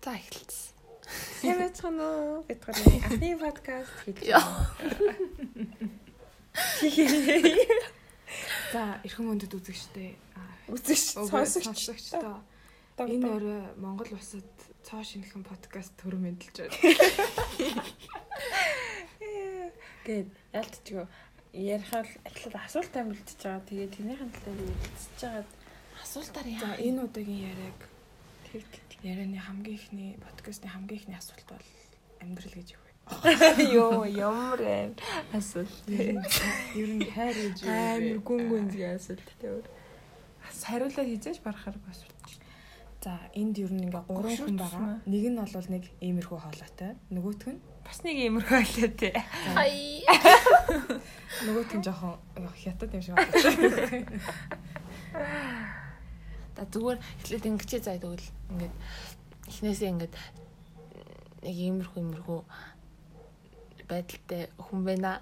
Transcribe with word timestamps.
За 0.00 0.16
эхэлсэн. 0.16 0.72
Сайн 1.40 1.58
байцгаана 1.60 2.04
уу? 2.08 2.40
Бид 2.48 2.64
гарын 2.64 3.04
анхны 3.04 3.36
подкаст 3.36 3.92
байна. 4.08 4.40
За 8.72 8.82
эрхэм 9.04 9.24
мөндөд 9.28 9.52
үзэгчтэй. 9.60 10.16
Үзэгч, 10.72 11.20
сонсогч 11.28 12.16
та. 12.16 12.40
Энэ 12.96 13.28
орой 13.28 13.60
Монгол 13.76 14.08
улсад 14.16 14.48
цоо 14.88 15.04
шинэхэн 15.04 15.44
подкаст 15.44 15.92
төрөм 16.00 16.24
мэдлж 16.24 16.56
байна. 16.64 16.72
Гээд 20.08 20.32
ялтчихгүй 20.56 21.04
ярихаар 21.52 22.08
адилхан 22.24 22.64
асуулт 22.64 22.94
амжилтж 22.96 23.36
байгаа. 23.42 23.68
Тэгээд 23.68 23.94
тэрнийхэн 24.00 24.30
талаар 24.32 24.60
ярилцж 24.64 25.20
байгаа. 25.20 25.44
Асуултаар 26.00 26.48
яа. 26.48 26.80
Энэ 26.80 27.04
удаагийн 27.04 27.52
яриаг 27.52 27.80
тэр 28.48 28.62
ярианы 29.02 29.38
хамгийн 29.38 29.76
ихний 29.76 30.16
подкастны 30.20 30.68
хамгийн 30.68 31.00
ихний 31.00 31.16
асуулт 31.16 31.46
бол 31.48 31.66
амьдрал 32.20 32.52
гэж 32.52 32.68
юу 32.76 32.82
вэ? 32.84 32.90
Йоо, 33.74 34.04
ямар 34.04 34.60
аим 34.60 34.94
асуулт. 35.32 35.72
Ер 35.88 36.90
нь 37.00 37.08
хайр 37.08 37.34
гэж 37.34 37.64
юу 37.64 37.72
вэ? 37.72 37.80
Амар 37.96 38.20
гүн 38.20 38.42
гүнзгий 38.52 38.92
асуулт 38.92 39.28
тэр. 39.40 39.64
Хариулаад 40.44 41.08
хийж 41.08 41.40
барахаар 41.40 41.80
асуулт. 41.88 42.16
За 43.00 43.16
энд 43.32 43.56
ер 43.56 43.72
нь 43.72 43.88
ингээ 43.88 44.04
гурван 44.04 44.36
хүн 44.36 44.60
байгаа. 44.60 45.00
Нэг 45.08 45.24
нь 45.32 45.40
бол 45.40 45.68
нэг 45.72 45.84
иймэрхүү 46.04 46.36
хоолойтой. 46.36 47.00
Нөгөөх 47.08 47.48
нь 47.48 47.60
бас 47.80 48.04
нэг 48.04 48.16
иймэрхүү 48.28 48.60
хоолойтой. 48.60 49.12
Хай. 49.56 50.04
Нөгөөх 51.48 51.72
нь 51.80 51.84
жоохон 51.88 52.20
хятад 52.60 52.92
юм 52.92 53.00
шиг 53.00 53.16
байна. 53.16 54.20
Та 56.54 56.66
зүгээр 56.66 56.98
эхлээд 57.22 57.48
ингэчээ 57.48 57.80
заа 57.84 57.98
тэгвэл 57.98 58.26
ингээд 58.50 58.74
эхнээсээ 59.50 59.92
ингээд 59.94 60.14
нэг 61.44 61.56
иймэрхүү 61.56 62.00
иймэрхүү 62.00 62.40
байдалтай 63.90 64.42
хүн 64.58 64.80
байна. 64.84 65.20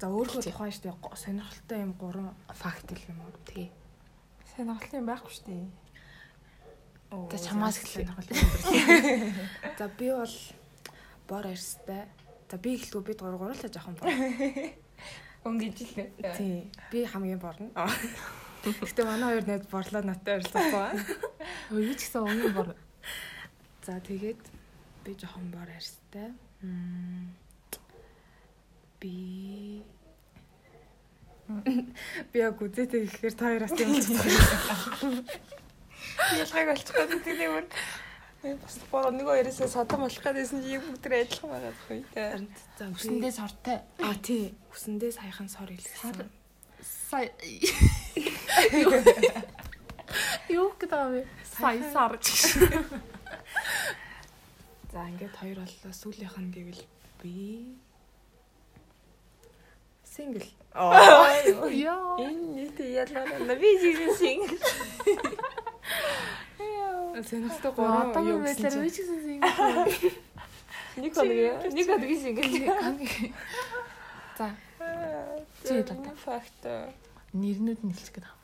За 0.00 0.08
өөрөө 0.08 0.40
тухайн 0.40 0.72
штэ 0.72 0.90
сонирхолтой 0.96 1.78
юм 1.84 1.92
гурван 1.94 2.34
факт 2.48 2.88
гэх 2.88 3.12
юм 3.12 3.20
уу? 3.20 3.36
Тэгээ. 3.44 3.70
Сонирхолтой 4.56 4.98
юм 4.98 5.06
байхгүй 5.06 5.34
штэ. 5.36 5.54
За 7.10 7.38
чамаас 7.38 7.76
сонирхолтой. 7.84 8.38
За 9.78 9.86
би 9.92 10.08
бол 10.08 10.36
бор 11.28 11.46
арьстай. 11.46 12.08
За 12.50 12.56
би 12.56 12.80
эхлэв 12.80 13.04
бид 13.04 13.20
гурав 13.20 13.38
гурлаа 13.38 13.68
жоохон 13.68 13.94
бор. 14.00 14.08
Өнгөж 15.46 15.78
л. 15.84 16.08
Тий. 16.36 16.70
Би 16.90 17.04
хамгийн 17.04 17.38
борно. 17.38 17.68
Гэтэ 18.60 19.04
манай 19.08 19.40
хоёр 19.40 19.46
найз 19.48 19.64
борлоо 19.72 20.02
надтай 20.04 20.36
ойрлцохгүй. 20.36 21.00
Өө 21.72 21.80
юу 21.80 21.96
ч 21.96 22.04
гэсэн 22.04 22.28
өнгийн 22.28 22.52
бор. 22.52 22.76
За 23.80 23.96
тэгээд 24.04 24.42
би 25.04 25.10
жоохон 25.16 25.48
бор 25.48 25.64
арьстай. 25.64 26.36
Би 29.00 29.80
би 32.30 32.36
яг 32.36 32.60
үзээтэй 32.60 33.08
гэхээр 33.08 33.34
та 33.34 33.48
хоёроос 33.48 33.72
юм 33.80 33.96
болчихсон. 33.96 35.24
Ялгааг 36.44 36.68
олчихгүй 36.76 37.06
гэдэг 37.16 37.40
юм. 37.40 37.64
Бас 38.60 38.76
боо 38.92 39.08
нэг 39.08 39.24
хоёроос 39.24 39.72
содом 39.72 40.04
болох 40.04 40.20
гэдээсэн 40.20 40.60
чи 40.60 40.76
бүгд 40.76 41.08
адилхан 41.08 41.48
байгаа 41.48 41.72
байхгүй. 41.72 42.04
За 42.76 42.92
үсэндээ 42.92 43.32
сортой. 43.32 43.80
А 44.04 44.12
тий. 44.20 44.52
Үсэндээ 44.68 45.16
саяхан 45.16 45.48
сор 45.48 45.72
илгэсэн 45.72 46.28
сая 47.10 47.30
Юу 50.50 50.74
гэдэг 50.74 51.02
вэ? 51.14 51.22
Сая 51.46 51.82
сарж. 51.92 52.26
За 54.90 55.06
ингээд 55.06 55.36
хоёр 55.38 55.58
боллоо. 55.62 55.92
Сүүлийнх 55.94 56.36
нь 56.38 56.50
гэвэл 56.50 56.82
би 57.22 57.78
сингл. 60.02 60.46
Оо. 60.74 60.90
Яа. 61.70 62.18
Энэ 62.18 62.42
нийт 62.58 62.78
ялгаа 62.80 63.54
би 63.54 63.70
жигээ 63.78 64.10
сингл. 64.18 64.58
Яа. 66.58 67.22
Сэнэхтэй 67.22 67.70
гоо 67.70 68.18
юу 68.18 68.42
би 68.42 68.50
ч 68.54 68.66
гэсэн 68.66 69.18
сингл. 69.22 69.46
Нэг 70.98 71.14
хоног 71.14 71.70
нэг 71.70 71.86
хоног 71.86 72.10
сингл. 72.18 72.50
За 74.34 74.50
Чи 75.62 75.78
одоо 75.78 76.14
факт 76.24 76.62
нэрнүүд 77.32 77.80
нь 77.84 77.94
хэлчих 77.94 78.14
гээд. 78.18 78.39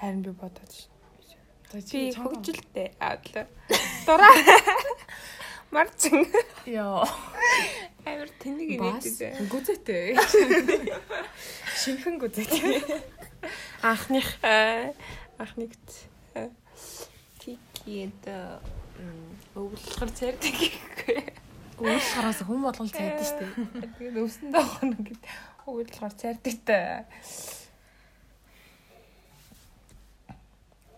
Харин 0.00 0.22
би 0.22 0.30
бодоод 0.30 0.72
ш. 0.72 0.86
За 1.72 1.82
чи 1.82 2.08
хөгжилтэй 2.14 2.94
аадлаа. 3.02 3.46
Дураа. 4.06 4.30
Марчин. 5.74 6.24
Йоо. 6.64 7.04
Амар 8.06 8.30
тэнэг 8.40 8.78
дээ. 8.78 9.36
Гүзэтэй. 9.52 10.16
Шинхэн 11.76 12.16
гүзэтэй. 12.22 12.80
Анхных 13.82 14.38
анхнэгт 15.36 16.08
тикиэд 17.42 18.22
өвлөхөр 19.58 20.10
цардаг 20.16 20.54
гэхгүй. 20.56 21.20
Өвлөхөөс 21.78 22.40
хүн 22.48 22.64
болгол 22.64 22.90
цайдаг 22.90 23.22
шүү 23.28 23.38
дээ. 23.44 23.92
Тэгээд 23.98 24.18
өвсөндөө 24.24 24.64
хоног 24.72 25.02
гэд 25.04 25.22
өвлөхөр 25.68 26.14
цайдаг 26.16 26.56
та. 26.64 26.78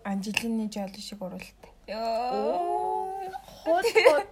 Анжилины 0.03 0.69
жол 0.71 0.93
шиг 0.97 1.21
уралт. 1.21 1.61
Йоо. 1.87 3.29
Хот 3.63 3.85
хот. 3.85 4.27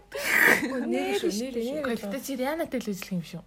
Нэр 0.63 1.22
нэр 1.22 1.56
нэр. 1.56 1.85
Гэхдээ 1.85 2.22
чи 2.22 2.34
Янатай 2.40 2.80
л 2.81 2.90
үзлэх 2.90 3.13
юм 3.13 3.24
шүү. 3.24 3.44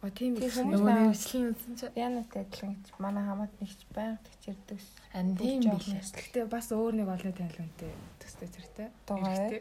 А 0.00 0.08
тийм 0.08 0.32
их 0.40 0.56
нөгөө 0.56 1.12
нэрчлэн 1.12 1.52
үзсэн 1.52 1.74
чи 1.76 1.84
Янатай 1.92 2.48
адилхан 2.48 2.72
гэж 2.80 2.96
манай 2.96 3.20
хамаад 3.20 3.52
нэгч 3.60 3.84
байнга 3.92 4.16
тэгчэрдэг. 4.24 4.80
Ан 5.12 5.36
тийм 5.36 5.60
билээ. 5.60 6.00
Гэхдээ 6.00 6.48
бас 6.48 6.72
өөр 6.72 7.04
нэг 7.04 7.08
олон 7.12 7.36
үнтэй 7.36 7.92
төстэй 8.16 8.48
зэрэгтэй. 8.48 8.88
Дугаа. 9.04 9.60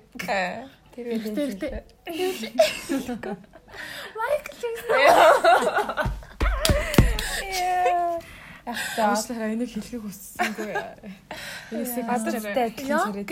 Тэр 0.96 1.20
үлээ. 1.20 1.84
Майкл 4.16 4.56
Джексон. 4.56 4.96
Яа. 8.70 9.14
Аачлаараа 9.14 9.54
энийг 9.54 9.72
хэлхийг 9.74 10.04
хүссэнгүй. 10.06 10.74
Энэсээ 11.74 12.04
гадартай 12.06 12.66
адилхан 12.70 13.26
зэрэг. 13.26 13.30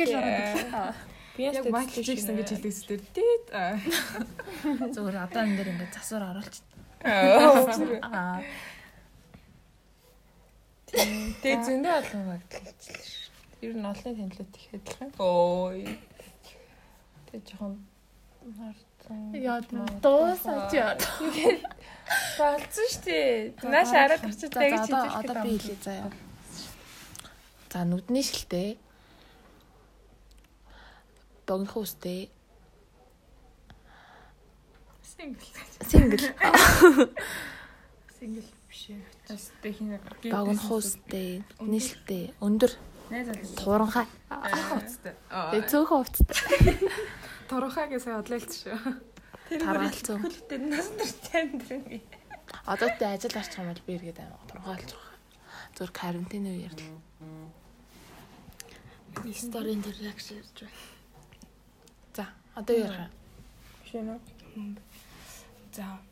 Би 1.38 1.44
яг 1.46 1.70
Майкл 1.70 2.02
Джексон 2.02 2.36
гэж 2.42 2.50
хэлдэгсдэр 2.58 3.02
дээд. 3.14 3.46
Зүгээр 4.94 5.18
одоо 5.22 5.42
энэ 5.46 5.58
дэр 5.62 5.70
ингээд 5.78 5.94
засвар 5.94 6.34
оруулчих. 6.34 6.66
Аа. 7.06 8.42
Тэгээ 10.88 11.62
зөндөө 11.62 11.94
олон 11.94 12.24
багталчлаа 12.32 13.06
шүү. 13.06 13.30
Ер 13.62 13.74
нь 13.78 13.86
олон 13.86 14.14
танилуд 14.18 14.54
их 14.58 14.66
адилхан. 14.74 15.10
Ой. 15.22 16.00
Тэгээ 17.30 17.46
жоохон. 17.54 17.74
Яа 18.48 19.60
дуусаач 20.04 20.74
яа. 20.76 20.96
Болцсон 22.40 22.88
шүү 22.92 23.04
дээ. 23.04 23.32
Нааш 23.68 23.92
хараад 23.92 24.24
очиж 24.24 24.52
тагж 24.56 24.88
хэлэх 24.88 25.16
Одоо 25.20 25.44
би 25.44 25.58
хэлээ 25.60 25.80
заяа. 25.84 26.12
За 27.72 27.84
нүдний 27.84 28.24
шилтэй. 28.24 28.78
Богино 31.48 31.72
хүстэй. 31.72 32.32
Сингл. 35.04 35.48
Сингл. 35.92 36.26
Сингл 38.20 38.48
биш 38.72 38.84
ээ. 38.96 39.04
Тэстэй 39.28 39.72
хин 39.76 40.00
богино 40.24 40.60
хүстэй, 40.68 41.44
нийслэлтэй, 41.60 42.32
өндөр. 42.40 42.72
Найз 43.12 43.30
аль. 43.32 43.44
Туранхай. 43.56 44.08
Хувцтай. 44.28 45.16
Тэг 45.52 45.64
цөөхөн 45.72 46.04
хувцтай. 46.04 46.76
Туранхай 47.48 47.88
гэсэн 47.88 48.20
одлойлт 48.20 48.52
шүү. 48.52 48.78
Таргалцсан. 49.48 50.20
Хөлтэй 50.20 50.60
настай 50.60 51.48
амьдрын. 51.48 52.04
Одоо 52.68 52.90
тэ 53.00 53.08
ажил 53.16 53.36
арчих 53.40 53.64
юм 53.64 53.72
бол 53.72 53.84
би 53.88 53.96
эргээд 53.96 54.20
аймаг 54.20 54.44
байгаа. 54.52 54.78
Зүр 55.76 55.92
карантин 55.96 56.48
үе 56.52 56.68
ярьлаа. 56.68 57.00
Сторийн 59.32 59.80
дээр 59.80 59.98
реакшн 60.04 60.44
ярьж 60.44 60.68
байна. 60.68 60.76
За, 62.16 62.26
одоо 62.60 62.76
ярих. 62.76 63.12
Үү? 63.96 64.76
За. 65.72 66.04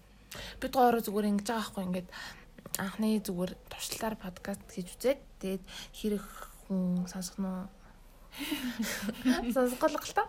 Бид 0.59 0.71
гоороо 0.71 1.03
зүгээр 1.03 1.29
ингэж 1.35 1.47
байгаа 1.51 1.67
хгүй 1.67 1.83
ингээд 1.83 2.09
анхны 2.79 3.19
зүгээр 3.19 3.51
туршлаар 3.71 4.15
подкаст 4.15 4.63
хийж 4.71 4.95
үзээд 4.95 5.19
тэгээд 5.39 5.63
хэрэг 5.95 6.25
хүн 6.67 7.07
сонсох 7.07 7.39
нь 7.39 7.67
та. 10.15 10.23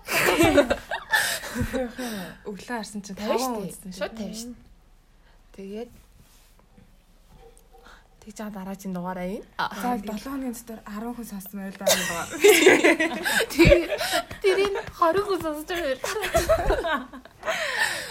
Өглөө 2.47 2.76
харсан 2.79 3.00
чинь 3.03 3.19
5 3.19 3.67
үзсэн 3.67 3.91
шүү. 3.93 4.00
Шууд 4.00 4.14
50 4.14 4.41
шүү. 4.43 4.55
Тэгээд 5.56 5.91
Тэгж 8.26 8.43
чад 8.43 8.58
дараа 8.58 8.75
чинь 8.75 8.91
дугаараа 8.91 9.23
ийн. 9.23 9.47
За 9.55 9.94
7 10.03 10.19
хоногийн 10.19 10.50
дотор 10.50 10.82
10 10.82 11.14
хүн 11.14 11.26
сонссон 11.31 11.62
байл 11.62 11.79
даа 11.79 11.94
юм 11.94 12.06
байна. 12.11 12.31
Тэр 13.55 13.87
тэрийг 14.43 14.75
Хориггүй 14.99 15.38
сонсож 15.38 15.70
байгаа. 15.70 17.06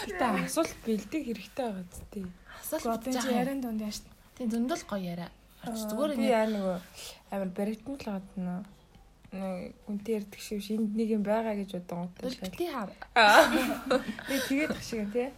Гэтэ 0.08 0.24
асуулт 0.24 0.72
бэлдэх 0.88 1.20
хэрэгтэй 1.20 1.68
байгаа 1.68 1.84
зү 1.92 2.00
тий. 2.08 2.24
Асуулт 2.64 3.04
Одоо 3.04 3.12
чи 3.12 3.28
яран 3.28 3.60
дунд 3.60 3.84
яаш. 3.84 4.00
Тийм 4.40 4.48
зөндөл 4.48 4.88
гоё 4.88 5.04
яриа. 5.04 5.28
Зүгээр 5.68 6.16
ингэ 6.16 6.32
яа 6.32 6.48
нөгөө 6.48 6.76
амар 7.36 7.50
баригдсан 7.52 8.00
л 8.00 8.08
гад 8.08 8.24
нөө 9.36 9.54
нэг 9.62 9.74
үнтэй 9.86 10.14
ярддаг 10.18 10.40
шиг 10.40 10.58
биш 10.60 10.70
энд 10.74 10.92
нэг 10.96 11.08
юм 11.16 11.22
байгаа 11.22 11.54
гэж 11.56 11.70
бодонготой 11.76 12.30
шал. 12.32 12.50
бити 12.50 12.66
хаа. 12.72 12.88
Би 14.28 14.36
тэгээд 14.48 14.72
ах 14.72 14.82
шиг 14.82 15.12
тий. 15.12 15.28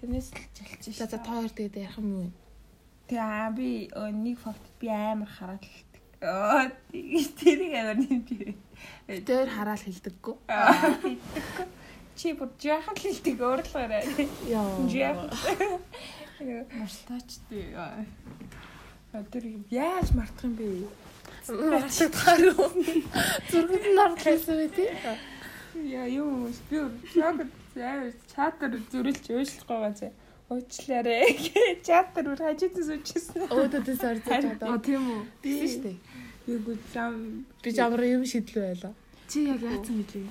Тэрнээс 0.00 0.28
л 0.32 0.40
жилж 0.56 0.96
За 0.96 1.06
за 1.06 1.18
тоо 1.18 1.42
хоёр 1.42 1.52
тэгээд 1.52 1.76
ярих 1.82 1.98
юм 1.98 2.08
юу? 2.26 2.30
Тэгээ 3.06 3.22
аа 3.22 3.50
би 3.50 3.90
нэг 3.92 4.36
факт 4.38 4.64
би 4.80 4.86
амар 4.88 5.28
хараад 5.28 5.62
л 5.62 5.92
Оо 6.22 6.70
тэрийг 6.94 7.74
амар 7.74 7.98
нэмж. 7.98 8.54
Тэр 9.26 9.50
хараал 9.50 9.82
хэлдэггүй. 9.82 10.36
Чи 12.14 12.30
бүр 12.38 12.50
жаахан 12.62 12.94
л 12.94 13.02
хэлдэг 13.02 13.42
уурлаарай. 13.42 14.06
Яа. 14.46 14.86
Жаахан. 14.86 15.34
Мартаач 16.78 17.30
тий. 17.50 17.74
Тэр 19.12 19.44
яаж 19.70 20.08
мартах 20.16 20.44
юм 20.48 20.54
бэ? 20.56 20.64
Юу? 20.80 20.90
Зургууд 23.50 23.84
нь 23.92 24.00
орж 24.00 24.24
ирсэн 24.24 24.56
бай 24.56 24.70
тий. 24.72 24.88
Яа 25.92 26.06
юу 26.08 26.48
би 26.70 26.76
шок 27.12 27.44
заяа 27.74 28.12
чатар 28.32 28.72
зөрүүлж 28.92 29.24
уушлах 29.36 29.66
байгаа 29.68 29.92
зэ. 29.92 30.08
Уучлаарай. 30.48 31.28
Чатар 31.86 32.24
бүр 32.28 32.40
хажуудаас 32.40 32.88
үчсэн. 32.96 33.48
Өөдөөс 33.52 34.02
орж 34.04 34.24
А 34.28 34.40
чадаа. 34.40 34.78
тийм 34.80 35.04
үү. 35.04 35.20
Тийм 35.44 35.60
шүү 35.68 35.82
дээ. 35.84 35.96
Би 36.46 36.52
гүцам 36.66 37.12
Би 37.62 37.70
жамраа 37.72 38.08
юм 38.16 38.24
шидлээ 38.24 38.64
байлаа. 38.72 38.94
Чи 39.28 39.44
яг 39.48 39.60
яатсан 39.60 39.96
мэдлээ. 40.00 40.28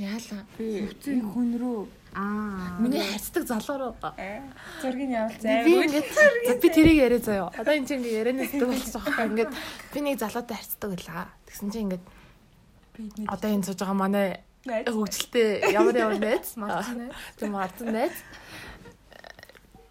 Яалаа. 0.00 0.42
би 0.56 1.12
хүн 1.32 1.48
рүү 1.60 1.80
Аа. 2.14 2.78
Миний 2.80 3.00
хайцдаг 3.04 3.44
залуу 3.46 3.76
руу. 3.78 3.94
зургийг 4.82 5.10
явуул 5.10 5.36
Би 5.64 5.72
заяа. 5.74 5.84
ингээд 5.84 6.60
би 6.62 6.68
тэрийг 6.72 6.98
яриа 6.98 7.18
заяа. 7.20 7.50
Одоо 7.56 7.74
энэ 7.76 7.86
чинь 7.86 8.00
ингээд 8.00 8.18
ярианы 8.20 8.44
зүйл 8.48 8.66
болчихсон 8.72 9.02
байхгүй 9.04 9.26
ингээд 9.28 9.52
би 9.94 9.98
нэг 10.00 10.16
залуутай 10.18 10.56
харьцдаг 10.56 10.90
байлаа. 10.96 11.26
Тэгсэн 11.46 11.68
чинь 11.70 11.84
ингээд 11.86 12.04
Би 12.96 13.02
одоо 13.28 13.48
энэ 13.52 13.64
сууж 13.68 13.78
байгаа 13.78 13.94
манай 13.94 14.28
хөгжилтэй 14.66 15.72
ямар 15.72 15.96
ямар 15.96 16.18
найз 16.18 16.56
Мартсан 16.60 17.00
ээ. 17.06 17.12
тийм 17.38 17.52
мартсан 17.54 17.88
найз 17.92 18.16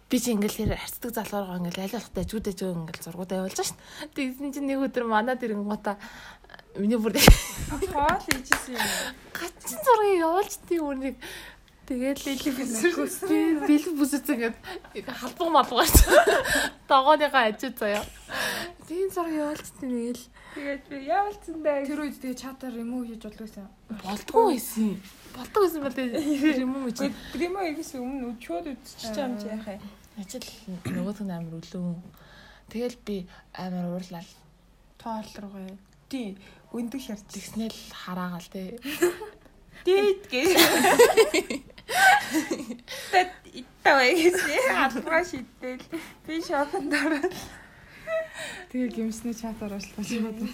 би 0.08 0.16
чи 0.20 0.32
ингээл 0.32 0.58
тэр 0.68 0.76
харьцдаг 0.76 1.10
залуугаа 1.16 1.58
ингээл 1.60 1.84
аль 1.84 1.94
болох 1.96 2.12
дажгуудаж 2.16 2.58
өг 2.64 2.76
ингээл 2.80 3.04
зургуудаа 3.04 3.38
явуулж 3.44 3.60
шин. 3.60 3.76
Тэгсэн 4.16 4.52
чинь 4.56 4.68
нэг 4.68 4.80
өдөр 4.88 5.04
манай 5.04 5.36
тэр 5.36 5.52
ингуута 5.56 5.96
миний 6.80 6.96
бүр 6.96 7.12
хоол 7.16 8.22
хийжсэн 8.24 8.76
юм. 8.76 8.88
гачин 9.36 9.78
зургийг 9.84 10.20
явуулж 10.24 10.52
тийм 10.68 10.82
үрнийг 10.88 11.16
тэгээд 11.88 12.18
лили 12.28 12.50
бүсэрсэн. 12.58 13.28
Би 13.28 13.38
бэлэн 13.64 13.94
бүсэрсэн 13.96 14.34
ингээд 14.36 14.56
халбаг 15.08 15.48
малгаач. 15.56 15.96
Догооныхаа 16.88 17.48
ажид 17.48 17.80
заяа. 17.80 18.04
Тийм 18.84 19.08
зураг 19.08 19.32
явуулж 19.32 19.68
тийм 19.80 19.90
нэгэл 19.96 20.24
Тэгээд 20.58 20.84
би 20.88 20.96
явуулсан 21.06 21.62
даа. 21.62 21.86
Тэр 21.86 22.00
үед 22.02 22.18
тэгээ 22.18 22.40
чатаар 22.40 22.74
ремүү 22.74 23.02
хийж 23.06 23.22
болдгоосэн. 23.22 23.68
болдгоо 24.02 24.44
байсан. 24.50 24.98
Болдог 25.36 25.60
байсан 25.62 25.82
бол 25.86 25.94
тэр 25.94 26.58
юм 26.58 26.72
уу 26.82 26.90
чи. 26.90 27.12
Гримо 27.30 27.62
игээс 27.68 27.94
өмнө 27.94 28.34
өчөөд 28.34 28.66
үдчихэж 28.74 29.14
байгаа 29.14 29.28
юм 29.28 29.36
чи 29.38 29.48
яхаа. 29.54 29.78
Ажил 30.18 30.48
нөгөөх 30.88 31.20
нь 31.22 31.30
амар 31.30 31.54
өлөө. 31.62 31.94
Тэгэл 32.74 32.98
би 33.06 33.16
амар 33.54 33.86
уурлал 33.92 34.30
Тоол 34.98 35.30
руугаа. 35.38 35.78
Тий. 36.10 36.34
Өндөг 36.74 37.00
шарт. 37.00 37.22
тэгснэл 37.30 37.78
хараагаал 37.94 38.48
те. 38.50 38.82
Дээд 39.86 40.26
гээ. 40.26 40.48
Тэт 41.88 43.32
итавэ 43.52 44.08
гэсэн. 44.16 44.76
Албаа 44.76 45.22
шидэл. 45.24 45.84
Би 46.26 46.34
шопонд 46.44 46.92
ороод 46.92 47.34
Тэгээ 48.68 48.92
гимсний 48.92 49.34
чатаар 49.34 49.76
уушлах 49.76 50.08
юм 50.12 50.28
байна. 50.28 50.48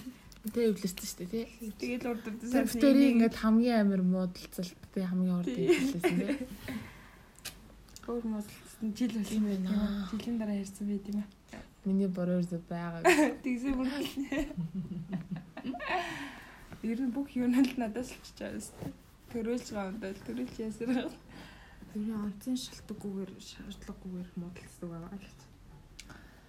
Тэ 0.54 0.70
өвлөсөн 0.70 1.06
шүү 1.08 1.19
дээ 1.26 1.46
тий. 1.50 1.72
тэгэл 1.81 2.10
урдд 2.14 2.38
Тэр 2.46 2.66
битэрийн 2.69 3.12
ингээд 3.19 3.36
хамгийн 3.42 3.81
амар 3.82 4.02
муудалцалт 4.04 4.78
тий 4.94 5.02
хамгийн 5.02 5.38
урд 5.40 5.50
өвлөсөн 5.50 6.02
тий. 6.04 6.46
өөр 8.06 8.25
модэлсэн 8.28 8.88
жил 8.94 9.12
болсон 9.16 9.25
Тийм 9.32 9.44
байна. 9.48 10.06
Жилийн 10.12 10.36
дараа 10.38 10.56
ярьсан 10.60 10.86
байт 10.86 11.06
юм 11.10 11.19
аа. 11.25 11.28
Миний 11.84 12.08
бороо 12.08 12.42
зү 12.44 12.60
байгаа. 12.69 13.02
Тэгсэн 13.42 13.75
бүр. 13.75 13.88
Ер 16.84 16.98
нь 17.00 17.12
бүх 17.16 17.28
юм 17.34 17.50
л 17.56 17.72
надаас 17.81 18.12
л 18.12 18.20
чиж 18.22 18.38
байгаа 18.38 18.60
юм. 18.60 18.92
Төрүүлж 19.32 19.66
байгаа 19.72 19.90
юм 19.90 19.98
даа. 20.04 20.12
Төрүүлж 20.28 20.54
ясаар. 20.60 21.08
Тэрний 21.94 22.19
онцын 22.19 22.56
шалтгагүйгээр 22.58 23.31
шаардлагагүйгээр 23.38 24.31
модалцдаг 24.35 24.88
байгаа 24.91 25.14
л. 25.14 25.29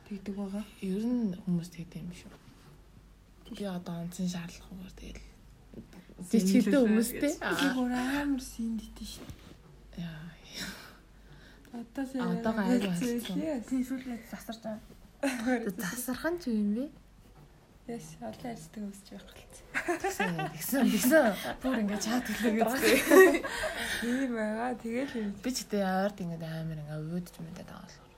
Тэгдэг 0.09 0.33
байгаа. 0.33 0.65
Ер 0.81 1.05
нь 1.05 1.37
хүмүүс 1.45 1.69
тэгдэг 1.69 2.01
юм 2.01 2.09
шүү. 2.17 2.33
Би 3.53 3.69
одоо 3.69 4.01
онцын 4.01 4.25
шаардлагагаар 4.25 4.93
тэгэл 4.97 5.21
Зэчгэлтэй 6.33 6.81
хүмүүстэй. 6.81 7.33
Бүр 7.77 7.93
амар 7.93 8.41
синдтэй 8.41 9.05
шүү. 9.05 9.29
Яа. 10.01 10.33
Одоо 11.77 12.05
Одоогоо 12.25 12.65
аяг 12.65 12.89
болсон. 12.89 13.37
Тийм 13.69 13.81
сүүлээ 13.85 14.25
засарч 14.33 14.65
байгаа. 14.65 14.81
Засархан 15.77 16.41
ч 16.41 16.49
юм 16.49 16.73
бэ? 16.73 16.89
Яс 17.85 18.17
олон 18.17 18.49
ярьцдаг 18.49 18.83
өсч 18.89 19.07
байх 19.13 19.25
болц. 19.29 19.55
Тэгсэн 20.01 20.33
тэгсэн 20.57 20.89
тэгсэн. 20.89 21.37
Бүр 21.61 21.85
ингээд 21.85 22.01
чат 22.01 22.25
хэлээгээд. 22.25 23.45
Тийм 24.01 24.33
байгаа. 24.33 24.73
Тэгэл 24.81 25.13
юм. 25.21 25.29
Би 25.37 25.49
ч 25.53 25.69
гэдэг 25.69 25.85
ойрд 25.85 26.17
ингээд 26.17 26.43
амар 26.49 26.81
ингээд 26.81 27.13
уудж 27.13 27.35
мэдээд 27.45 27.69
байгаа 27.69 27.85
болохоор. 27.85 28.09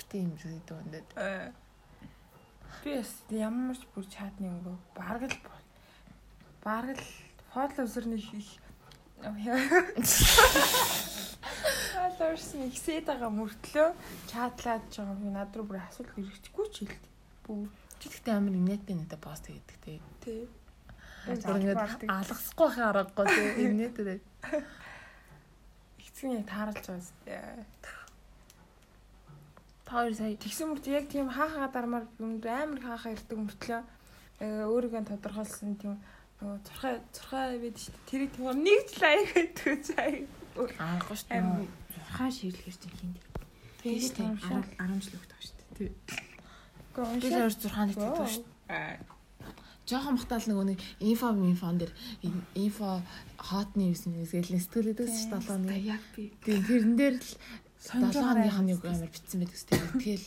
Би 0.00 0.02
тийм 0.08 0.32
зүйл 0.40 0.64
дөөндөө. 0.64 1.04
Би 2.80 2.90
бас 2.96 3.12
ямар 3.28 3.76
ч 3.76 3.84
бүр 3.92 4.04
чатны 4.08 4.48
өнгө 4.56 4.72
бараг 4.96 5.28
л 5.28 5.36
бараг 6.64 6.96
л 6.96 7.12
фото 7.52 7.84
өсөрний 7.84 8.16
их 8.16 8.64
Фолловерс 12.16 12.50
нэгсээд 12.56 13.04
байгаа 13.08 13.30
мөртлөө 13.32 13.88
чатлаад 14.30 14.84
байгаа 14.88 15.16
би 15.20 15.28
над 15.36 15.52
руу 15.56 15.66
бүр 15.68 15.84
асуулт 15.84 16.12
хэрэгжихгүй 16.16 16.66
ч 16.72 16.76
хэлдэг. 16.84 17.15
Бүр 17.46 17.70
Чи 18.02 18.12
тэгтээ 18.12 18.34
амар 18.36 18.58
инээдтэй 18.58 18.96
надад 18.98 19.22
пост 19.22 19.46
хийдэг 19.46 19.78
те. 19.80 20.00
тий. 20.20 20.44
Бүр 21.26 21.58
ингээд 21.62 22.10
алгасахгүй 22.10 22.68
хаа 22.74 22.92
аргагүй 22.92 23.26
те. 23.30 23.62
Инээдтэй. 23.64 24.20
Эцэг 26.16 26.32
яг 26.32 26.46
тааралж 26.48 26.84
байгаа. 27.24 27.64
Та 29.84 29.92
хоёр 29.92 30.14
сая 30.16 30.32
Тэгсэн 30.36 30.72
мөрт 30.72 30.86
яг 30.88 31.06
тийм 31.12 31.28
хаахаа 31.28 31.68
дармаар 31.68 32.04
юмд 32.18 32.44
амар 32.44 32.80
хаахаа 32.80 33.12
ирдэг 33.12 33.38
мөртлөө 33.38 33.80
э, 34.40 34.64
өөрийгөө 34.64 35.02
тодорхойлсон 35.12 35.76
тийм 35.76 36.00
нөгөө 36.40 36.58
цурхаа 36.66 36.94
цурхаа 37.12 37.44
байдаг 37.60 37.80
шүү 37.84 37.92
дээ. 37.92 38.08
Тэрийг 38.08 38.30
тийм 38.32 38.46
нэг 38.64 38.80
ч 38.88 38.94
лайк 38.98 39.28
гэдэг 39.36 39.80
заяа. 39.86 40.26
аргагүй 40.80 41.16
шүү 41.20 41.28
дээ. 41.30 41.68
Хаа 42.16 42.30
ширлэхэр 42.32 42.76
чинь 42.80 42.96
хинт. 42.96 43.18
Тийм 43.84 44.00
шүү 44.00 44.14
дээ. 44.16 44.74
10 44.80 45.04
жил 45.04 45.16
өгдөг 45.20 45.40
шүү 45.44 45.54
дээ. 45.54 45.68
Тий. 45.76 46.35
Өөр 46.96 47.52
6 47.52 47.68
нэг 47.90 47.96
тэгдэг 48.00 48.28
шүү. 48.32 48.44
Аа. 48.72 48.96
Жохон 49.86 50.18
махтаал 50.18 50.46
нөгөө 50.50 50.66
нэг 50.66 50.80
инфо 50.98 51.30
инфон 51.30 51.78
дээр 51.78 51.92
инфо 52.58 52.98
хот 53.38 53.70
ньюс 53.78 54.10
нэсгээл 54.10 54.58
сэтгэлээдээс 54.58 55.14
шүү 55.14 55.30
дээ 55.30 55.42
долоо 55.46 55.58
нэг. 55.62 55.78
Яг 55.86 56.02
би 56.16 56.34
Тийм 56.42 56.60
тэрэн 56.66 56.94
дээр 56.98 57.16
л 57.22 57.30
Сонж 57.86 58.18
долооны 58.18 58.42
байгаа 58.42 58.58
хоног 58.58 58.82
амар 58.82 59.10
битсэн 59.14 59.38
байдаг 59.46 59.58
шүү 59.62 59.70
дээ. 59.70 59.94
Тэгэл 60.02 60.26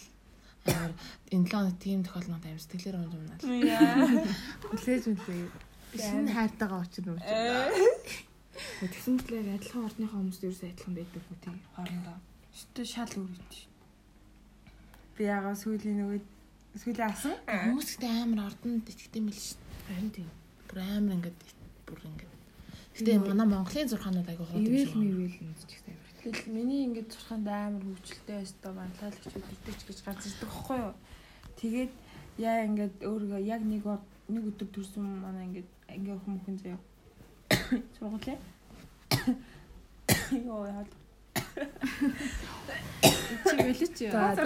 амар 0.71 0.93
энэ 1.35 1.47
долооны 1.51 1.75
тим 1.75 1.99
тохиолдолд 2.07 2.45
амар 2.47 2.63
сэтгэлээр 2.63 2.97
унж 3.03 3.13
юмнаа. 3.19 3.39
Яа. 3.67 4.23
Хүлээж 4.71 5.03
мүлээ. 5.11 5.51
Шинэ 5.99 6.31
хайртайгаа 6.31 6.79
очиж 6.79 7.03
нүч. 7.03 7.19
тэгсэн 8.79 9.13
мэтлээ 9.19 9.59
адилхан 9.59 9.88
ордныхоо 9.91 10.19
хүмүүст 10.23 10.43
ерөөсөө 10.47 10.69
адилхан 10.71 10.95
байдаг 10.95 11.23
үү 11.27 11.39
тий. 11.43 11.55
Хоорондоо. 11.75 12.17
Шүтэ 12.55 12.81
шал 12.88 13.13
үргэлж. 13.19 13.55
Би 15.19 15.23
ягаа 15.27 15.55
сүүлийн 15.59 15.99
нөгөө 15.99 16.38
сүүлийн 16.77 17.09
асан. 17.09 17.33
Хүмүүс 17.47 17.89
гэдэг 17.97 18.11
амар 18.13 18.49
ордонд 18.49 18.85
итгэдэг 18.85 19.23
мэл 19.25 19.39
шүү. 19.41 19.57
Харин 19.89 20.11
тийм. 20.13 20.29
Бүр 20.69 20.79
амар 20.85 21.15
ингээд 21.17 21.39
бүр 21.89 21.99
ингээд. 22.05 22.33
Гэтэ 22.99 23.17
манай 23.25 23.47
Монголын 23.47 23.89
зурхаанууд 23.89 24.29
айгуу 24.29 24.45
хот 24.45 24.61
Ивэл 24.61 24.93
мэвэл 24.93 25.39
үзчих 25.55 25.81
тавир. 25.81 26.09
Тэгэл 26.19 26.51
миний 26.53 26.85
ингээд 26.85 27.09
цурханд 27.09 27.47
амар 27.47 27.81
хөвчлөлтэй 27.81 28.38
байстай 28.38 28.71
банлаалагчуд 28.75 29.33
идэж 29.39 29.79
гэж 29.88 29.99
ганц 30.05 30.23
ирдэг 30.27 30.49
байхгүй 30.51 30.77
юу. 30.83 30.93
Тэгээд 31.57 31.93
яа 32.38 32.59
ингээд 32.67 32.95
өөрийгөө 33.07 33.41
яг 33.49 33.61
нэг 33.63 33.83
нэг 34.29 34.43
өдөр 34.51 34.69
төрсөн 34.69 35.05
манай 35.23 35.47
ингээд 35.49 35.69
ингээ 35.95 36.17
хүмүүхэн 36.21 36.57
заяа. 36.59 36.81
Сургуулаа. 37.97 38.38
Йоо 40.45 40.63
яа. 40.67 40.85
Чи 43.47 43.55
бэлээ 43.55 43.89
чи. 43.95 44.05
За, 44.11 44.35
за. 44.35 44.45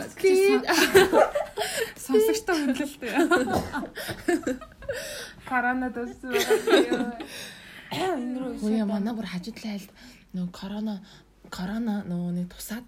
Сонсогчтой 1.98 2.56
хөндлөлтэй. 2.56 3.12
Энэ 7.94 8.38
рүү 8.40 8.52
Үе 8.66 8.86
манай 8.90 9.14
бүр 9.14 9.28
хажуудлаа 9.30 9.74
айлд 9.78 9.92
нөгөө 10.34 10.52
корона 10.54 10.96
корона 11.54 11.96
нөгөө 12.10 12.32
нэг 12.38 12.48
тусаад 12.54 12.86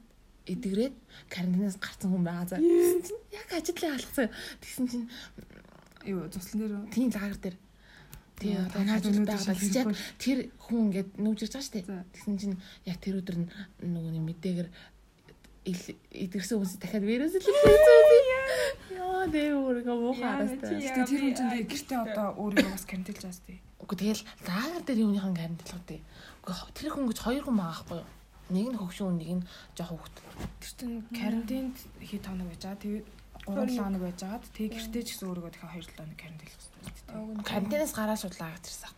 эдгрээд 0.50 0.96
карантинаас 1.30 1.78
гарсан 1.78 2.10
хүн 2.14 2.26
байгаа 2.26 2.48
заа. 2.50 2.60
Яг 2.62 3.48
хажуудлаа 3.54 3.94
алгасан. 3.98 4.30
Тэгсэн 4.62 4.86
чинь 4.90 5.08
юу 6.06 6.26
цуслан 6.30 6.58
дээр 6.62 6.74
үү? 6.74 6.94
тийм 6.94 7.10
лагер 7.14 7.38
дээр 7.38 7.58
тий 8.40 8.54
одоо 8.56 8.72
танай 8.84 8.94
хажууд 9.00 9.16
өнөөдөр 9.16 9.40
байгаа 9.40 9.56
шиг 9.56 9.76
яг 9.76 9.88
тэр 10.20 10.38
хүн 10.60 10.80
ингээд 10.92 11.10
нүүж 11.20 11.40
ирж 11.46 11.54
байгаа 11.56 11.66
шүү 11.66 11.76
дээ. 11.76 12.04
Тэгсэн 12.14 12.36
чинь 12.42 12.56
яг 12.86 12.98
тэр 13.00 13.16
өдөр 13.24 13.36
нөгөө 13.84 14.12
нэг 14.16 14.24
мэдээгээр 14.30 14.70
ил- 15.72 15.98
эдгэрсэн 16.12 16.56
хүмүүс 16.60 16.74
дахиад 16.82 17.06
вирус 17.06 17.34
л 17.36 17.48
Яа 18.96 19.26
дэ 19.32 19.42
өөргөө 19.58 19.98
муухай 19.98 20.30
харастай. 20.30 20.78
Гэтэ 20.78 21.10
тэр 21.10 21.22
хүн 21.26 21.34
чинь 21.34 21.50
тэгээ 21.50 21.70
гэртээ 21.72 22.00
одоо 22.06 22.28
өөрийгөө 22.38 22.74
бас 22.76 22.86
карантинлж 22.86 23.22
байгаа 23.26 23.38
шүү 23.40 23.48
дээ. 23.50 23.60
Үгүй 23.82 23.98
тэгэл 23.98 24.24
лагер 24.46 24.84
дээр 24.86 25.00
юуныхан 25.06 25.34
карантинлах 25.36 25.86
дээ. 25.90 26.02
Үгүй 26.46 26.56
тэр 26.78 26.90
хүн 26.94 27.06
гэж 27.10 27.20
хоёр 27.26 27.44
хүн 27.46 27.58
байгаа 27.58 27.74
байхгүй 27.74 27.98
юу? 27.98 28.10
Нэг 28.46 28.66
нь 28.70 28.78
хөгшин 28.78 29.18
нэг 29.18 29.30
нь 29.42 29.44
жоох 29.74 29.90
хөвгт. 29.98 30.16
Тэр 30.62 30.74
чинь 30.78 30.98
карантинд 31.10 31.76
хэд 31.98 32.24
хоног 32.30 32.48
байж 32.54 32.62
байгаа. 32.62 32.84
Тэгээд 32.86 33.06
3 33.46 33.78
хоног 33.78 34.02
байж 34.02 34.20
агаад 34.26 34.46
тэг 34.54 34.74
гэртээ 34.74 35.04
ч 35.06 35.10
гэсэн 35.14 35.30
өөрийгөө 35.30 35.52
дахиад 35.54 35.86
2 35.86 35.94
хоног 35.94 36.18
карантин 36.18 36.48
хийх 36.50 36.58
хэрэгтэй 36.58 37.16
үү? 37.16 37.46
Карантинаас 37.46 37.94
гараад 37.94 38.22
шууд 38.22 38.36
лагерт 38.42 38.66
ирсэн. 38.66 38.94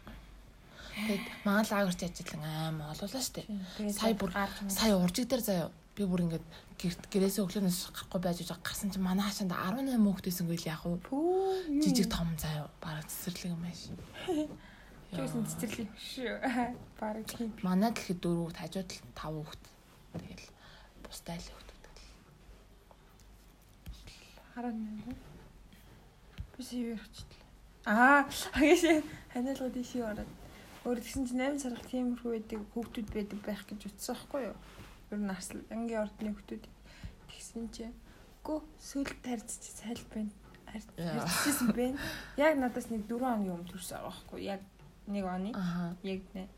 Тэгэд 0.98 1.25
Монгол 1.46 1.72
лагерт 1.75 2.01
ажиллан 2.08 2.44
аим 2.48 2.77
олуулаа 2.88 3.24
штэ. 3.27 3.44
Сая 3.92 4.16
бүр 4.16 4.32
сая 4.72 4.96
уржиг 4.96 5.27
дээр 5.27 5.44
заяа 5.44 5.68
би 5.94 6.04
бүр 6.08 6.25
ингээд 6.25 6.46
гэрээсээ 6.77 7.44
өглөөнөөс 7.44 7.80
гарахгүй 7.94 8.22
байж 8.22 8.38
байгаа 8.42 8.66
гарсан 8.66 8.89
чинь 8.94 9.06
манай 9.06 9.25
хашаанд 9.27 9.54
18 9.54 9.98
хүүхдээсэн 9.98 10.48
гээл 10.48 10.72
яах 10.74 10.84
вэ? 10.86 10.98
Жижиг 11.84 12.08
том 12.08 12.30
заяа 12.38 12.70
бараг 12.82 13.06
цэцэрлэг 13.10 13.54
юм 13.54 13.63
ааш. 13.66 13.82
Тэгсэн 15.13 15.44
цэцэрлэг 15.48 15.89
шүү. 15.98 16.36
Бараг 17.01 17.25
тийм. 17.25 17.50
Манай 17.63 17.92
гэхэд 17.96 18.20
дөрөв 18.22 18.54
хажууд 18.54 18.92
5 19.16 19.18
хүүхд. 19.18 19.63
Тэгэл 20.18 20.48
бустай 21.01 21.38
л 21.39 21.50
хүүхд 21.50 21.66
18. 24.58 24.74
Би 26.58 26.64
CV 26.64 26.98
авчихлаа. 26.98 27.46
Аа, 27.86 28.26
агээш 28.58 29.06
ханиалгууд 29.30 29.78
ийшээ 29.78 30.02
ороод. 30.02 30.32
Өөр 30.82 30.98
тэгсэн 30.98 31.30
чинь 31.30 31.46
8 31.46 31.62
сар 31.62 31.78
тиймэрхүү 31.86 32.32
байдаг 32.34 32.62
хүүхдүүд 32.74 33.10
байдаг 33.14 33.40
байх 33.46 33.62
гэж 33.70 33.86
утсан 33.86 34.18
байхгүй 34.18 34.42
юу? 34.50 34.58
Ер 35.14 35.20
нь 35.22 35.30
арслан 35.30 35.62
ангийн 35.70 36.02
ордны 36.02 36.34
хүүхдүүд 36.34 36.66
тэгсэн 37.30 37.70
чинь 37.70 37.94
гоо 38.42 38.66
сүл 38.82 39.06
тарьчих 39.22 39.78
сайл 39.78 40.02
байна. 40.10 40.34
Арчижсэн 40.74 41.70
бэ. 41.78 41.94
Яг 42.42 42.58
надаас 42.58 42.90
нэг 42.90 43.06
4 43.06 43.14
хоногийн 43.14 43.62
өмнө 43.62 43.70
төрсөн 43.70 44.02
аахгүй 44.10 44.42
яг 44.42 44.66
нэг 45.06 45.26
оны. 45.30 45.54
Яг 46.02 46.26
нэ 46.34 46.50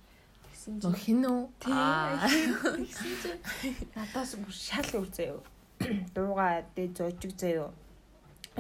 тэгсэн 0.48 0.79
чинь 0.79 0.96
хин 1.03 1.27
үү? 1.27 1.41
Тэгсэн 1.68 3.13
чинь 3.27 3.75
надаас 3.91 4.39
бүр 4.39 4.56
шал 4.56 4.88
үр 4.96 5.12
заяа. 5.12 5.44
Дуугаа 6.15 6.63
дэ 6.79 6.96
зожиг 6.96 7.36
заяа 7.36 7.75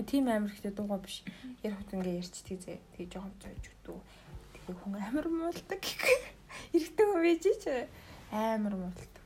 Тийм 0.03 0.27
амар 0.27 0.51
ихтэй 0.51 0.71
дуугаа 0.71 0.99
биш. 1.01 1.23
Ярь 1.63 1.75
хот 1.75 1.93
ингээ 1.93 2.19
ярьчдаг 2.21 2.59
заяа. 2.63 2.83
Тэгээ 2.95 3.11
жоохон 3.11 3.33
зожиг 3.41 3.75
дүү. 3.83 3.99
Тэгээ 4.53 4.75
хүн 4.79 4.93
амар 4.95 5.27
муулдаг. 5.27 5.81
Эрэгтэй 6.75 7.05
хүн 7.05 7.21
байж 7.23 7.45
ч 7.59 7.65
амар 8.31 8.75
муулдаг. 8.75 9.25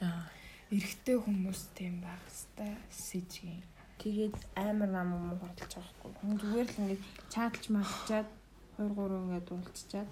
Яа. 0.00 0.26
Эрэгтэй 0.72 1.16
хүмүүс 1.22 1.60
тийм 1.78 2.02
байх 2.02 2.24
хэвээр 2.26 2.78
сэжгийн. 2.90 3.62
Тэгээд 4.02 4.36
амар 4.58 4.90
нам 4.90 5.08
муу 5.14 5.38
хурдалж 5.38 5.72
байгаа 5.72 5.94
хгүй. 6.00 6.12
Хүн 6.20 6.34
зүгээр 6.42 6.68
л 6.68 6.80
ингээ 6.82 7.00
чааталж 7.32 7.64
матчаад 7.70 8.28
2 8.76 8.92
3 8.92 9.22
ингээ 9.24 9.42
дуулцчаад 9.46 10.10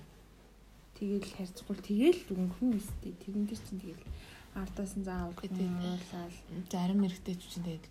тэгээл 0.97 1.29
харьцгүй 1.37 1.77
тэгээл 1.85 2.21
өнгөрнө 2.33 2.79
өстэй. 2.81 3.13
Тэрэн 3.19 3.45
дээр 3.45 3.61
чинь 3.67 3.83
тэгээл 3.83 4.05
ардаас 4.55 4.93
нь 4.95 5.05
заавал 5.05 5.35
Гэдэг. 5.35 5.69
уулаад 5.69 6.35
Зарим 6.71 7.03
эрэгтэй 7.03 7.35
ч 7.35 7.43
чинь 7.51 7.67
тэгээд 7.67 7.85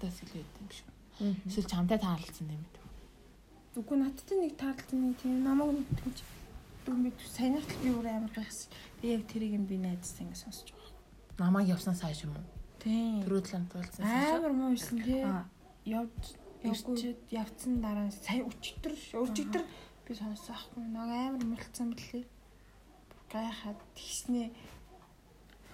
октоос 0.00 0.20
илүү 0.24 0.40
байд 0.40 0.56
юм 0.60 0.70
шиг. 0.72 0.86
Эсвэл 1.44 1.68
чамтай 1.68 1.98
таарлцсан 2.00 2.48
юм 2.48 2.64
бэ? 2.64 2.80
Үгүй 3.76 3.96
надтай 4.00 4.36
нэг 4.40 4.56
таарлсан 4.56 4.98
нэг 5.12 5.20
тийм 5.20 5.44
намайг 5.44 5.76
мэдвч 5.76 6.24
дүнбит 6.88 7.20
саяных 7.28 7.68
л 7.68 7.76
би 7.84 7.88
өөр 7.92 8.06
амар 8.08 8.32
гайхсан. 8.32 8.72
Би 9.04 9.12
яг 9.12 9.28
тэрийг 9.28 9.60
нь 9.60 9.68
би 9.68 9.76
найдсан 9.76 10.26
ингэ 10.26 10.40
сонсож 10.40 10.72
байгаа. 10.72 10.96
Намайг 11.36 11.68
явснаас 11.68 12.00
хойш 12.00 12.24
юм 12.24 12.32
уу? 12.32 12.48
Тийм. 12.80 13.20
Төрөөдлөм 13.28 13.64
туулсан 13.68 14.00
сайн. 14.00 14.40
Амар 14.40 14.52
муу 14.56 14.72
байсан 14.72 14.98
тий. 15.04 15.22
Явж 15.84 16.22
ирчээд 16.64 17.20
явцсан 17.28 17.80
дараа 17.84 18.08
сая 18.10 18.40
өчтөр 18.48 18.92
өчтөр 19.20 19.64
би 20.08 20.12
сонссон 20.16 20.56
ахгүй 20.56 20.82
нэг 20.88 21.08
амар 21.28 21.44
мулцсан 21.44 21.92
блээ. 21.92 22.24
Гайхаад 23.28 23.78
тэгснээ. 23.94 24.48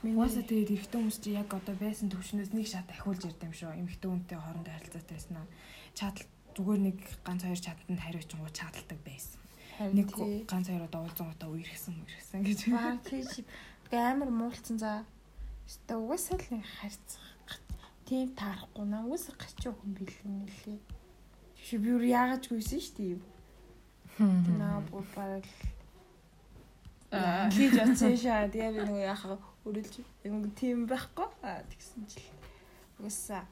Угаасаа 0.07 0.45
тэгээд 0.47 0.71
эрэгтэй 0.71 0.99
хүмүүс 1.03 1.19
чи 1.19 1.35
яг 1.35 1.51
одоо 1.51 1.75
байсан 1.75 2.07
төвшнөөс 2.15 2.55
нэг 2.55 2.67
шат 2.71 2.87
ахиулж 2.95 3.27
ирдэм 3.27 3.51
шүү. 3.51 3.75
Эмэгтэй 3.75 4.07
хүнтэй 4.07 4.39
хоорондоо 4.39 4.71
харилцаатай 4.71 5.15
байсан 5.19 5.37
аа. 5.43 5.49
Чатал 5.99 6.27
зүгээр 6.55 6.81
нэг 6.87 6.99
ганц 7.27 7.43
хоёр 7.43 7.59
чатанд 7.59 8.01
хариуцсан 8.01 8.41
чаталдаг 8.55 9.01
байсан. 9.03 9.41
Нэг 9.83 10.09
ганц 10.47 10.67
хоёр 10.71 10.87
одоо 10.87 11.01
уулзсан 11.03 11.27
гутаа 11.27 11.51
үерхсэн 11.51 11.95
үерхсэн 11.99 12.41
гэж. 12.47 12.59
Баа 12.71 12.97
тийш 13.03 13.43
амар 13.91 14.31
муулцсан 14.31 14.79
за. 14.79 15.03
Өстө 15.67 15.99
угаасаа 15.99 16.39
л 16.39 16.49
нэг 16.55 16.65
харьцах. 16.79 17.27
Тийм 18.07 18.31
таарахгүй 18.39 18.87
наа 18.87 19.03
угаасаа 19.03 19.35
гачин 19.35 19.75
хүн 19.75 19.91
билэн 19.99 20.35
нэлээ. 20.47 20.79
Чи 21.67 21.75
би 21.83 21.91
юу 21.91 22.01
яагаад 22.07 22.47
ч 22.47 22.55
гүйсэн 22.55 22.79
шүү 22.79 22.95
дээ. 23.03 23.19
Хм. 24.23 24.55
Наа 24.63 24.79
бүр 24.87 25.03
бараг 25.13 25.45
Аа 27.11 27.51
хийж 27.51 27.75
оцсон 27.75 28.15
шаа. 28.17 28.47
Тэгээ 28.47 28.73
би 28.75 28.81
нөгөө 28.87 29.05
яхаа 29.11 29.39
өрөлж 29.67 30.01
юм 30.25 30.51
тийм 30.55 30.87
байхгүй. 30.87 31.29
Аа 31.43 31.63
тэгсэн 31.67 32.07
чил. 32.07 32.31
Угаасаа 32.99 33.45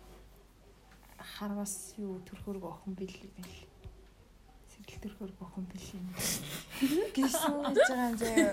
харвас 1.38 1.94
юу 1.98 2.20
төрхөрг 2.28 2.64
охин 2.64 2.94
билээ 2.94 3.30
гэл. 3.36 3.60
Сэрэл 4.70 5.00
төрхөрг 5.04 5.38
охин 5.40 5.64
билээ. 5.72 6.02
Гисэн 7.16 7.54
гэж 7.64 7.78
байгаа 7.88 8.08
юм 8.08 8.16
заяа. 8.18 8.52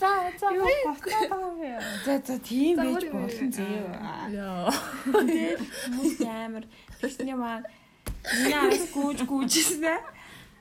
За 0.00 0.10
за. 0.40 0.46
Батлаа 0.88 1.22
байгаа 1.30 1.52
юм. 1.74 1.82
За 2.04 2.14
за 2.26 2.38
тийм 2.38 2.76
байж 2.76 3.04
болно 3.12 3.50
заяа. 3.52 4.28
Яа. 4.32 4.72
Хүмүүс 5.04 6.20
амар 6.24 6.64
тэгсний 7.00 7.36
маань 7.36 7.68
миний 8.32 8.58
араас 8.58 8.86
гүүж 8.94 9.18
гүүжсэн. 9.28 10.00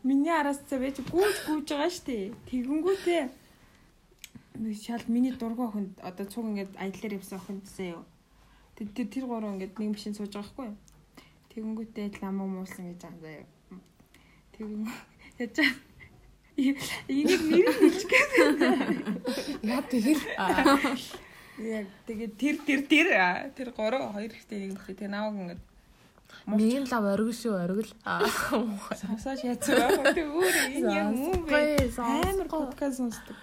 Миний 0.03 0.33
араас 0.33 0.59
байж 0.69 0.99
гүүж 0.99 1.35
гүүж 1.47 1.67
байгаа 1.71 1.89
штэ. 1.89 2.35
Тэгэнгүүтээ 2.51 3.42
шал 4.85 5.03
миний 5.07 5.31
дургуй 5.31 5.67
охинд 5.67 5.99
одоо 6.01 6.25
цуг 6.25 6.45
ингээд 6.45 6.77
аяллаар 6.77 7.13
явсан 7.17 7.39
охинд 7.39 7.65
заяа. 7.67 8.03
Тэг 8.75 8.93
тэр 8.93 9.07
тэр 9.07 9.25
гурав 9.25 9.53
ингээд 9.53 9.79
нэг 9.79 9.89
машин 9.93 10.13
сууж 10.13 10.33
байгаа 10.33 10.49
хгүй 10.53 10.65
юу. 10.69 10.77
Тэгэнгүүтээ 11.49 12.21
ламаа 12.21 12.47
муулсан 12.47 12.93
гэж 12.93 13.01
байгаа 13.01 13.21
заяа. 13.21 13.45
Тэгэн 14.53 14.87
яж 15.41 15.57
Энийг 16.53 17.41
нэр 17.49 17.65
нь 17.65 17.77
хэлчихээ. 17.81 18.25
Яа 19.65 19.81
тэр. 19.89 20.05
Яг 21.57 21.87
тэгээд 22.05 22.33
тэр 22.37 22.55
тэр 22.61 22.81
тэр 22.85 23.07
тэр 23.57 23.69
гурав 23.73 24.13
хоёр 24.13 24.29
ихтэй 24.37 24.69
нэг 24.69 24.77
ихтэй 24.77 24.95
тэг 25.01 25.09
нааг 25.09 25.33
ингээд 25.33 25.61
Мин 26.45 26.85
лав 26.91 27.05
оргил 27.09 27.33
шүү 27.33 27.55
оргил. 27.57 27.93
Сонсож 28.05 29.41
яцгаа. 29.45 30.13
Тэг 30.13 30.29
өөр 30.29 30.55
энэ 30.77 31.13
мөн 31.13 31.41
бэ. 31.45 31.89
Амар 31.97 32.49
подкаст 32.49 32.97
сонсдог. 33.01 33.37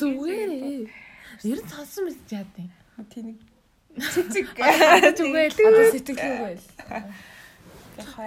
Зүгээр. 0.00 0.50
Ер 1.44 1.58
нь 1.60 1.68
сонсон 1.70 2.04
мэт 2.10 2.32
яад 2.34 2.50
юм. 2.58 2.70
Тэнийг 3.10 3.38
цэцэг. 3.94 4.46
Зүгээр 5.18 5.52
л 5.54 5.60
одоо 5.70 5.86
сэтгэлгүй 5.94 6.34
байл. 6.42 6.66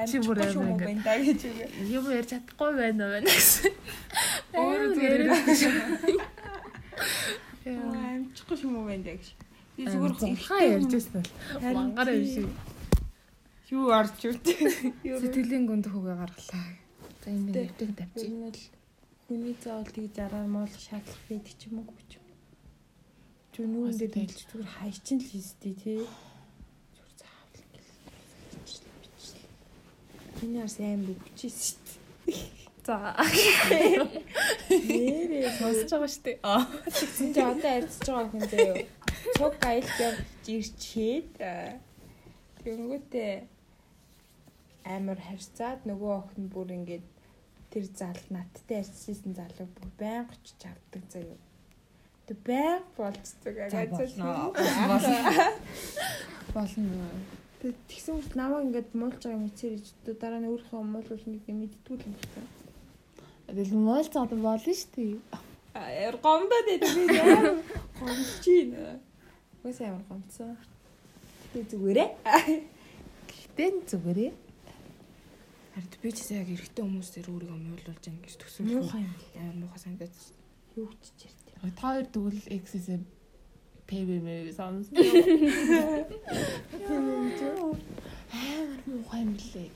Чи 0.08 0.18
бүр 0.24 0.40
юм 0.48 0.80
гэж 0.80 1.44
үгүй. 1.44 1.68
Юм 1.92 2.06
ярьж 2.08 2.30
чадахгүй 2.32 2.72
байна 2.80 3.04
уу 3.04 3.12
байна 3.20 3.28
гэсэн. 3.28 3.74
Өөрөө 4.56 4.90
зүгээр 4.96 5.22
Амчихгүй 7.68 8.58
юм 8.64 8.74
уу 8.80 8.88
байна 8.88 9.04
гэж. 9.12 9.26
Би 9.76 9.84
Зүгээр 9.92 10.40
хаа 10.48 10.62
ярьж 10.64 10.92
байсан 10.96 11.20
л 11.20 11.76
мангар 11.76 12.16
юм 12.16 12.24
шиг. 12.32 12.48
юу 13.76 13.92
орж 13.92 14.16
үрдэ. 14.24 14.56
Сэтгэлийн 15.22 15.68
гүнд 15.68 15.92
хөөгөө 15.92 16.16
гаргалаа. 16.16 16.64
За 17.20 17.28
би 17.28 17.52
нэвтэг 17.52 17.92
тавьчих. 18.00 18.32
Энэ 18.32 18.56
л 18.56 18.60
хүний 19.28 19.56
заавал 19.60 19.92
тэгж 19.92 20.16
араар 20.24 20.48
моол 20.48 20.72
шаардлага 20.72 21.28
байдаг 21.28 21.54
ч 21.60 21.68
юм 21.68 21.84
уу 21.84 21.92
гэж. 21.92 22.12
Зүр 23.52 23.68
нүүрэн 23.68 24.00
дээр 24.00 24.14
хэлж 24.16 24.40
зүгээр 24.48 24.72
хайчин 24.80 25.20
л 25.20 25.28
хийстэй 25.28 25.76
тий. 25.76 26.00
Зүр 26.96 27.12
заавал 27.20 27.60
ингээл. 27.60 27.92
Миний 30.40 30.64
арс 30.64 30.80
аим 30.80 31.04
бүгчээс 31.04 31.60
шүү 31.60 31.80
дээ. 31.84 32.08
За. 32.88 33.20
Нэрээ 34.72 35.52
Сонсож 35.60 35.92
байгаа 35.92 36.08
шүү 36.08 36.24
дээ. 36.24 36.38
Аа. 36.48 36.64
Тэгсэн 36.88 37.30
чи 37.36 37.42
одоо 37.44 37.72
арьцж 37.76 38.08
байгаа 38.08 38.32
хүн 38.32 38.48
заяа. 38.48 38.80
Цуг 39.36 39.54
аялт 39.60 39.98
явж 40.00 40.48
ирчээд 40.56 41.32
аа, 41.44 41.84
тэгэнгүүтээ 42.64 43.34
амар 44.88 45.20
харьцаад 45.20 45.84
нөгөө 45.84 46.12
охин 46.16 46.48
бүр 46.48 46.72
ингээд 46.80 47.17
тэр 47.78 47.86
зал 47.94 48.18
надтай 48.34 48.82
ярьчихсан 48.82 49.38
залуу 49.38 49.70
бүр 49.78 49.90
байнга 50.02 50.34
очиж 50.34 50.66
авдаг 50.66 51.04
заяа. 51.14 51.38
Тэг 52.26 52.38
байнга 52.42 52.90
болцдог 52.98 53.54
агацаа. 53.54 55.54
Болно. 56.58 57.06
Тэг 57.62 57.78
тэгсэн 57.86 58.18
үед 58.18 58.34
намайг 58.34 58.66
ингээд 58.66 58.98
муулж 58.98 59.22
байгаа 59.22 59.46
мэдсээр 59.46 59.78
ич 59.78 59.94
дараа 60.06 60.42
нь 60.42 60.50
өөрийнхөө 60.50 60.82
муулуулна 60.82 61.38
гэдэг 61.38 61.54
мэддгүй 61.54 62.02
юм 62.02 62.14
байна. 62.18 62.50
Тэгэл 63.46 63.78
муул 63.78 64.10
цаад 64.10 64.34
болно 64.34 64.58
шүү 64.58 64.90
дээ. 64.98 65.22
Аа 65.78 66.18
гомдоод 66.18 66.66
байдаг 66.70 66.92
би 66.98 67.04
яа. 67.14 67.62
Гомдож 68.02 68.46
байна. 68.46 68.98
Үгүй 69.62 69.86
амар 69.86 70.06
гомцсон. 70.10 70.58
Тэг 71.54 71.70
зүгээрээ. 71.70 72.10
Гэтэн 73.30 73.74
зүгээрээ. 73.90 74.47
Харин 75.78 75.94
би 76.02 76.10
ч 76.10 76.26
яг 76.34 76.50
эрэгтэй 76.50 76.82
хүмүүс 76.82 77.10
дээр 77.14 77.30
өөрийгөө 77.30 77.54
муулуулж 77.62 78.04
ин 78.10 78.18
гэж 78.26 78.34
төсөөлөх. 78.42 78.82
Муухай 78.82 79.06
юм. 79.06 79.14
Амар 79.38 79.56
муухай 79.62 79.78
санагдаж. 79.86 80.10
Юу 80.74 80.90
ч 80.98 81.14
чирт. 81.22 81.38
Та 81.78 81.94
хоёр 81.94 82.10
тэгвэл 82.10 82.42
пэвэ 83.86 84.18
мэ 84.26 84.58
сонс. 84.58 84.90
Амар 88.34 88.82
муухай 88.90 89.22
юм 89.22 89.38
блэ. 89.38 89.70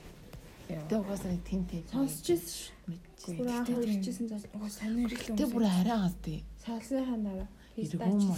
Тэ 0.89 0.95
угаасаа 0.97 1.37
нэг 1.37 1.45
тим 1.45 1.61
тим. 1.69 1.85
Сонсчихсэн 1.93 2.49
шүү. 2.49 2.73
мэдчихгүй. 2.89 3.37
Бүр 3.37 3.47
анх 3.53 3.69
үргэлжсэн 3.69 4.25
зал. 4.25 4.41
Угаа 4.57 4.71
сонио 4.73 5.05
эрэгтэй 5.05 5.37
Тэ 5.37 5.45
бүр 5.53 5.63
арай 5.69 5.97
газ 6.01 6.15
тий. 6.25 6.39
Салсныхаа 6.65 7.17
дараа. 7.21 7.49
Иргэн 7.77 8.17
муу. 8.17 8.33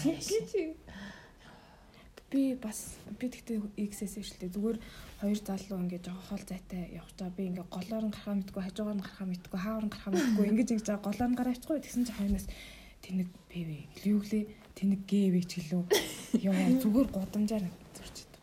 Би 2.34 2.58
бас 2.58 2.98
би 3.22 3.30
тэгтээ 3.30 3.62
X-ээс 3.78 4.18
шүү 4.18 4.42
дээ. 4.42 4.56
Зүгээр 4.58 4.78
хоёр 5.22 5.40
залуу 5.46 5.78
ингээд 5.86 6.10
жоохон 6.10 6.26
хол 6.34 6.44
зайтай 6.50 6.90
явж 6.98 7.14
байгаа. 7.14 7.38
Би 7.38 7.44
ингээд 7.54 7.70
голоор 7.70 8.06
нь 8.10 8.14
гарахаа 8.14 8.34
мэдгүй, 8.42 8.62
хажуугаар 8.66 8.98
нь 8.98 9.06
гарахаа 9.06 9.28
мэдгүй, 9.30 9.60
хаагаар 9.62 9.86
нь 9.86 9.94
гарахаа 9.94 10.14
мэдгүй 10.18 10.46
ингэж 10.50 10.70
ингэж 10.74 10.88
байгаа 10.90 11.06
голоор 11.06 11.30
нь 11.30 11.38
гараа 11.38 11.54
авчихгүй. 11.54 11.78
Тэгсэн 11.86 12.06
чинь 12.10 12.18
хоёроос 12.18 12.48
тэнэг 13.06 13.30
ПВ 13.54 13.70
илүү 14.02 14.18
гэлээ 14.26 14.44
тэнэг 14.74 15.02
ГВ 15.06 15.36
ч 15.46 15.52
гэлөө. 15.62 15.84
Яа 16.42 16.74
зүгээр 16.82 17.08
гудамжаар 17.14 17.66
зурч 17.94 18.18
идэв. 18.26 18.42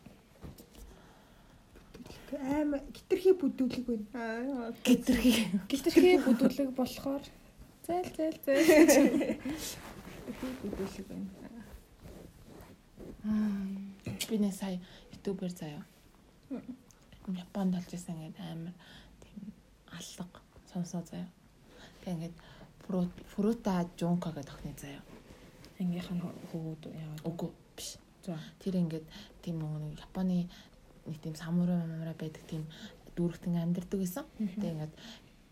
Аймаа 2.39 2.79
гитерхий 2.95 3.35
бүдүүлэг 3.35 3.83
байна. 3.83 4.71
Гитерхий. 4.87 5.51
Гэлтэрхий 5.67 6.15
бүдүүлэг 6.23 6.71
болохоор 6.79 7.23
зайл 7.83 8.09
зайл 8.15 8.39
зайл. 8.45 8.71
Гитерхий 10.23 10.53
бүдүүлэг 10.63 11.05
байна. 11.11 11.40
Би 13.23 14.37
нэг 14.37 14.53
сая 14.53 14.79
ютубер 15.13 15.51
заяа. 15.51 15.85
Японд 17.27 17.75
болж 17.75 17.93
исэн 17.93 18.17
ингээд 18.17 18.39
амар 18.41 18.73
тийм 19.21 19.53
алга 19.93 20.41
сонсоо 20.73 21.05
заяа. 21.05 21.29
Тэг 22.01 22.13
ингээд 22.17 22.35
фрута 23.29 23.85
жунка 23.97 24.31
гэдэг 24.33 24.53
охины 24.53 24.73
заяа. 24.77 25.03
Ангийнх 25.79 26.09
нь 26.09 26.21
хөвгүүд 26.49 26.83
яагаад 26.89 27.25
Үгүй 27.29 27.49
биш. 27.77 27.97
Тэр 28.59 28.75
ингээд 28.81 29.05
тийм 29.45 29.61
нэг 29.61 30.01
Японы 30.01 30.49
нэг 31.05 31.21
тийм 31.21 31.35
самурай 31.35 31.77
мамраа 31.77 32.17
байдаг 32.17 32.41
тийм 32.49 32.65
дүүрэгтэн 33.15 33.61
амьдардаг 33.61 33.99
гэсэн. 34.01 34.25
Тэг 34.57 34.73
ингээд 34.73 34.93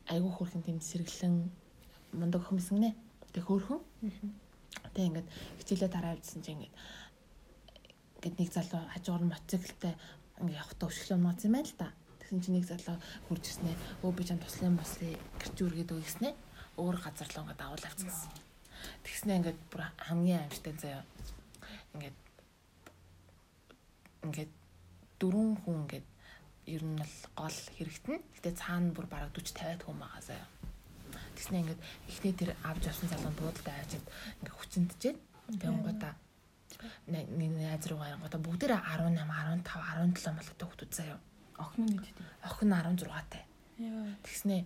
айгүй 0.09 0.31
хөрхэн 0.33 0.65
тийм 0.65 0.81
сэргэлэн 0.81 1.53
мундаг 2.17 2.41
хүмүүс 2.49 2.73
гинэ. 2.73 2.97
Тэг 3.29 3.45
хөрхэн. 3.45 3.77
Тэг 4.93 5.05
ингээд 5.05 5.27
хичээлээ 5.61 5.89
тараа 5.93 6.17
авчихсан 6.17 6.41
чинь 6.41 6.65
ингээд 6.65 6.73
ингээд 8.19 8.35
нэг 8.35 8.51
залуу 8.51 8.83
хажуугаар 8.91 9.23
нь 9.23 9.31
мотоциклтай 9.31 9.95
ингээд 10.43 10.59
явахдаа 10.59 10.91
өшгөлөө 10.91 11.19
моц 11.23 11.39
юм 11.47 11.55
байна 11.55 11.71
л 11.71 11.79
да. 11.79 11.87
Тэгсэн 12.19 12.39
чинь 12.43 12.55
нэг 12.59 12.67
залуу 12.67 12.97
хурж 13.31 13.43
ирснэ. 13.47 13.71
Өө 14.03 14.11
би 14.11 14.23
чам 14.27 14.39
туслан 14.43 14.75
бослыг 14.75 15.15
гэрч 15.39 15.57
үргээд 15.63 15.95
өгснэ. 15.95 16.35
Өөр 16.75 16.97
газар 16.99 17.31
руу 17.31 17.43
ингээд 17.47 17.61
давуул 17.63 17.87
авчихсан. 17.87 18.31
Тэгснэ 19.07 19.31
ингээд 19.39 19.59
бүр 19.71 19.81
хамгийн 20.03 20.43
аимштай 20.43 20.75
заяа. 20.75 21.03
Ингээд 21.95 22.17
ингээд 24.27 24.51
дөрвөн 25.23 25.55
хүн 25.63 25.75
ингээд 25.87 26.07
ер 26.75 26.83
нь 26.83 26.99
бол 26.99 27.15
гол 27.39 27.59
хэрэгтэн. 27.79 28.19
Гэтэ 28.35 28.59
цаана 28.59 28.91
бүр 28.91 29.07
бараг 29.07 29.31
40 29.31 29.79
50 29.79 29.87
хүн 29.87 29.95
байгаа 29.95 30.23
заяа. 30.27 30.47
Тэгснэ 31.39 31.63
ингээд 31.63 31.81
эхний 32.11 32.35
тэр 32.35 32.51
авч 32.67 32.83
авсан 32.83 33.07
залуу 33.07 33.31
буудалд 33.39 33.63
авчиад 33.63 34.03
ингээд 34.43 34.57
хүчнэдчихэд 34.59 35.17
тэнгуудаа 35.63 36.13
найз 37.09 37.83
руу 37.89 37.99
гаянгуудаа 37.99 38.41
бүгдээрээ 38.41 38.79
18 38.79 39.17
15 39.17 39.67
17 39.67 40.35
молтой 40.37 40.67
хүмүүс 40.69 40.95
заяа. 40.95 41.19
охин 41.59 41.85
нь 41.85 41.95
мэддэг. 41.99 42.25
Охин 42.47 42.69
нь 42.71 42.75
16 42.75 43.07
таа. 43.29 43.43
Яа. 43.79 44.15
Тэгснэ 44.23 44.65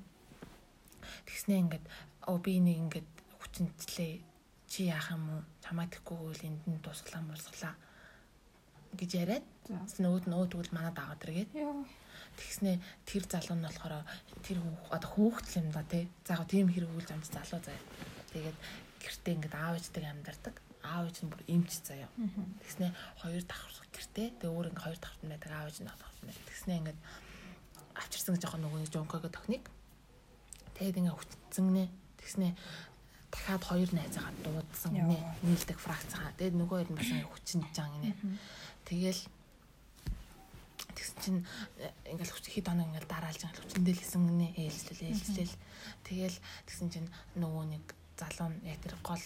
тэгснэ 1.26 1.54
ингээд 1.64 1.86
оо 2.30 2.38
би 2.38 2.60
нэг 2.60 2.78
ингээд 2.86 3.10
хүчнэтлээ 3.42 4.14
чи 4.70 4.90
яах 4.90 5.12
юм 5.14 5.24
уу 5.30 5.42
чамаа 5.62 5.88
тэхгүйгээр 5.90 6.42
энд 6.48 6.64
нь 6.70 6.84
тусглаа 6.86 7.22
мусглаа 7.22 7.76
гэж 8.98 9.12
яриад 9.22 9.46
За. 9.70 9.78
нөгөөд 10.02 10.26
нөгөө 10.30 10.48
тэгвэл 10.50 10.76
манад 10.78 10.98
аваад 10.98 11.22
иргээд 11.26 11.52
Яа. 11.54 11.86
тэгснэ 12.38 12.82
тэр 13.06 13.24
залуу 13.30 13.58
нь 13.58 13.66
болохоор 13.66 14.06
тэр 14.46 14.58
одоо 14.90 15.10
хүүхдэл 15.14 15.60
юм 15.62 15.70
да 15.74 15.84
тий 15.86 16.10
заага 16.26 16.46
тийм 16.50 16.70
хэрэг 16.70 16.90
үйл 16.94 17.10
замд 17.10 17.26
залуу 17.30 17.62
заяа 17.62 17.84
тэгээд 18.34 18.58
гэртээ 19.02 19.34
ингээд 19.38 19.56
аав 19.58 19.78
ээжтэй 19.78 20.06
амьдардаг 20.10 20.56
аав 20.84 21.08
ээж 21.08 21.18
нь 21.24 21.32
бүр 21.32 21.44
эмч 21.48 21.72
заяа. 21.84 22.12
Тэгснэ 22.62 22.92
хоёр 23.24 23.44
давхар 23.48 23.88
гэртээ. 23.96 24.28
Тэгээ 24.40 24.52
өөр 24.52 24.68
ингээд 24.70 24.86
хоёр 24.86 25.00
давхар 25.00 25.30
байдаг 25.32 25.52
аав 25.52 25.68
ээж 25.72 25.80
нь 25.82 25.90
давхар 25.90 26.14
байдаг. 26.22 26.46
Тэгснэ 26.52 26.74
ингээд 26.80 27.00
авчирсан 27.96 28.36
жоохон 28.38 28.62
нөгөө 28.68 28.92
жонкогийн 28.92 29.34
техник. 29.34 29.66
Тэгээд 30.76 31.00
ингээд 31.00 31.18
хүчтсэн 31.18 31.68
нэ 31.72 31.86
тэгснэ 32.20 32.48
дахиад 33.34 33.64
хоёр 33.64 33.90
найзаагаа 33.94 34.34
дуудсан 34.46 34.94
гинэ. 34.94 35.18
Нийлдэг 35.42 35.80
фракцгаа. 35.80 36.34
Тэгээд 36.38 36.58
нөгөө 36.60 36.78
хоёр 36.78 36.90
нь 36.92 36.98
бас 36.98 37.10
ингээд 37.10 37.32
хүчин 37.34 37.62
жан 37.74 37.90
гинэ. 37.98 38.12
Тэгэл 38.86 39.22
тэгсэн 40.94 41.18
чинь 41.22 41.42
э, 41.82 41.90
ингээл 42.14 42.30
хэд 42.30 42.68
хоног 42.70 42.88
ингээл 42.94 43.10
дараалж 43.10 43.42
ингээл 43.42 43.62
хүчэндээ 43.66 43.96
л 43.98 44.06
исэн 44.06 44.24
гинэ. 44.30 44.48
Ээлжлэл 44.54 45.06
ээлжлэл. 45.10 45.56
Тэгэл 46.06 46.38
тэгсэн 46.70 46.88
чинь 46.94 47.10
нөгөө 47.42 47.66
нэг 47.74 47.86
залуу 48.18 48.54
яг 48.64 48.80
тэр 48.82 48.96
гол 49.02 49.24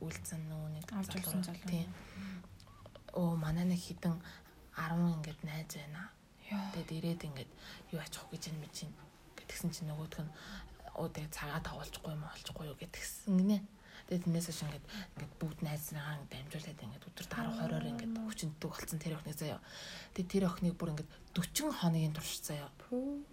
үлдсэн 0.00 0.40
нөгөө 0.50 0.70
нэг 0.76 0.84
залуу. 0.86 1.54
тийм 1.66 1.90
оо 3.14 3.34
манай 3.36 3.64
нэг 3.64 3.80
хідэн 3.80 4.18
10 4.74 5.18
ингээд 5.18 5.40
найз 5.46 5.70
байна. 5.74 6.10
Тэгэд 6.74 6.90
ирээд 6.98 7.22
ингээд 7.26 7.50
юу 7.94 8.00
ачих 8.02 8.26
гэж 8.30 8.42
юм 8.50 8.62
чинь 8.74 8.94
гэтгсэн 9.38 9.70
чинь 9.70 9.88
нөгөөх 9.90 10.22
нь 10.22 10.32
оо 10.94 11.08
тэгээ 11.10 11.30
цагаа 11.30 11.60
тавуулчихгүй 11.62 12.12
юм 12.14 12.26
олчихгүй 12.26 12.66
юу 12.70 12.78
гэтгсэн 12.78 13.34
гинэ. 13.38 13.58
Тэгээд 14.06 14.24
тэрнээс 14.26 14.46
хойш 14.50 14.60
ингээд 14.66 14.86
ингээд 15.14 15.34
бүгд 15.40 15.58
найзнаагаа 15.62 16.14
ингээд 16.22 16.42
амжуулаад 16.42 16.84
ингээд 16.84 17.06
өдөрт 17.08 17.32
10 17.34 17.50
20-оор 17.54 17.86
ингээд 17.90 18.14
хүчнэдэг 18.18 18.70
болсон 18.70 18.98
тэр 18.98 19.14
охиныг 19.16 19.38
заяа. 19.38 19.60
Тэгээд 20.14 20.32
тэр 20.34 20.44
охиныг 20.50 20.74
бүр 20.78 20.92
ингээд 20.92 21.10
40 21.34 21.80
хоногийн 21.80 22.14
турш 22.14 22.34
заяа. 22.42 22.70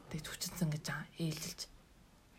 Тэгээд 0.09 0.29
хүчнсэн 0.29 0.69
гэж 0.71 0.85
аа 0.93 1.03
ээлжилж 1.17 1.61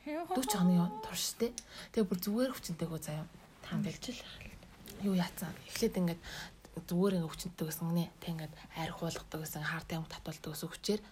40 0.04 0.58
хоногийн 0.58 0.90
турш 1.06 1.38
те. 1.38 1.54
Тэгээд 1.94 2.08
бүр 2.10 2.18
зүгээр 2.18 2.52
хүчнэтэйгөө 2.58 3.00
заяа. 3.02 3.26
Та 3.62 3.78
ингээд 3.78 4.18
юу 5.06 5.14
яатсан. 5.14 5.54
Эхлээд 5.70 5.98
ингээд 6.02 6.20
зүгээр 6.90 7.22
ингээ 7.22 7.30
хүчнэдэг 7.30 7.66
гэсэн 7.70 7.86
гинэ. 7.86 8.10
Тэг 8.18 8.30
ингээд 8.34 8.54
хайр 8.74 8.92
хуулгадаг 8.98 9.40
гэсэн 9.46 9.62
хаартай 9.62 9.96
юм 10.02 10.06
татуулдаг 10.10 10.50
гэсэн 10.58 10.68
хүчээр. 10.74 11.02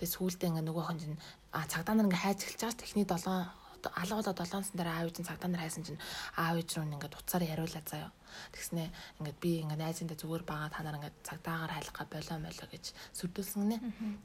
Тэгээ 0.00 0.14
сүүлдээ 0.16 0.48
ингээ 0.48 0.64
нөгөө 0.64 0.84
хон 0.88 0.96
чинь 0.96 1.20
а 1.52 1.68
цагдаа 1.68 1.92
нар 1.92 2.08
ингээ 2.08 2.24
хайж 2.24 2.38
эхэлж 2.46 2.60
байгаа 2.64 2.72
ш 2.72 2.80
техний 2.80 3.04
7 3.04 3.67
алгуулаа 3.86 4.34
7 4.34 4.46
сан 4.46 4.76
дараа 4.76 4.94
аав 4.98 5.08
ээж 5.08 5.18
нь 5.22 5.28
цагдаа 5.28 5.48
нар 5.50 5.62
хайсан 5.62 5.84
чинь 5.86 6.00
аав 6.34 6.56
ээж 6.58 6.70
рүү 6.74 6.86
ингээ 6.90 7.18
уцаар 7.18 7.44
яриулаа 7.46 7.84
заяа. 7.86 8.10
Тэгснэ 8.52 8.90
ингээд 9.22 9.38
би 9.38 9.50
ингээ 9.62 9.78
найзынтай 9.78 10.18
зүгээр 10.18 10.44
байгаа 10.44 10.70
та 10.74 10.82
нар 10.82 10.98
ингээ 10.98 11.14
цагдаагаар 11.22 11.72
хайлах 11.74 11.98
болоо 12.10 12.38
молоо 12.42 12.68
гэж 12.72 12.84
сүрдүүлсэн 13.18 13.60
гинэ. 13.62 13.78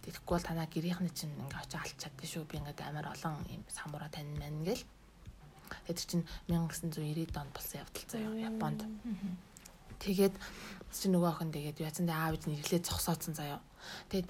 Тэгэхгүй 0.04 0.34
бол 0.34 0.48
танаа 0.48 0.68
гэрийнхний 0.68 1.14
чинь 1.14 1.34
ингээ 1.38 1.62
очиж 1.62 1.78
алчаад 1.78 2.16
тийшүү 2.18 2.44
би 2.50 2.56
ингээ 2.62 2.88
амар 2.90 3.14
олон 3.14 3.42
юм 3.52 3.64
самураа 3.70 4.10
тань 4.10 4.34
мэн 4.42 4.66
гэл. 4.66 4.84
Тэр 5.86 5.98
чинь 5.98 6.26
1990 6.50 7.38
онд 7.38 7.54
болсон 7.54 7.82
явдал 7.82 8.06
заяа 8.10 8.34
Японд. 8.50 8.82
Тэгээд 10.02 10.36
чи 10.92 11.08
нөгөө 11.10 11.30
охин 11.32 11.52
тэгээд 11.54 11.80
яцсан 11.80 12.06
дэ 12.06 12.14
аав 12.14 12.36
ээж 12.36 12.44
нэрлээ 12.50 12.82
зогсооцсон 12.84 13.34
заяа. 13.34 13.62
Тэгэд 14.12 14.28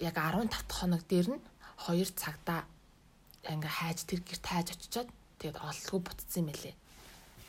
яг 0.00 0.16
15 0.16 0.48
дахь 0.48 0.64
хоног 0.72 1.02
дээр 1.06 1.28
нь 1.36 1.42
хоёр 1.76 2.08
цагта 2.16 2.64
ингээ 3.46 3.72
хайж 3.72 3.98
тэр 4.04 4.20
гэрт 4.24 4.44
хайж 4.44 4.66
очичоод 4.74 5.08
тэгээд 5.40 5.58
олдгүй 5.60 6.00
буцсан 6.04 6.40
юм 6.44 6.48
байлээ. 6.52 6.74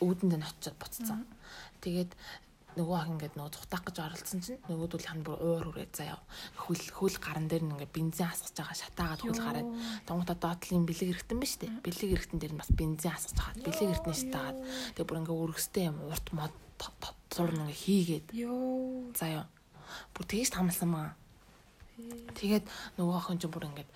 Өвдөнд 0.00 0.34
нь 0.38 0.48
очиод 0.48 0.76
буцсан. 0.80 1.26
Тэгээд 1.84 2.10
нөгөө 2.72 2.96
охин 2.96 3.14
ингээд 3.20 3.36
нөгөө 3.36 3.52
цухтах 3.52 3.84
гэж 3.84 3.96
оролцсон 4.00 4.40
чинь 4.40 4.60
нөгөөдөл 4.64 5.04
хан 5.04 5.20
бүр 5.20 5.36
уур 5.36 5.66
хүрээд 5.76 5.92
заяа. 5.92 6.16
Хөл 6.56 6.80
хөл 6.88 7.16
гаран 7.20 7.44
дээр 7.44 7.68
нь 7.68 7.72
ингээ 7.76 7.92
бензин 7.92 8.32
асгаж 8.32 8.56
байгаа 8.56 8.76
шатаагаад 8.80 9.20
хөл 9.20 9.44
гараад 9.44 9.68
тонгота 10.08 10.34
доотлын 10.40 10.88
бэлэг 10.88 11.12
эргэтэн 11.12 11.36
ба 11.36 11.48
штэ. 11.52 11.68
Бэлэг 11.84 12.10
эргэтэн 12.16 12.40
дээр 12.40 12.54
нь 12.56 12.60
бас 12.64 12.72
бензин 12.72 13.12
асгаж 13.12 13.36
хагаад 13.36 13.60
бэлэг 13.60 13.88
эргэтэн 13.92 14.16
шатаагаад 14.16 14.58
тэгээд 14.96 15.08
бүр 15.12 15.20
ингээ 15.20 15.42
өргөстэй 15.44 15.84
юм 15.92 15.98
урт 16.08 16.26
мод 16.32 16.54
зур 17.28 17.52
ингээ 17.52 17.76
хийгээд 17.76 18.26
заяа. 19.20 19.44
Бүр 20.16 20.24
тэгэж 20.24 20.48
тамалсан 20.56 20.88
маа. 20.88 21.12
Тэгээд 22.40 22.64
нөгөө 22.96 23.16
охин 23.20 23.36
ч 23.36 23.52
бүр 23.52 23.68
ингээд 23.68 23.90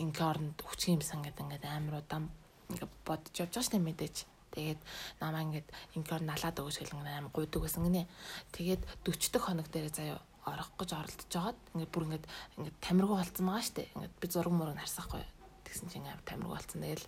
ингээ 0.00 0.26
оронд 0.26 0.58
хүчгийн 0.64 0.96
юмсан 0.98 1.20
гэдэг 1.22 1.44
ингээд 1.44 1.64
амар 1.68 2.00
удаан 2.00 2.24
ингээ 2.72 2.88
бодож 3.04 3.34
явж 3.36 3.52
байгаа 3.54 3.72
дээ 3.76 3.88
мэдээж. 3.88 4.16
Тэгээд 4.50 4.80
намаа 5.22 5.42
ингээд 5.46 5.68
ингээр 5.94 6.22
налаад 6.26 6.56
өгөөч 6.58 6.76
гэл 6.80 6.94
ингээд 6.98 7.18
амар 7.20 7.32
гуйдаг 7.34 7.60
байсан 7.62 7.86
гинэ. 7.86 8.10
Тэгээд 8.50 8.82
40 9.06 9.30
дахь 9.30 9.46
хоног 9.46 9.68
дээр 9.70 9.88
заяа 9.94 10.18
орох 10.48 10.70
гэж 10.80 10.90
оролдож 10.96 11.28
жагаад 11.30 11.58
ингээд 11.76 11.92
бүр 11.92 12.04
ингээд 12.08 12.26
ингээд 12.58 12.76
тамиргуу 12.82 13.16
болцсон 13.20 13.46
байгаа 13.46 13.74
дээ. 13.76 13.88
Ингээд 13.94 14.14
би 14.18 14.26
зураг 14.26 14.54
мураг 14.56 14.78
харсахгүй. 14.80 15.24
Тэгсэн 15.68 15.88
чинь 15.92 16.08
амар 16.08 16.24
тамиргуу 16.26 16.56
болцсон. 16.56 16.82
Тэгэл 16.82 17.06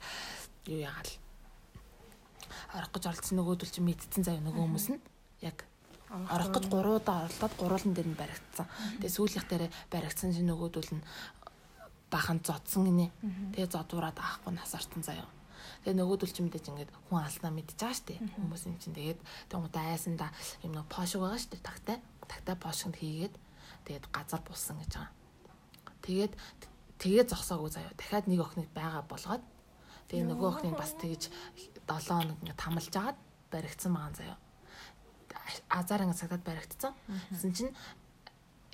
юу 0.70 0.80
яагаал 0.86 1.12
орох 2.76 2.90
гэж 2.92 3.04
оролцсон 3.08 3.36
нөгөөдөл 3.40 3.72
чинь 3.72 3.88
мэдсэн 3.88 4.22
заяа 4.22 4.44
нөгөө 4.44 4.62
хүмүүс 4.62 4.86
нь 4.92 5.00
яг 5.42 5.66
орох 6.12 6.50
гэж 6.52 6.64
гуруудаа 6.68 7.24
оролдоод 7.24 7.54
гуруулан 7.56 7.94
дээр 7.96 8.08
нь 8.12 8.20
баригдсан. 8.20 8.66
Тэгээ 9.00 9.16
сүүлийнх 9.16 9.48
дээр 9.48 9.64
баригдсан 9.88 10.36
чинь 10.36 10.48
нөгөөдөл 10.52 10.92
нь 10.92 11.02
бахан 12.12 12.38
зодсон 12.44 12.84
гинэ. 12.84 13.08
Тэгээ 13.56 13.72
зодуураад 13.72 14.18
аахгүй 14.20 14.52
насартан 14.52 15.00
заяа. 15.00 15.28
Тэгээ 15.82 15.96
нөгөөдөл 15.96 16.32
чинь 16.32 16.46
мэдээж 16.46 16.66
ингээд 16.68 16.92
хүн 17.08 17.24
алснаа 17.24 17.52
мэдчихэж 17.56 17.80
байгаа 17.80 18.04
дээ. 18.06 18.18
Хүмүүс 18.36 18.62
юм 18.68 18.76
чинь 18.76 18.96
тэгээд 18.96 19.20
тэгмээ 19.48 19.90
айсанда 19.96 20.28
юм 20.62 20.72
нэг 20.76 20.86
пошиг 20.92 21.24
байгаа 21.24 21.40
дээ. 21.40 21.64
Тагтай. 21.64 21.98
Тагтай 22.28 22.56
пошигт 22.60 23.00
хийгээд 23.00 23.34
тэгээд 23.88 24.04
газар 24.12 24.40
булсан 24.44 24.76
гэж 24.78 24.92
байгаа. 25.00 25.12
Тэгээд 26.04 26.32
тэгээд 27.00 27.28
зогсоогүй 27.32 27.70
заяа. 27.72 27.96
Дахиад 27.96 28.28
нэг 28.28 28.40
охиныг 28.44 28.70
байгаа 28.76 29.02
болгоод 29.08 29.42
тэгээ 30.12 30.28
нөгөө 30.28 30.48
охиныг 30.52 30.76
бас 30.76 30.92
тэгж 31.00 31.32
7 31.88 32.12
хоног 32.12 32.38
ингээд 32.44 32.60
тамалж 32.60 32.94
агаад 32.94 33.18
баригдсан 33.50 33.92
байгаа 33.96 34.14
заяа 34.20 34.38
азар 35.68 36.02
ингэ 36.02 36.16
цагтад 36.16 36.42
баригдсан. 36.44 36.92
Тэсэн 37.30 37.52
чинь 37.52 37.72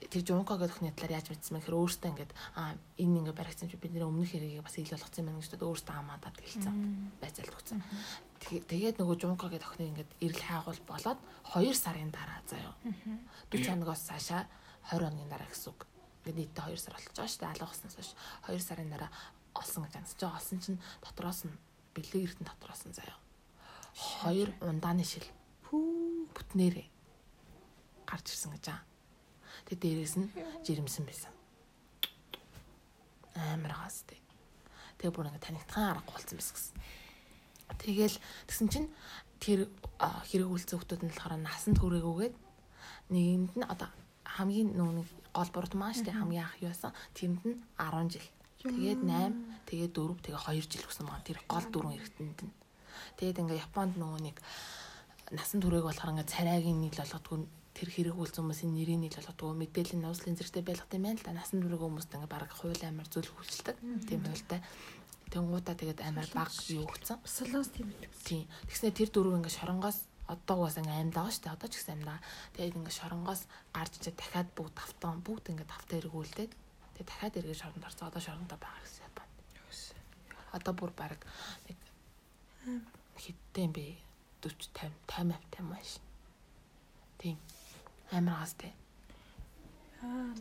тэр 0.07 0.23
жунка 0.23 0.55
гэдэг 0.55 0.79
хүний 0.79 0.95
талаар 0.95 1.19
яаж 1.19 1.27
мэдсэн 1.27 1.59
мэхээр 1.59 1.75
өөртөө 1.75 2.11
ингээд 2.15 2.33
аа 2.55 2.79
энэ 3.03 3.19
ингээ 3.19 3.35
баригдсан 3.35 3.67
чи 3.67 3.75
бидний 3.75 4.07
өмнөх 4.07 4.31
хэрэгийг 4.31 4.63
бас 4.63 4.79
ил 4.79 4.87
болгоцсон 4.95 5.27
юм 5.27 5.43
гэж 5.43 5.59
өөртөө 5.59 5.95
хамаадаад 5.99 6.37
гэлцэн 6.39 6.75
байцаалт 7.19 7.55
өгсөн. 7.59 7.83
Тэгээд 8.39 8.97
нөгөө 9.03 9.17
жунка 9.19 9.51
гэдэг 9.51 9.67
охины 9.67 9.91
ингээд 9.91 10.11
эрэл 10.23 10.45
хайгуул 10.47 10.83
болоод 10.87 11.19
2 11.51 11.75
сарын 11.75 12.15
дараа 12.15 12.39
заяа. 12.47 12.79
40 13.51 13.75
хоногоос 13.75 14.07
цаашаа 14.07 14.47
20 14.87 15.03
хоногийн 15.03 15.31
дараа 15.35 15.51
гэсэн 15.51 15.75
үг. 15.75 15.83
Ингээд 16.23 16.39
нийтдээ 16.47 16.65
2 16.71 16.79
сар 16.79 16.95
болж 16.95 17.07
байгаа 17.11 17.27
шүү 17.27 17.41
дээ. 17.43 17.53
Алгахснаас 17.59 17.95
хойш 17.99 18.11
2 18.47 18.63
сарын 18.63 18.91
дараа 18.95 19.11
олсон 19.59 19.83
гэж 19.83 19.95
ансаж 19.99 20.19
байгаа. 20.23 20.39
Олсон 20.39 20.59
чинь 20.63 20.81
дотроос 21.03 21.41
нь 21.43 21.59
бэлэг 21.99 22.23
эрдэн 22.23 22.47
дотроос 22.47 22.83
нь 22.87 22.95
заяа. 22.95 23.19
2 24.23 24.63
ундааны 24.63 25.03
шил 25.03 25.27
бүтнээрээ 25.69 26.87
гарч 28.07 28.27
ирсэн 28.31 28.55
гэж 28.55 28.67
аа. 28.71 28.88
Тэгээ 29.69 29.81
дээрээс 29.85 30.15
нь 30.17 30.29
жирэмсэн 30.65 31.05
байсан. 31.05 31.33
Амар 33.37 33.77
хаас 33.77 34.09
тээ. 34.09 34.17
Тэгээ 34.97 35.13
бүр 35.13 35.29
ингээ 35.29 35.45
танигдхан 35.45 35.93
аргагүй 35.93 36.17
болсон 36.17 36.37
байсан 36.41 36.55
гэсэн. 36.57 36.77
Тэгэл 37.77 38.17
тэгсэн 38.49 38.69
чинь 38.73 38.89
тэр 39.39 39.69
хэрэг 40.01 40.49
үйлцэн 40.49 40.81
хүмүүс 40.81 41.05
нь 41.05 41.13
болохоор 41.13 41.37
насанд 41.37 41.79
хүрээгүйгээд 41.79 42.35
нэгэнд 43.13 43.53
нь 43.61 43.69
одоо 43.69 43.89
хамгийн 44.25 44.73
нүүн 44.73 45.05
гол 45.37 45.51
бурд 45.53 45.73
маань 45.77 45.95
штэ 45.95 46.17
хамгийн 46.17 46.49
ах 46.49 46.57
юу 46.65 46.73
байсан 46.73 46.93
тэнд 47.13 47.43
нь 47.45 47.61
10 47.77 48.09
жил. 48.17 48.29
Тэгээд 48.59 49.01
8, 49.05 49.69
тэгээд 49.69 49.93
4, 49.95 50.25
тэгээд 50.25 50.43
2 50.49 50.65
жил 50.67 50.85
гэсэн 50.89 51.07
маань 51.07 51.27
тэр 51.29 51.39
гол 51.47 51.67
дөрвөн 51.71 51.95
эргэнтэнд 51.95 52.41
нь. 52.43 52.55
Тэгээд 53.21 53.41
ингээ 53.45 53.63
Японд 53.69 53.95
нөгөө 54.01 54.21
нэг 54.27 54.37
насан 55.31 55.61
туршиг 55.63 55.87
болохоор 55.87 56.13
ингээ 56.17 56.33
царайгийн 56.33 56.81
нийл 56.83 56.99
болгодгүй 56.99 57.39
тэр 57.79 57.89
хэрэг 57.95 58.17
үйлс 58.19 58.35
хүмүүсийн 58.35 58.75
нэрийн 58.75 59.07
нийл 59.07 59.15
болгодгүй 59.15 59.55
мэдээлэл 59.55 60.03
нь 60.03 60.09
ууслын 60.11 60.35
зэрэгтэй 60.35 60.67
байлгах 60.67 60.91
юм 60.99 61.07
байна 61.07 61.19
л 61.23 61.27
да. 61.31 61.39
Насан 61.39 61.63
туршиг 61.63 61.79
хүмүүст 61.79 62.11
ингээ 62.11 62.27
баг 62.35 62.51
хууль 62.51 62.83
амар 62.83 63.07
зүйл 63.07 63.31
хүлчдэг. 63.31 63.77
Тийм 64.11 64.21
та. 64.27 64.59
Тэнгуудаа 65.31 65.79
тэгээд 65.79 66.03
амар 66.03 66.27
баг 66.35 66.51
юу 66.75 66.91
өгцөн. 66.91 67.23
Солонгос 67.23 67.71
тийм 67.71 67.95
үү. 67.95 68.11
Тийм. 68.27 68.51
Тэгснэ 68.67 68.91
тэр 68.99 69.15
дөрөв 69.15 69.39
ингээ 69.39 69.55
шоронгоос 69.63 69.99
одоо 70.27 70.57
бас 70.67 70.75
ингээ 70.75 70.99
амьд 71.07 71.15
байгаа 71.15 71.31
шүү 71.31 71.45
дээ. 71.47 71.55
Одоо 71.55 71.69
ч 71.71 71.75
гэсэн 71.79 71.95
амьд 71.95 72.09
байгаа. 72.11 72.25
Тэгээд 72.59 72.79
ингээ 72.83 72.99
шоронгоос 72.99 73.43
гарч 73.71 73.93
ичээ 74.03 74.15
дахиад 74.19 74.49
бүгд 74.59 74.75
тавтан 74.75 75.23
бүгд 75.23 75.45
ингээ 75.55 75.69
тавтаа 75.71 75.97
эргүүлдээд 76.03 76.53
тэгээд 76.99 77.09
дахиад 77.13 77.39
эргэж 77.39 77.59
шоронд 77.63 77.87
орцоо. 77.87 78.09
Одоо 78.11 78.23
шорондоо 78.27 78.59
байгаа 78.59 78.83
гэсэн 78.83 79.07
юм 79.07 79.15
байна. 79.15 79.33
Одоо 80.59 80.73
бүр 80.75 80.93
баг 80.99 81.21
нэг 81.69 81.79
хиттэй 83.23 83.65
юм 83.69 83.73
бэ 83.77 83.87
40 84.43 84.67
50 84.75 84.97
50 85.07 85.39
50 85.55 85.71
маш. 85.71 86.01
Тийм. 87.21 87.37
Амар 88.13 88.41
гастай. 88.41 88.73
Аа 90.03 90.33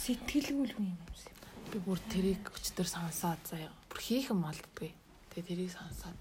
сэтгэлгүйл 0.00 0.74
юм 0.80 0.86
юм. 0.96 0.98
Би 1.70 1.78
бүр 1.78 2.00
тэрийг 2.10 2.50
өчтөр 2.50 2.88
сонсоод 2.88 3.40
заяа. 3.46 3.70
Бүр 3.90 4.00
хийх 4.00 4.30
юм 4.32 4.42
болдгүй. 4.42 4.90
Тэгээ 5.30 5.48
тэрийг 5.48 5.70
сонсоод 5.70 6.18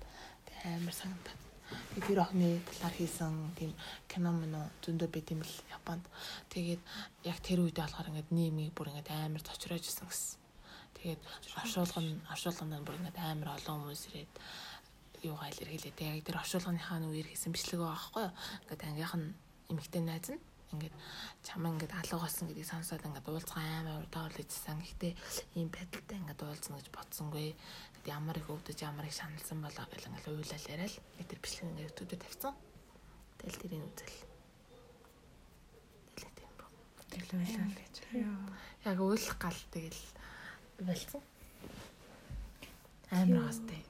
амар 0.67 0.93
санагдаад. 0.93 1.41
Тэгээ 1.95 2.07
тэр 2.11 2.21
охины 2.21 2.49
талаар 2.65 2.95
хийсэн 2.97 3.33
тийм 3.57 3.71
кино 4.11 4.29
мөн 4.35 4.69
зөндөө 4.83 5.09
байт 5.09 5.31
юм 5.33 5.41
л 5.41 5.55
Японд. 5.73 6.05
Тэгээд 6.53 6.81
яг 7.25 7.37
тэр 7.39 7.63
үед 7.63 7.77
болохоор 7.79 8.09
ингээд 8.11 8.35
нийгмийг 8.35 8.73
бүр 8.75 8.91
ингээд 8.91 9.09
амар 9.15 9.41
цочроож 9.47 9.85
исэн 9.85 10.05
гэсэн. 10.09 10.37
Тэгээд 10.99 11.21
оршуулгын 11.61 12.09
оршуулганд 12.29 12.85
бүр 12.85 12.99
ингээд 12.99 13.17
амар 13.23 13.55
олон 13.57 13.89
хүмүүс 13.89 14.03
ирээд 14.11 14.33
юугаа 15.23 15.49
илэрхийлээ. 15.55 15.97
Тэгээ 15.97 16.15
яг 16.19 16.25
тэр 16.27 16.41
оршуулганыхаа 16.41 16.99
нүгээр 16.99 17.31
хийсэн 17.31 17.53
бичлэг 17.53 17.79
байгаа 17.79 17.95
байхгүй 17.95 18.23
юу. 18.27 18.33
Ингээд 18.65 18.85
ангийнх 18.85 19.15
нь 19.17 19.27
эмэгтэй 19.71 20.03
найз 20.03 20.29
нь 20.33 20.48
ингээд 20.73 20.95
чамаа 21.43 21.73
ингээд 21.73 21.93
алуугасан 21.97 22.47
гэдгийг 22.49 22.69
сонсоод 22.69 23.05
ингээд 23.05 23.29
уулзгаа 23.29 23.65
амар 23.81 24.05
урдаа 24.05 24.29
уулзсан. 24.29 24.77
Гэхдээ 24.79 25.13
ийм 25.57 25.69
байдалтай 25.73 26.17
ингээд 26.21 26.41
уулзна 26.45 26.77
гэж 26.77 26.87
бодсонгүй. 26.93 27.55
Ямар 28.05 28.37
их 28.37 28.47
өвдөж 28.49 28.77
ямар 28.85 29.05
их 29.09 29.17
шаналсан 29.17 29.59
болоо 29.61 29.85
гэл 29.89 30.09
ингээд 30.13 30.29
уйлал 30.29 30.65
яриад 30.69 30.93
тэр 31.25 31.39
бичлэг 31.41 31.67
ингээд 31.73 31.87
YouTube-д 31.89 32.21
тавьсан. 32.21 32.53
Тэгэл 33.39 33.61
тэрийг 33.65 33.83
үзэл. 33.89 34.19
Тэгэл 36.15 36.35
тийм 36.37 36.51
бо. 36.59 36.65
Тэгэл 37.09 37.33
уйлал 37.33 37.73
гэж. 37.73 37.95
Яг 38.85 38.97
уйлах 39.01 39.37
гал 39.41 39.61
тэгэл 39.73 40.01
болсон. 40.85 41.21
Амар 43.09 43.49
хастай. 43.49 43.88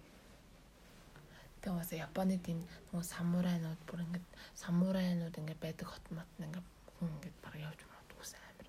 Тэгээ 1.60 1.76
бас 1.76 1.92
Японы 1.92 2.36
тийм 2.40 2.60
нөгөө 2.92 3.04
самурайнууд 3.04 3.82
бүр 3.84 4.00
ингээд 4.08 4.28
самурайнууд 4.56 5.36
ингээд 5.36 5.60
байдаг 5.60 5.88
хот 5.92 6.06
мот 6.16 6.30
ингээд 6.40 6.68
хүн 6.96 7.10
ингээд 7.20 7.38
баг 7.44 7.56
явж 7.60 7.80
магадгүйс 7.84 8.34
амар. 8.40 8.68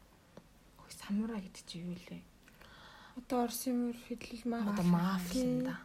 Ой 0.82 0.90
самурай 0.90 1.40
гэдэг 1.42 1.64
чи 1.70 1.76
юу 1.86 1.94
лээ? 1.94 2.22
Одоо 3.18 3.46
Орсын 3.46 3.76
мөр 3.78 3.98
хэдлэл 4.06 4.44
маа. 4.50 4.74
Одоо 4.74 4.86
мафия 4.90 5.62
да. 5.70 5.76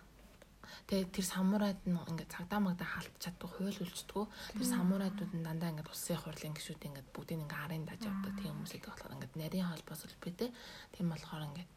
Тэгээ 0.90 1.14
тэр 1.14 1.26
самурайд 1.26 1.82
нь 1.86 1.94
ингээд 1.94 2.34
цагдаа 2.34 2.62
магдаа 2.62 2.90
халт 2.90 3.14
чаддаг 3.22 3.50
хууль 3.54 3.82
үлчдэг. 3.86 4.26
Тэр 4.58 4.66
самурайдууд 4.66 5.34
нь 5.34 5.46
дандаа 5.46 5.74
ингээд 5.74 5.90
улсын 5.90 6.18
хурлын 6.22 6.58
гишүүд 6.58 6.86
ингээд 6.90 7.10
бүгдийг 7.14 7.42
ингээд 7.42 7.64
арын 7.66 7.86
даж 7.86 8.02
явдаг 8.06 8.34
тийм 8.38 8.54
хүмүүс 8.54 8.74
байдаг 8.74 8.90
болохоор 8.94 9.16
ингээд 9.18 9.34
нарийн 9.38 9.70
холбоос 9.70 10.02
үлбэтэй. 10.06 10.50
Тийм 10.94 11.08
болохоор 11.10 11.46
ингээд 11.50 11.72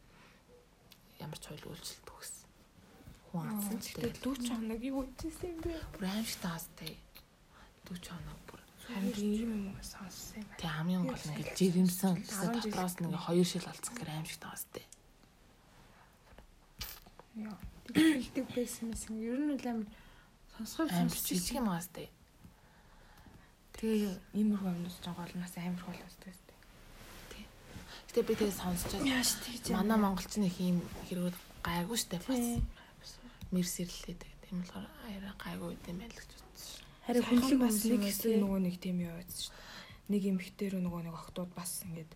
ямар 1.25 1.39
ч 1.41 1.43
хууль 1.49 1.69
үйлчлдэг 1.69 2.17
гэсэн 2.17 2.38
хүн 3.29 3.45
алсан 3.45 3.77
ч 3.77 3.93
тэгээд 3.93 4.17
40 4.25 4.49
хоног 4.49 4.81
юу 4.81 5.05
хийсэн 5.21 5.49
юм 5.53 5.59
бэ? 5.61 5.73
Бүр 5.93 6.05
аимшиг 6.09 6.39
таастай. 6.41 6.93
40 7.85 8.09
хоног 8.09 8.39
бүр 8.49 8.61
харин 8.89 9.13
ийм 9.17 9.51
юм 9.69 9.77
сонссон 9.85 10.41
юм. 10.41 10.49
Тэг 10.57 10.69
хамгийн 10.73 11.03
гол 11.05 11.23
нь 11.23 11.33
ингээл 11.37 11.57
жирэмсэн 11.57 12.13
дотроос 12.25 12.95
нэг 12.99 13.13
хоёр 13.21 13.45
шил 13.45 13.69
олцсон 13.69 13.93
гэр 13.95 14.09
аимшиг 14.09 14.39
таастай. 14.41 14.85
Яа. 17.37 17.57
Дэлдэг 17.93 18.45
байсан 18.49 18.89
юм. 18.89 19.15
Ер 19.21 19.39
нь 19.45 19.57
л 19.61 19.67
амар 19.69 19.87
сонсгол 20.57 20.89
сонсч 20.89 21.21
жижиг 21.29 21.61
юм 21.61 21.69
аастай. 21.69 22.09
Тэгээ 23.77 24.11
иймэрхүү 24.35 24.69
юмнаас 24.73 24.97
жоо 25.05 25.13
голноос 25.15 25.53
амар 25.55 25.83
хол 25.85 26.01
бастай. 26.03 26.57
Гэтэ 28.09 28.25
би 28.25 28.33
тэгээ 28.35 28.57
сонсчод 28.57 29.05
манай 29.69 29.97
монголчны 30.01 30.49
их 30.49 30.57
юм 30.59 30.81
хэрэгүүд 31.07 31.37
гайгүй 31.61 31.97
штэ 31.97 32.17
бас 32.25 32.41
мэрсэрлээд 33.55 34.21
тийм 34.45 34.61
болохоор 34.61 34.87
арай 35.09 35.33
гайгүй 35.37 35.73
юм 35.89 35.97
байл 35.99 36.15
гэж 36.17 36.31
бодсон. 36.37 36.85
Харин 37.05 37.25
хүнлэг 37.25 37.59
бас 37.61 37.77
нэг 37.85 38.01
хэсэг 38.05 38.33
нөгөө 38.37 38.59
нэг 38.65 38.75
тийм 38.77 38.97
юу 39.01 39.13
байсан 39.17 39.41
шүү 39.49 39.53
дээ. 39.57 40.13
Нэг 40.13 40.23
эмэгтэй 40.29 40.67
рүү 40.73 40.81
нөгөө 40.85 41.01
нэг 41.09 41.15
охтууд 41.17 41.51
бас 41.57 41.71
ингээд 41.85 42.11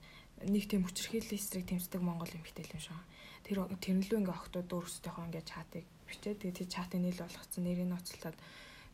нэг 0.50 0.64
тийм 0.70 0.82
хүчрхийллийн 0.86 1.40
эсрэг 1.42 1.66
тэмцдэг 1.70 2.02
монгол 2.02 2.30
эмэгтэй 2.30 2.66
юм 2.70 2.82
шиг. 2.82 3.02
Тэр 3.46 3.58
тэрнлүү 3.70 4.18
ингээ 4.22 4.38
охтууд 4.38 4.70
өөрсдийнхөө 4.70 5.26
ингээ 5.30 5.46
чатыг 5.46 5.86
бичээд 6.08 6.38
тэгээ 6.42 6.58
тэр 6.62 6.70
чатын 6.70 7.02
нийл 7.06 7.22
болгоцсон 7.22 7.64
нэрийг 7.66 7.90
ноцолтоод 7.90 8.38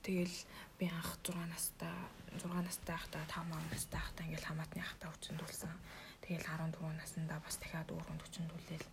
тэгэл 0.03 0.37
би 0.79 0.85
анх 0.87 1.19
6 1.23 1.35
настай 1.51 1.91
6 2.39 2.47
настай 2.47 2.95
байхдаа 2.95 3.23
5 3.27 3.51
настай 3.71 3.99
байхдаа 3.99 4.23
ингээл 4.25 4.47
хамаатны 4.47 4.81
хатаа 4.83 5.09
хүчндүүлсэн. 5.11 5.73
Тэгэл 6.23 6.45
14 6.47 6.79
наснда 6.95 7.35
бас 7.43 7.55
дахиад 7.59 7.89
өөрөнд 7.91 8.21
хүчндүүлээл 8.23 8.87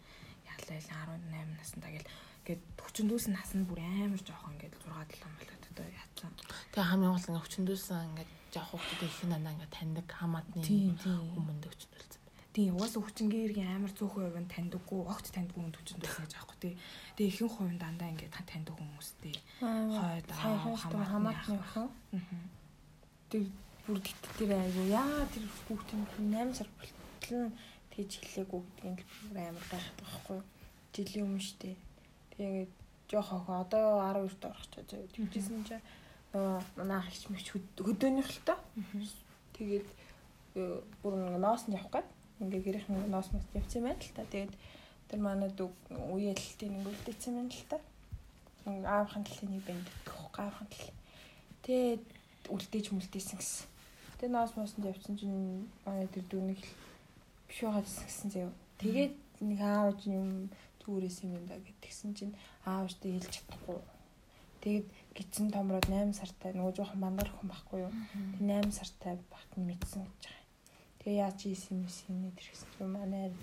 яалаа 0.51 0.79
18 1.21 1.61
наснда 1.61 1.89
гэл 1.95 2.09
Гэт 2.47 2.63
42 2.79 3.35
нас 3.35 3.51
нь 3.59 3.67
бүр 3.67 3.83
амар 3.83 4.23
жоохон 4.23 4.55
ингээд 4.55 4.75
6 4.87 5.19
7 5.19 5.27
болоод 5.27 5.65
одоо 5.67 5.87
яатсан. 5.91 6.31
Тэгээ 6.71 6.89
хамгийн 6.91 7.13
гол 7.13 7.27
ингээ 7.27 7.43
42 7.43 8.07
ингээд 8.07 8.31
жоох 8.55 8.71
хүүхдүүд 8.71 9.03
их 9.03 9.19
надаа 9.27 9.53
ингээ 9.53 9.75
таньдаг 9.75 10.07
хамаатны 10.07 10.63
хүмүүнд 11.35 11.65
өчтөлсөн. 11.67 12.23
Тийм 12.57 12.73
угаасаа 12.73 13.05
хүчингийн 13.05 13.69
амар 13.69 13.93
цөөхөн 13.93 14.33
хувь 14.33 14.41
нь 14.41 14.49
таньдаггүй, 14.49 15.01
огт 15.13 15.29
таньдаггүй 15.29 15.61
хүн 15.61 15.77
хүчин 15.77 16.01
дүүсэн 16.01 16.25
гэж 16.25 16.33
аахгүй 16.41 16.57
тий. 16.57 16.75
Тэгээ 17.13 17.33
ихэнх 17.37 17.53
хувь 17.53 17.69
нь 17.69 17.83
дандаа 17.85 18.09
ингээд 18.17 18.33
таньдаг 18.49 18.75
хүмүүстэй. 18.81 19.35
Хойд 19.61 20.29
хамаатны 21.13 21.61
охин. 21.61 21.93
Тэр 23.29 23.45
бүр 23.85 24.01
тэр 24.01 24.51
айгу 24.57 24.83
яа 24.89 25.29
тэр 25.29 25.45
хүүхдийн 25.69 26.03
8 26.33 26.57
сар 26.57 26.69
болтол 26.81 27.37
нь 27.45 27.53
тэгж 27.93 28.13
хэлээгүй 28.25 28.61
гэдгийг 28.81 29.37
амар 29.37 29.67
гайхаад 29.69 29.99
байхгүй. 30.01 30.41
Жилийн 30.97 31.27
өмнө 31.29 31.45
штэ. 31.45 31.77
Тэгээд 32.37 32.73
жоох 33.11 33.33
охин 33.33 33.55
одоо 33.55 34.01
12-т 34.03 34.45
орох 34.45 34.67
ч 34.69 34.75
заяа. 34.91 35.09
Тэгжсэн 35.15 35.65
чинь 35.65 35.85
нөгөө 36.35 36.63
манай 36.77 36.99
ах 37.01 37.09
их 37.09 37.31
мөч 37.31 37.47
хөдөөнийх 37.53 38.29
л 38.29 38.41
та. 38.45 38.59
Тэгээд 39.57 39.89
э, 40.57 40.81
бүр 41.03 41.15
нэг 41.17 41.41
ноос 41.41 41.65
нь 41.67 41.77
явах 41.77 41.93
гээд 41.93 42.09
ингээ 42.43 42.63
гэрийнхэн 42.67 43.09
ноос 43.09 43.33
мос 43.33 43.47
явсан 43.55 43.83
байна 43.89 44.03
л 44.03 44.17
та. 44.17 44.25
Тэгээд 44.29 44.55
тэр 45.09 45.21
манай 45.23 45.51
дүү 45.55 45.71
үеэлтийн 46.13 46.73
нэг 46.77 46.87
үлдээсэн 46.91 47.35
байна 47.41 47.55
л 47.55 47.65
та. 47.71 47.79
Аавахын 48.67 49.25
талын 49.25 49.51
нэг 49.55 49.63
бэнд 49.65 49.89
гэхгүй 50.05 50.43
аавахын 50.43 50.69
тал. 50.69 50.91
Тэгээд 51.63 52.05
үлдээж 52.51 52.87
мүлдээсэн 52.93 53.39
гэсэн. 53.39 53.67
Тэгээд 54.19 54.35
ноос 54.35 54.53
мосонд 54.59 54.91
явсан 54.91 55.15
чинь 55.17 55.71
манай 55.87 56.11
тэр 56.11 56.27
дүү 56.29 56.43
нэг 56.53 56.61
биш 57.49 57.59
байгаа 57.63 57.87
гэсэн 57.87 58.31
заяа. 58.35 58.53
Тэгээд 58.83 59.15
нэг 59.41 59.61
аавч 59.61 60.01
юм 60.11 60.51
түүрээс 60.87 61.27
юм 61.27 61.35
да 61.51 61.59
гэдгсэн 61.59 62.15
чинь 62.15 62.39
аавчтай 62.63 63.19
хэлж 63.19 63.43
чадахгүй. 63.43 63.83
Тэгээд 64.63 64.87
гидсэн 65.19 65.51
томроод 65.51 65.91
8 65.91 66.15
сартай 66.15 66.55
нөгөө 66.55 66.75
жоохон 66.79 67.03
бандар 67.03 67.27
хүн 67.27 67.51
байхгүй 67.51 67.91
юу. 67.91 67.93
Тэг 68.39 68.47
8 68.47 68.71
сартай 68.71 69.19
багт 69.27 69.51
нь 69.59 69.67
мэдсэн 69.67 70.07
гэж 70.07 70.23
байгаа. 70.31 70.47
Тэгээ 71.03 71.23
яаж 71.27 71.39
ийсэн 71.43 71.83
юм 71.83 71.91
синий 71.91 72.33
тэрхсэн 72.39 72.71
юм 72.87 72.95
манай 72.95 73.35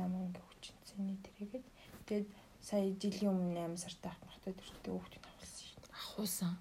намаа 0.00 0.24
ингээ 0.24 0.44
хүчинсэний 0.48 1.20
тэргээд 1.20 1.64
тэгээд 2.08 2.28
сая 2.64 2.88
жилийн 2.96 3.32
өмнө 3.32 3.76
8 3.76 3.84
сартай 3.84 4.10
ахмахтай 4.12 4.52
тэрчтэй 4.56 4.92
хүүхдийг 4.92 5.24
авсан 5.28 5.64
шүү 5.68 5.80
дээ. 5.84 5.96
Ахуусан. 6.00 6.52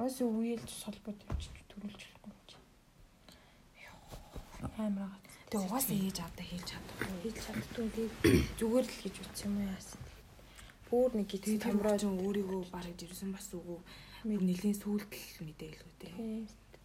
Уус 0.00 0.16
үеэлж 0.24 0.70
солбод 0.72 1.18
явчих 1.28 1.56
төрүүлж 1.68 2.00
болохгүй 2.04 2.32
юм 2.32 2.42
чи. 2.48 2.56
Амар 4.76 5.27
Тэгээ 5.48 5.64
угаасаа 5.64 5.96
хийж 5.96 6.18
авдаг 6.20 6.46
хийж 6.48 6.64
чаддаг. 6.68 6.98
Хийж 7.24 7.36
чаддгүй 7.44 7.86
тэгээд 7.96 8.14
зүгээр 8.58 8.86
л 8.88 9.00
гэж 9.02 9.14
утсан 9.24 9.48
юм 9.48 9.56
яасан. 9.68 10.00
Бүр 10.88 11.10
нэг 11.16 11.28
гидсэн 11.28 11.58
томроо 11.60 11.96
ч 11.96 12.04
өөрийгөө 12.04 12.62
бараг 12.72 12.96
ирсэн 13.00 13.32
бас 13.32 13.48
үгүй. 13.56 13.80
Нэлийн 14.28 14.76
сүүлдэл 14.76 15.44
мэдээлгүй 15.46 15.92
дээ 16.00 16.16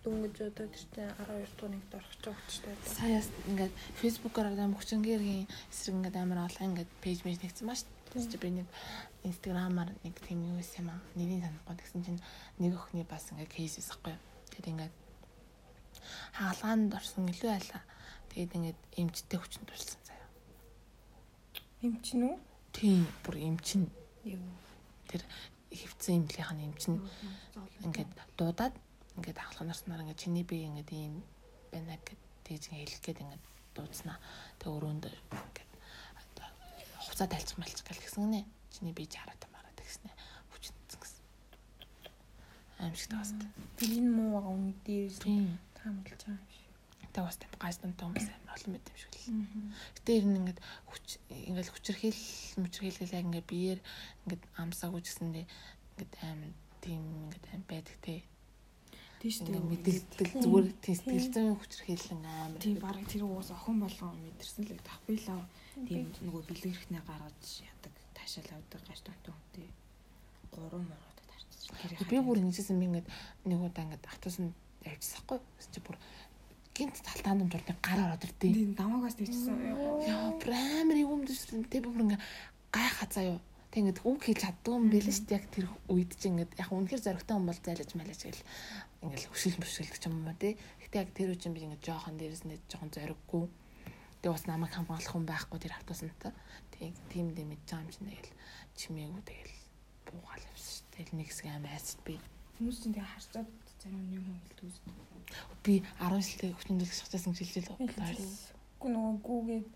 дөнгөж 0.04 0.36
одоо 0.36 0.68
тэр 0.68 0.76
чинь 0.76 0.92
12 1.00 1.48
дугаар 1.56 1.72
нэгт 1.72 1.96
орох 1.96 2.14
ч 2.20 2.26
өгчтэй. 2.28 2.76
Саяас 2.84 3.28
ингээд 3.48 3.72
фэйсбүүкээр 4.04 4.52
адам 4.52 4.76
хүчингэргийн 4.76 5.48
эсрэг 5.72 5.96
ингээд 5.96 6.20
амар 6.20 6.44
олон 6.44 6.76
ингээд 6.76 6.92
пэйж 7.00 7.20
мэж 7.24 7.40
нэгсэн 7.40 7.64
маш 7.64 7.88
тийм 8.12 8.28
би 8.44 8.50
нэг 8.52 8.68
инстаграмаар 9.24 9.96
нэг 10.04 10.16
тийм 10.28 10.44
юу 10.44 10.60
юм 10.60 10.88
аа 10.92 11.00
нэрийг 11.16 11.48
санахгүй 11.48 11.76
тэгсэн 11.80 12.04
чинь 12.04 12.22
нэг 12.60 12.76
өхний 12.76 13.08
бас 13.08 13.32
ингээд 13.32 13.56
кейс 13.56 13.80
эсэхгүй. 13.80 14.16
Тэгээд 14.52 14.72
ингээд 14.76 14.94
хаалгаанд 16.36 16.92
орсон 17.00 17.32
илүү 17.32 17.50
байлаа. 17.56 17.82
Тэгээд 18.34 18.58
ингээд 18.58 18.80
эмчтэй 18.98 19.38
хүчин 19.38 19.62
тулсан 19.70 20.02
заяа. 20.10 20.30
Эмчин 21.86 22.22
үү? 22.26 22.36
Тийм 22.74 23.06
бүр 23.22 23.38
эмчин. 23.38 23.86
Тэр 25.06 25.22
хөвцөн 25.70 26.26
эмнэлийнх 26.26 26.54
нь 26.58 26.66
эмчин 26.66 26.98
ингээд 27.86 28.10
дуудаад 28.34 28.74
ингээд 29.22 29.38
хаалга 29.38 29.70
нарснаар 29.70 30.02
ингээд 30.02 30.22
чиний 30.26 30.42
би 30.42 30.66
ингээд 30.66 30.90
ийм 30.90 31.22
байна 31.70 31.94
гэд 32.02 32.22
тэгж 32.42 32.74
хэлэх 32.74 33.02
гээд 33.06 33.22
ингээд 33.22 33.44
дуудснаа. 33.78 34.18
Тэг 34.58 34.70
өрөөнд 34.82 35.14
ингээд 35.14 35.70
хуцаа 37.06 37.30
тайлчих 37.30 37.62
малчих 37.62 37.86
гэл 37.86 38.02
гисэн 38.02 38.34
нэ. 38.34 38.42
Чиний 38.74 38.98
би 38.98 39.06
жараад 39.06 39.38
мараад 39.54 39.78
гэснэ. 39.78 40.10
Хүчнэцэн 40.50 40.98
гэсэн. 40.98 41.22
Аимшиг 42.82 43.10
тагаас. 43.14 43.32
Бэлэн 43.78 44.10
муу 44.10 44.42
байгаа 44.42 44.54
үн 44.58 44.74
дээрс 44.82 45.22
таамаглаж 45.22 46.22
байгаа 46.26 46.42
юм. 46.42 46.53
Тэг 47.14 47.24
бас 47.30 47.38
тийм 47.38 47.54
гайс 47.62 47.78
дунтай 47.78 48.06
хүмүүс 48.10 48.28
олон 48.50 48.72
мэт 48.74 48.90
юм 48.90 48.98
шиг 48.98 49.14
л. 49.14 49.28
Гэтэ 50.02 50.12
ер 50.18 50.26
нь 50.26 50.38
ингээд 50.42 50.60
хүч 50.90 51.06
ингээд 51.30 51.70
хүчрхийл 51.70 52.22
мүчрхийлгээл 52.58 53.18
яг 53.18 53.26
ингээд 53.30 53.50
биеэр 53.54 53.80
ингээд 54.26 54.44
амсаагүй 54.58 55.02
гэсэндээ 55.06 55.46
ингээд 55.46 56.14
аим 56.26 56.42
тийм 56.82 57.02
ингээд 57.30 57.46
аим 57.54 57.64
байдаг 57.70 57.98
те. 58.02 58.26
Тийш 59.22 59.40
тийм 59.40 59.64
мэдээлэл 59.72 60.42
зүгээр 60.42 60.68
сэтгэлзэн 60.84 61.56
хүчрхийлэн 61.56 62.22
амар 62.28 62.60
тийм 62.60 62.82
бараг 62.82 63.06
тэр 63.08 63.24
уус 63.24 63.54
охин 63.56 63.78
болгон 63.80 64.20
мэдэрсэн 64.20 64.68
л 64.68 64.84
тах 64.84 65.00
билээ 65.08 65.40
тийм 65.88 66.12
нөгөө 66.28 66.42
бэлгэрхнээ 66.50 67.04
гаргаж 67.08 67.46
ядаг 67.64 67.94
таашаал 68.18 68.60
авдаг 68.60 68.82
гаш 68.84 69.00
тонтой 69.00 69.32
хүнтэй 69.32 69.70
гурван 70.52 70.86
мороод 70.92 71.20
тарчиж 71.24 72.04
би 72.12 72.20
бүр 72.20 72.44
ингэжсэн 72.44 72.78
би 72.78 72.86
ингээд 72.92 73.08
нэг 73.48 73.60
удаа 73.64 73.84
ингээд 73.88 74.12
автосан 74.12 74.52
явчихсахгүй 74.84 75.40
чи 75.72 75.80
бүр 75.82 75.98
гинт 76.74 76.98
талтаан 77.06 77.50
дурны 77.50 77.74
гар 77.82 78.00
ороод 78.06 78.26
ирдээ 78.26 78.52
тийм 78.54 78.74
дамаагаас 78.78 79.18
тийчсэн 79.18 79.58
яа 80.10 80.34
амар 80.82 80.98
юм 80.98 81.22
дэвсэн 81.26 81.70
тэг 81.72 81.86
бүр 81.86 82.04
ингээд 82.06 82.24
гайхаа 82.74 83.08
заяа 83.10 83.40
Тэг 83.74 83.90
ингээд 83.90 84.06
үг 84.06 84.22
хэлж 84.22 84.38
чаддгүй 84.38 84.74
юм 84.78 84.86
бэлэн 84.94 85.16
шүү 85.18 85.26
дээ 85.26 85.38
яг 85.42 85.46
тэр 85.50 85.66
үед 85.90 86.12
чинь 86.14 86.38
ингээд 86.38 86.62
яг 86.62 86.70
үнэхэр 86.70 87.02
зоригтой 87.02 87.36
юм 87.42 87.50
бол 87.50 87.58
зайлаж 87.58 87.90
малаж 87.98 88.22
гэл 88.22 88.46
ингээл 89.02 89.30
хөшил 89.34 89.58
мөшилдэг 89.58 89.98
ч 89.98 90.06
юм 90.06 90.22
уу 90.22 90.38
тий. 90.38 90.54
Гэтэ 90.78 91.02
яг 91.02 91.10
тэр 91.18 91.34
үчин 91.34 91.58
би 91.58 91.66
ингээд 91.66 91.82
жоохон 91.82 92.14
дээрээс 92.22 92.46
нь 92.46 92.62
жоохон 92.70 92.94
зориггүй. 92.94 93.50
Тэгээ 94.22 94.30
бас 94.30 94.46
намайг 94.46 94.78
хамгаалах 94.78 95.10
хүн 95.10 95.26
байхгүй 95.26 95.58
тэр 95.58 95.74
автосантай. 95.74 96.32
Тэг 96.70 96.94
тийм 97.10 97.34
дэ 97.34 97.50
мэдж 97.50 97.66
байгаа 97.66 97.82
юм 97.82 97.90
чинь 97.90 98.10
тэгэл 98.14 98.34
чимээгүй 98.78 99.24
тэгэл 99.26 99.58
буугаал 100.06 100.46
явсан 100.54 100.70
шүү. 100.70 100.86
Тэгэл 100.94 101.18
нэг 101.18 101.28
хэсэг 101.34 101.46
айцд 101.50 102.00
би. 102.06 102.16
Хүмүүс 102.62 102.78
чинь 102.78 102.94
тэгээ 102.94 103.10
харцаад 103.10 103.50
зарим 103.84 104.24
хүн 104.24 104.40
хэлдэг 104.48 104.68
үст. 104.72 104.82
Би 105.64 105.84
10 106.00 106.24
жилийн 106.24 106.56
хүчнэлэг 106.56 106.92
шахтасан 106.94 107.36
жилжил 107.36 107.68
байна. 107.68 108.16
Гү 108.80 108.88
нөгөө 108.88 109.16
гүүгээд 109.28 109.68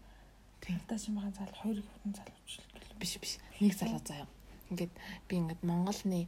талтаа 0.64 0.98
шимхан 0.98 1.34
зал 1.36 1.52
хоёр 1.60 1.80
хүчин 1.84 2.14
зал 2.16 2.32
уучлаа. 2.32 2.68
Биш 3.00 3.14
биш. 3.20 3.34
Нэг 3.60 3.76
залуу 3.76 4.00
заяа. 4.04 4.28
Ингээд 4.72 4.94
би 5.28 5.34
ингээд 5.38 5.62
Монголны 5.64 6.28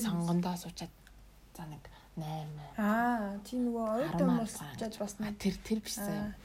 сонгондоо 0.00 0.56
суучаад 0.56 0.92
за 1.56 1.64
нэг 1.68 1.84
8. 2.16 2.76
Аа, 2.76 3.40
чи 3.44 3.56
нөгөө 3.56 3.84
оюутан 3.96 4.28
хүмүүс 4.28 4.56
чад 4.76 4.96
бас 5.00 5.16
тэр 5.40 5.56
тэр 5.64 5.80
биш 5.80 5.96
заяа. 5.96 6.36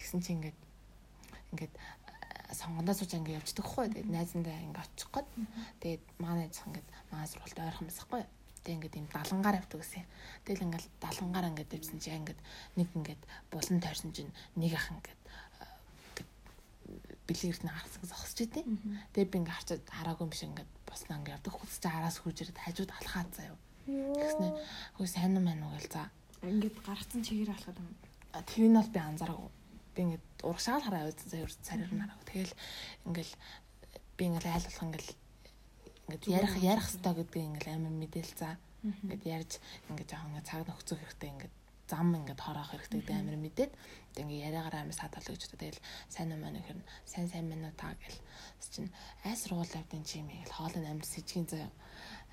Тэгсэн 0.00 0.20
чи 0.24 0.32
ингээд 0.32 0.58
ингээд 1.52 1.74
сонгондоо 2.56 2.94
сууж 2.96 3.12
ингээд 3.16 3.40
явчихдаг 3.40 3.66
хгүй. 3.68 3.86
Тэгээд 3.92 4.12
найзандаа 4.12 4.56
ингээд 4.56 4.80
очих 4.80 5.08
гээд. 5.12 5.28
Тэгээд 5.80 6.02
манай 6.16 6.48
найз 6.48 6.60
ингээд 6.64 6.88
манай 7.12 7.28
сургалт 7.28 7.60
ойрхон 7.60 7.88
байсахгүй. 7.88 8.22
Тэгээд 8.62 8.94
ингээд 8.94 8.98
юм 8.98 9.08
далангаар 9.10 9.56
авдаг 9.58 9.78
гэсэн. 9.82 10.06
Тэгэл 10.46 10.64
ингээд 10.66 10.86
далангаар 11.02 11.46
ингээд 11.50 11.74
явсан 11.76 11.98
чи 11.98 12.10
ингээд 12.14 12.40
нэг 12.78 12.88
ингээд 12.94 13.22
булан 13.50 13.78
тойрсон 13.82 14.10
чинь 14.14 14.32
нэг 14.54 14.72
ах 14.78 14.88
ингээд 14.94 15.20
бэлгэрт 17.26 17.62
нь 17.66 17.74
гарсан 17.74 18.02
зогсож 18.06 18.38
идэв. 18.46 18.66
Тэгээд 19.14 19.32
би 19.34 19.38
ингээд 19.42 19.56
харчаад 19.58 19.82
хараагүй 19.90 20.24
юм 20.26 20.32
шиг 20.34 20.48
ингээд 20.54 20.70
босноо 20.86 21.16
ингээд 21.18 21.36
явдаг. 21.42 21.54
Хүсч 21.58 21.82
араас 21.86 22.16
хурж 22.22 22.38
ирээд 22.42 22.62
хажууд 22.62 22.90
алхаад 22.94 23.30
заяа 23.34 23.58
Тэгснэ 23.86 24.46
хөө 24.94 25.06
сайн 25.10 25.34
юм 25.38 25.46
байна 25.50 25.66
уу 25.66 25.74
гэл 25.74 25.90
за. 25.90 26.06
Ингээд 26.46 26.76
гарцсан 26.86 27.22
чигээр 27.26 27.50
алхаад 27.50 27.78
юм. 27.82 27.90
Тэр 28.46 28.70
нь 28.70 28.78
бол 28.78 28.94
би 28.94 29.00
анзаараагүй. 29.02 29.50
Би 29.94 30.00
ингээд 30.06 30.26
урагшаал 30.46 30.82
хараа 30.86 31.02
явуулсан 31.10 31.28
заяа 31.30 31.50
царир 31.66 31.90
нараа. 31.90 32.18
Тэгэл 32.30 32.54
ингээл 33.10 33.34
би 34.14 34.22
ингээл 34.30 34.54
айл 34.54 34.66
болох 34.70 34.86
ингээл 34.86 35.10
ингээд 36.08 36.24
ярих 36.26 36.54
ярих 36.62 36.86
хэрэгтэй 36.88 37.14
гэдгийг 37.14 37.46
ингээл 37.46 37.74
амар 37.76 37.94
мэдээл 37.94 38.32
за. 38.38 38.58
Ингээд 38.82 39.22
ярьж 39.26 39.52
ингээд 39.90 40.10
жоохон 40.10 40.30
ингээд 40.32 40.48
цаг 40.50 40.62
нөхцөх 40.66 40.98
хэрэгтэй 40.98 41.30
ингээд 41.32 41.54
зам 41.92 42.08
ингээд 42.16 42.40
хороох 42.40 42.70
хэрэгтэй 42.72 42.98
гэдэг 43.00 43.16
амар 43.20 43.36
мэдээд 43.36 43.72
ингээ 44.16 44.44
яриагаар 44.48 44.76
амар 44.80 44.96
саатал 44.96 45.28
гэж 45.28 45.42
бодоо. 45.44 45.60
Тэгэл 45.60 45.80
сайн 46.08 46.32
юм 46.32 46.42
аа 46.42 46.52
нөхөр 46.56 46.78
сайн 47.04 47.26
сайн 47.28 47.46
мэн 47.52 47.68
уу 47.68 47.74
та 47.76 47.92
гэл. 48.00 48.18
Чинь 48.72 48.90
ай 49.28 49.34
сургууль 49.36 49.76
явдын 49.76 50.04
чи 50.08 50.24
юм 50.24 50.28
гэл 50.32 50.56
хоолны 50.56 50.88
амар 50.88 51.06
сэжгийн 51.06 51.46
заяа 51.46 51.70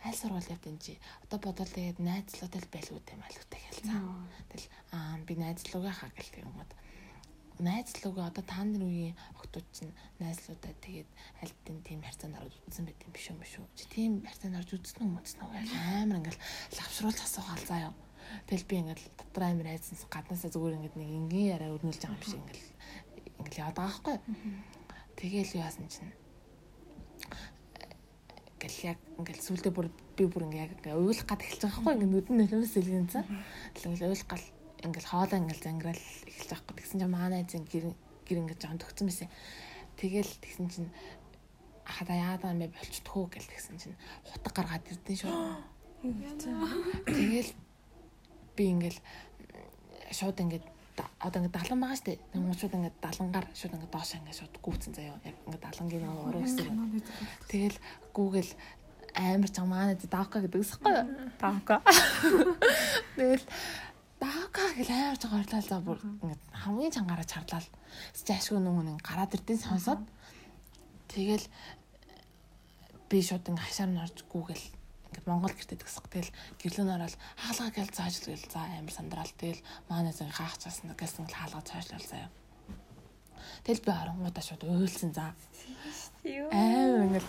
аль 0.06 0.16
сургууль 0.16 0.52
явдэн 0.56 0.78
чи 0.80 0.96
одоо 1.28 1.40
бодвол 1.44 1.68
тэгээд 1.76 2.00
найзлуудаа 2.00 2.62
л 2.64 2.72
байлгүй 2.72 3.02
юм 3.04 3.24
алуутай 3.28 3.60
хэлцээ. 3.68 4.00
Тэгэл 4.48 4.68
аа 4.96 5.18
би 5.28 5.34
найзлуугаа 5.36 5.96
хаа 5.98 6.12
юм 6.40 6.56
уу. 6.56 6.68
Найзлуугаа 7.60 8.32
одоо 8.32 8.44
та 8.44 8.64
нарын 8.64 8.88
үеийн 8.88 9.16
охтууд 9.36 9.68
чинь 9.76 9.92
найзлуудаа 10.24 10.74
тэгээд 10.80 11.10
альбтын 11.44 11.78
тийм 11.84 12.00
харьцаанд 12.00 12.40
орж 12.40 12.56
үзсэн 12.68 12.88
байт 12.88 13.04
юм 13.04 13.12
биш 13.12 13.28
юм 13.28 13.40
шүү. 13.44 13.68
Чи 13.76 13.84
тийм 13.92 14.12
харьцаанд 14.24 14.60
орж 14.64 14.70
үзсэн 14.80 15.04
юм 15.04 15.20
уу 15.20 15.24
гэж 15.24 15.36
амар 15.44 16.24
ингээл 16.24 16.44
лавшруулж 16.80 17.20
асуугаал 17.20 17.66
заа 17.68 17.92
юу. 17.92 17.96
Тэгэл 18.48 18.70
би 18.70 18.76
ингээл 18.80 19.06
дотор 19.20 19.44
амар 19.44 19.68
айцсан 19.76 20.00
гаднаасаа 20.08 20.52
зүгээр 20.56 20.78
ингээд 20.80 20.96
нэг 20.96 21.10
энгийн 21.20 21.52
яриа 21.60 21.74
өрнүүлж 21.76 22.00
байгаа 22.00 22.16
юм 22.16 22.24
шиг 22.24 22.40
ингээл 22.40 22.72
ингээл 23.44 23.60
яваад 23.60 23.76
байгаа 23.76 23.92
байхгүй. 23.92 24.16
Тэгэл 25.20 25.56
юу 25.56 25.64
яасан 25.68 25.88
чинь 25.92 26.14
гэл 28.60 28.80
яг 28.92 29.00
ингээл 29.18 29.46
сүулдэ 29.46 29.72
бүр 29.72 29.88
би 30.16 30.24
бүр 30.28 30.48
ингээ 30.48 30.64
яг 30.64 30.72
ингээ 30.80 30.96
уйлах 30.96 31.28
гад 31.28 31.44
эхэлж 31.44 31.62
байгаа 31.64 31.80
байхгүй 31.80 31.96
ингээ 31.96 32.12
нүдэн 32.12 32.36
нөлөөс 32.40 32.76
илгэн 32.80 33.08
цаа. 33.12 33.24
Тэгэл 33.76 34.04
уйлах 34.04 34.28
гал 34.28 34.46
ингээл 34.84 35.12
хоолоо 35.12 35.38
ингээл 35.40 35.66
зангирал 35.66 36.06
эхэлж 36.28 36.50
байхгүй. 36.50 36.76
Тэгсэн 36.80 37.00
чинь 37.00 37.12
манай 37.12 37.44
эзэн 37.44 37.66
гэр 37.68 37.96
ингээд 38.28 38.64
жоон 38.64 38.80
төгцсөн 38.80 39.08
байсан. 39.08 39.30
Тэгэл 40.00 40.32
тэгсэн 40.40 40.68
чинь 40.72 40.90
хада 41.84 42.14
яагаад 42.14 42.54
юм 42.54 42.60
бэ 42.64 42.76
болчихдгоо 42.78 43.26
гэл 43.28 43.52
тэгсэн 43.52 43.76
чинь 43.82 43.98
хутаг 44.24 44.54
гаргаад 44.54 44.88
ирдэн 44.88 45.18
шүү. 45.18 45.34
Тэгэл 47.10 47.52
би 48.56 48.64
ингээл 48.72 49.00
шууд 50.16 50.38
ингээд 50.40 50.66
одоо 51.20 51.40
ингээд 51.44 51.58
далан 51.58 51.80
байгаа 51.82 52.00
штэ. 52.00 52.20
Тэгмээ 52.32 52.60
шууд 52.60 52.76
ингээд 52.78 52.98
далангаар 53.04 53.48
шууд 53.52 53.74
ингээд 53.76 53.94
доош 53.94 54.12
ингээд 54.16 54.40
шууд 54.40 54.56
гүйтсэн 54.64 54.94
заяа. 54.96 55.20
Яг 55.26 55.36
ингээд 55.48 55.66
далангийн 55.66 56.04
нэг 56.06 56.24
уруу 56.24 56.44
гэсэн. 56.44 57.04
Тэгэл 57.52 57.78
гүүгэл 58.16 58.52
амар 59.16 59.50
чам 59.50 59.68
маань 59.70 59.98
даавка 59.98 60.40
гэдэг 60.44 60.62
усахгүй 60.62 60.94
даавка. 61.40 61.82
Тэгэл 63.18 63.44
даавка 64.80 64.88
гэл 64.88 64.96
амар 64.96 65.18
чам 65.20 65.34
орлоо 65.36 65.62
за 65.62 65.78
бүр 65.84 66.00
ингээд 66.00 66.42
хамгийн 66.56 66.96
чангаараа 66.96 67.28
чарлаа. 67.28 67.64
Жаашгүй 68.16 68.60
нүгэн 68.64 69.04
гараад 69.04 69.36
ирдэн 69.36 69.60
сонсоод 69.60 70.00
тэгэл 71.12 71.46
би 73.10 73.18
шууд 73.20 73.44
ингээд 73.44 73.60
хашаар 73.60 73.92
нь 73.92 74.00
орж 74.00 74.18
гүүгэл 74.32 74.66
ингээд 75.12 75.28
Монгол 75.28 75.52
гэртээ 75.52 75.84
төгсөх. 75.84 76.08
Тэгэл 76.08 76.32
гэрлүүн 76.64 76.96
ороод 76.96 77.16
хаалгаа 77.36 77.72
гэл 77.76 77.92
зааж 77.92 78.16
л 78.24 78.40
за 78.40 78.60
амар 78.64 78.94
сандраал. 78.96 79.34
Тэгэл 79.36 79.60
манай 79.92 80.14
зэн 80.16 80.32
хаах 80.32 80.56
часан 80.56 80.96
гэсэн 80.96 81.28
л 81.28 81.36
хаалгаа 81.36 81.64
цаашлал 81.68 82.06
заяа. 82.08 82.32
Тэгэл 83.68 83.84
би 83.84 83.92
оронгуудаа 83.92 84.44
шууд 84.44 84.64
уйлсан 84.64 85.12
за. 85.12 85.36
Амар 86.20 87.24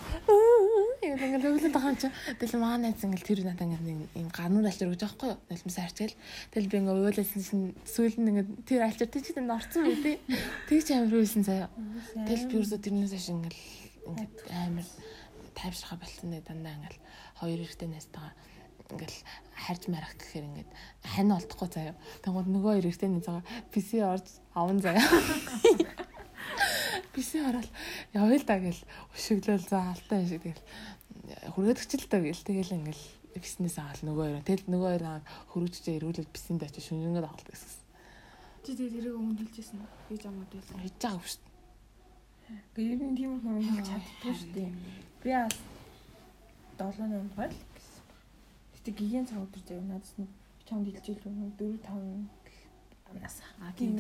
ингээд 0.98 1.22
ингээд 1.22 1.46
өглөө 1.46 1.70
тахаа 1.70 1.94
чи 1.94 2.10
тэгэл 2.42 2.58
манай 2.58 2.90
зэн 2.90 3.14
ингээл 3.14 3.28
тэр 3.30 3.40
надаа 3.46 3.70
ингээд 3.70 4.18
юм 4.18 4.28
гарнууд 4.34 4.66
алчир 4.66 4.90
гэж 4.90 5.06
аахгүй 5.06 5.30
юу? 5.30 5.38
Нулимсаа 5.46 5.86
арчил. 5.86 6.14
Тэгэл 6.50 6.66
би 6.66 6.76
ингээд 6.82 6.98
уйлсан 6.98 7.38
чинь 7.38 7.64
сүүл 7.86 8.18
нь 8.18 8.28
ингээд 8.34 8.50
тэр 8.66 8.82
алчир 8.90 9.06
тийч 9.06 9.30
нь 9.38 9.46
орцсон 9.46 9.86
үү 9.86 9.98
тий. 10.02 10.16
Тэг 10.66 10.82
ч 10.82 10.88
амар 10.90 11.22
уйлсан 11.22 11.46
заяа. 11.46 11.70
Тэгэл 12.26 12.50
би 12.50 12.54
ерөөсө 12.58 12.82
тэрнээс 12.82 13.14
хойш 13.14 13.28
ингээд 13.30 13.56
ингээд 14.10 14.34
амар 14.58 14.86
тайвшрахаа 15.54 15.98
болсон 16.02 16.34
нэг 16.34 16.42
дандаа 16.50 16.74
ингээл 16.74 17.00
хоёр 17.38 17.60
эрэгтэй 17.62 17.88
найзтайгаа 17.94 18.34
ингээл 18.90 19.18
харж 19.54 19.82
марах 19.86 20.18
гэхээр 20.18 20.50
ингээд 20.50 20.70
хань 21.14 21.30
олдохгүй 21.30 21.68
заяа. 21.70 21.94
Тэгвэл 22.26 22.50
нөгөө 22.50 22.70
хоёр 22.74 22.86
эрэгтэй 22.90 23.06
найзгаа 23.06 23.46
PC 23.70 24.02
орж 24.02 24.26
аван 24.50 24.82
заяа. 24.82 25.06
PC 27.14 27.30
ороод 27.42 27.68
явъя 28.14 28.38
л 28.38 28.46
да 28.46 28.56
гэл 28.58 28.80
өшөглөөл 29.14 29.66
за 29.66 29.78
алтай 29.92 30.26
шиг 30.26 30.42
тэгэл 30.46 30.62
хүргэдэгч 31.54 31.90
л 32.00 32.08
да 32.10 32.18
гэл 32.22 32.46
тэгэл 32.46 32.76
ингээл 32.78 33.04
бизнес 33.38 33.76
аваад 33.78 34.00
нөгөө 34.02 34.24
хоёр 34.26 34.44
тэгэл 34.46 34.66
нөгөө 34.70 34.90
хоёр 34.90 35.04
аа 35.06 35.20
хөргөжчээ 35.54 35.98
ирүүлээд 35.98 36.30
бисэнд 36.34 36.62
очиж 36.66 36.84
шүнжэнгээд 36.90 37.26
авалт 37.26 37.46
гэсэн. 37.46 37.80
Чи 38.66 38.70
тэгээ 38.76 38.94
тэрийг 38.94 39.16
өмнө 39.16 39.38
хэлжсэн 39.40 39.78
үү? 39.80 39.90
Би 40.10 40.14
жамууд 40.18 40.50
байсан. 40.50 40.76
Хийж 40.82 40.96
байгаа 41.00 41.28
шүү 41.30 41.40
дээ. 41.40 41.50
Гэхдээ 42.74 42.90
ер 42.90 43.00
нь 43.06 43.16
тийм 43.16 43.30
их 43.38 43.44
юм 43.46 43.78
чаддгүй 43.86 44.34
шүү 44.34 44.50
дээ. 44.54 44.70
Би 45.22 45.30
бас 45.30 45.56
7 46.76 47.06
8 47.06 47.38
гол 47.38 47.54
гэсэн. 47.54 48.02
Гэтэ 48.74 48.90
гигийн 48.98 49.26
цаг 49.30 49.40
өдөр 49.46 49.62
заяа 49.64 49.86
надаас 49.86 50.14
нэг 50.18 50.30
чамд 50.66 50.86
хэлжил 50.90 51.22
үү 51.24 51.54
4 51.56 51.78
5 51.86 52.40
Нас 53.18 53.42
аа 53.58 53.72
тийм 53.74 53.98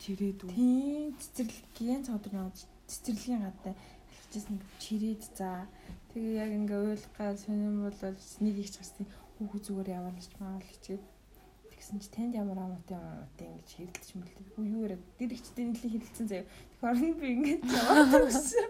чирээд 0.00 0.40
үү. 0.44 0.50
Тийм 0.50 1.12
цэцэрлэг 1.20 1.66
гигийн 1.76 2.02
цаг 2.02 2.16
өдөр 2.18 2.34
наваад 2.34 2.56
цэцэрлэгийн 2.88 3.44
гадаа 3.44 3.74
алхажсэн 4.30 4.58
чирээд 4.78 5.22
за 5.34 5.66
тэгээ 6.14 6.38
яг 6.38 6.50
ингээ 6.54 6.80
уйлгаа 6.80 7.36
сонирм 7.36 7.82
бол 7.82 7.98
нэг 8.40 8.56
их 8.62 8.70
часны 8.70 9.06
хүүхүү 9.38 9.60
зүгээр 9.66 9.94
яваал 9.98 10.14
гэж 10.14 10.32
маал 10.38 10.62
хичээд 10.62 11.02
тэгсэн 11.74 11.98
чи 11.98 12.08
танд 12.14 12.34
ямар 12.38 12.58
амуутай 12.62 12.94
амуутай 12.94 13.46
ингэж 13.50 13.70
хэрэлдэж 13.74 14.08
мэлдэг. 14.14 14.46
Хүү 14.54 14.64
юу 14.70 14.82
яриад 14.86 15.04
дэр 15.18 15.32
ихчтэй 15.34 15.64
нэлийн 15.66 15.92
хэрэлцэн 15.98 16.26
заяа. 16.30 16.46
Тэгэхээр 16.78 17.16
би 17.18 17.28
ингэж 17.34 17.60
яваад 17.74 18.12
өгсөн. 18.30 18.68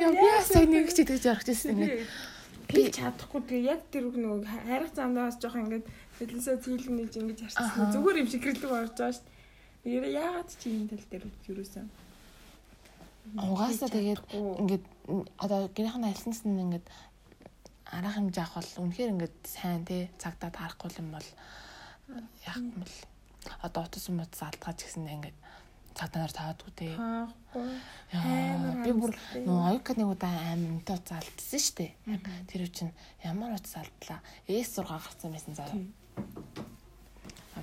Яа 0.00 0.12
би 0.16 0.28
сая 0.48 0.66
нэг 0.66 0.88
ч 0.88 0.98
тэгж 1.04 1.24
ярах 1.28 1.44
гэсэн 1.44 1.70
ингээд 1.76 2.08
би 2.70 2.82
чадахгүй 2.88 3.40
тэгээ 3.44 3.68
яг 3.68 3.80
тэр 3.92 4.04
нөгөө 4.14 4.48
харих 4.48 4.92
замдаас 4.96 5.36
жоох 5.42 5.58
ингээд 5.60 5.86
хэлэнсээ 6.18 6.56
цэглэн 6.62 6.96
нэж 7.04 7.12
ингэж 7.20 7.38
харчихсан. 7.44 7.92
Зүгээр 7.92 8.20
юм 8.22 8.28
шиг 8.30 8.42
гэрлэг 8.46 8.70
орж 8.70 8.94
байгаа 8.96 9.12
шүү 9.12 9.29
дээ. 9.84 10.12
Яагаад 10.12 10.50
чи 10.60 10.68
энэ 10.70 10.88
тал 10.90 11.06
дээр 11.10 11.24
юусэн? 11.48 11.86
Угаасаа 13.36 13.88
тэгээд 13.88 14.20
ингээд 14.34 14.84
одоо 15.38 15.68
гэрийнхэн 15.76 16.08
альсанс 16.08 16.42
нь 16.44 16.60
ингээд 16.60 16.86
арга 17.90 18.10
хэмжээ 18.14 18.44
авах 18.44 18.56
бол 18.62 18.82
үнэхээр 18.86 19.12
ингээд 19.14 19.36
сайн 19.44 19.84
тий 19.84 20.10
цагтаа 20.18 20.50
таарахгүй 20.50 20.90
юм 20.98 21.14
бол 21.14 21.28
яах 22.46 22.58
юм 22.58 22.74
бол 22.82 22.96
одоо 23.62 23.82
утас 23.86 24.08
утас 24.08 24.42
алдгаач 24.42 24.78
гэсэн 24.82 25.06
ингээд 25.06 25.38
цагтаар 25.94 26.32
таадгүй 26.32 26.72
тий. 26.78 26.94
Би 28.84 28.90
бүр 28.94 29.12
нөгөө 29.46 29.66
аюука 29.68 29.92
нэг 29.98 30.08
удаа 30.14 30.34
амар 30.54 30.70
өнтө 30.78 30.96
утас 30.96 31.18
алдсан 31.18 31.60
шүү 31.60 31.76
дээ. 31.78 31.92
Тэр 32.48 32.62
үчин 32.66 32.90
ямар 33.26 33.58
утас 33.58 33.74
алдлаа. 33.82 34.20
S6 34.46 34.86
гарсан 34.86 35.34
байсан 35.34 35.54
заа. 35.58 35.68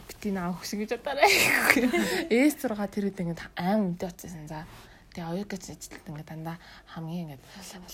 Бити 0.08 0.32
наа 0.32 0.56
хөшиг 0.56 0.88
гэж 0.88 1.00
бодоорой. 1.04 1.28
S6 2.32 2.63
тэр 2.91 3.08
үед 3.12 3.20
ингээд 3.20 3.41
аим 3.60 3.93
өнтө 3.93 4.08
утассан 4.08 4.48
за. 4.48 4.63
Тэгээ 5.12 5.32
оюукач 5.32 5.63
ажилтнад 5.67 6.08
ингээд 6.08 6.32
дандаа 6.32 6.58
хамгийн 6.96 7.38
ингээд 7.38 7.43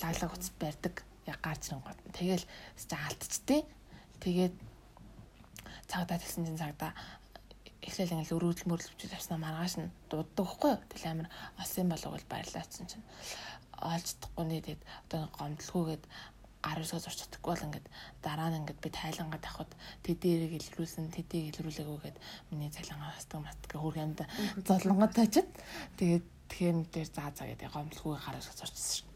лаглаг 0.02 0.32
утас 0.34 0.52
барьдаг. 0.62 0.96
Яг 1.26 1.40
гарч 1.42 1.74
ирэн 1.74 1.82
гот. 1.82 2.00
Тэгэл 2.14 2.46
алдчихтий. 2.94 3.66
Тэгээд 4.22 4.56
цагдаа 5.88 6.18
тэгсэн 6.22 6.46
чинь 6.46 6.62
цагдаа 6.62 6.92
эхлээл 7.84 8.16
ингээл 8.16 8.36
өрөөдөл 8.40 8.70
мөрлөвчл 8.72 9.16
авснаа 9.18 9.40
маргааш 9.44 9.76
нь 9.80 9.92
дууддаг 10.08 10.48
хгүй 10.48 10.72
юу. 10.76 10.82
Тэгэл 10.90 11.12
амар 11.12 11.30
олсон 11.60 11.90
болов 11.92 12.12
бол 12.16 12.32
баярлаацсан 12.32 12.88
чинь 12.88 13.06
олждохгүй 13.84 14.46
нэ 14.48 14.58
тэгэд 14.64 14.82
одоо 15.12 15.22
гомдлгүйгээд 15.36 16.04
гар 16.64 16.80
үсгээ 16.80 17.04
зурч 17.04 17.20
чадахгүй 17.20 17.52
бол 17.52 17.66
ингээд 17.68 17.88
дараа 18.24 18.50
нь 18.50 18.60
ингээд 18.64 18.80
би 18.80 18.90
тайлангаа 18.90 19.42
тавхад 19.44 19.72
тэдэрийг 20.08 20.54
илрүүлсэн 20.58 21.12
тэдийг 21.12 21.60
илрүүлээгүйгээд 21.60 22.18
миний 22.50 22.72
цалингаа 22.72 23.12
хастаг 23.12 23.44
матг 23.44 23.72
хөрх 23.76 24.00
юмда 24.00 24.24
золонгоо 24.64 25.12
таачаад 25.12 25.50
тэгээд 26.00 26.26
тэгэхээр 26.48 26.78
дээр 26.88 27.10
заа 27.12 27.30
заа 27.36 27.48
гэдэг 27.52 27.70
гомдлгүй 27.74 28.16
гар 28.16 28.38
үсгээ 28.40 28.58
зурчсан 28.64 28.88
шүү. 28.96 29.08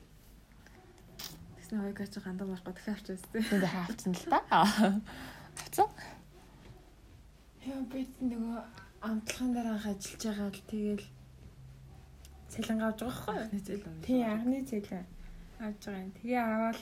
Тэгснэ 1.56 1.78
хоёроо 1.84 2.08
чи 2.08 2.20
гандаа 2.20 2.48
марахгүй 2.48 2.74
дахиад 2.74 2.96
авчихсан. 2.98 3.32
Тэгээд 3.32 3.72
хаалцсан 3.72 4.14
л 4.16 4.26
та. 4.32 4.40
Авцсан. 5.60 5.90
Яа 7.68 7.82
би 7.92 8.00
нөгөө 8.24 8.60
амтлахын 9.04 9.52
дараа 9.54 9.76
ажиллаж 9.76 10.24
байгаа 10.24 10.50
л 10.52 10.68
тэгэл 10.72 11.06
цалин 12.52 12.80
авч 12.82 13.00
байгаа 13.04 13.52
байхгүй 13.52 13.76
юу? 13.76 14.02
Тий 14.08 14.22
анхны 14.24 14.60
цалин 14.64 15.06
авч 15.60 15.82
байгаа 15.86 16.04
юм. 16.08 16.12
Тэгээ 16.18 16.40
аваад 16.40 16.80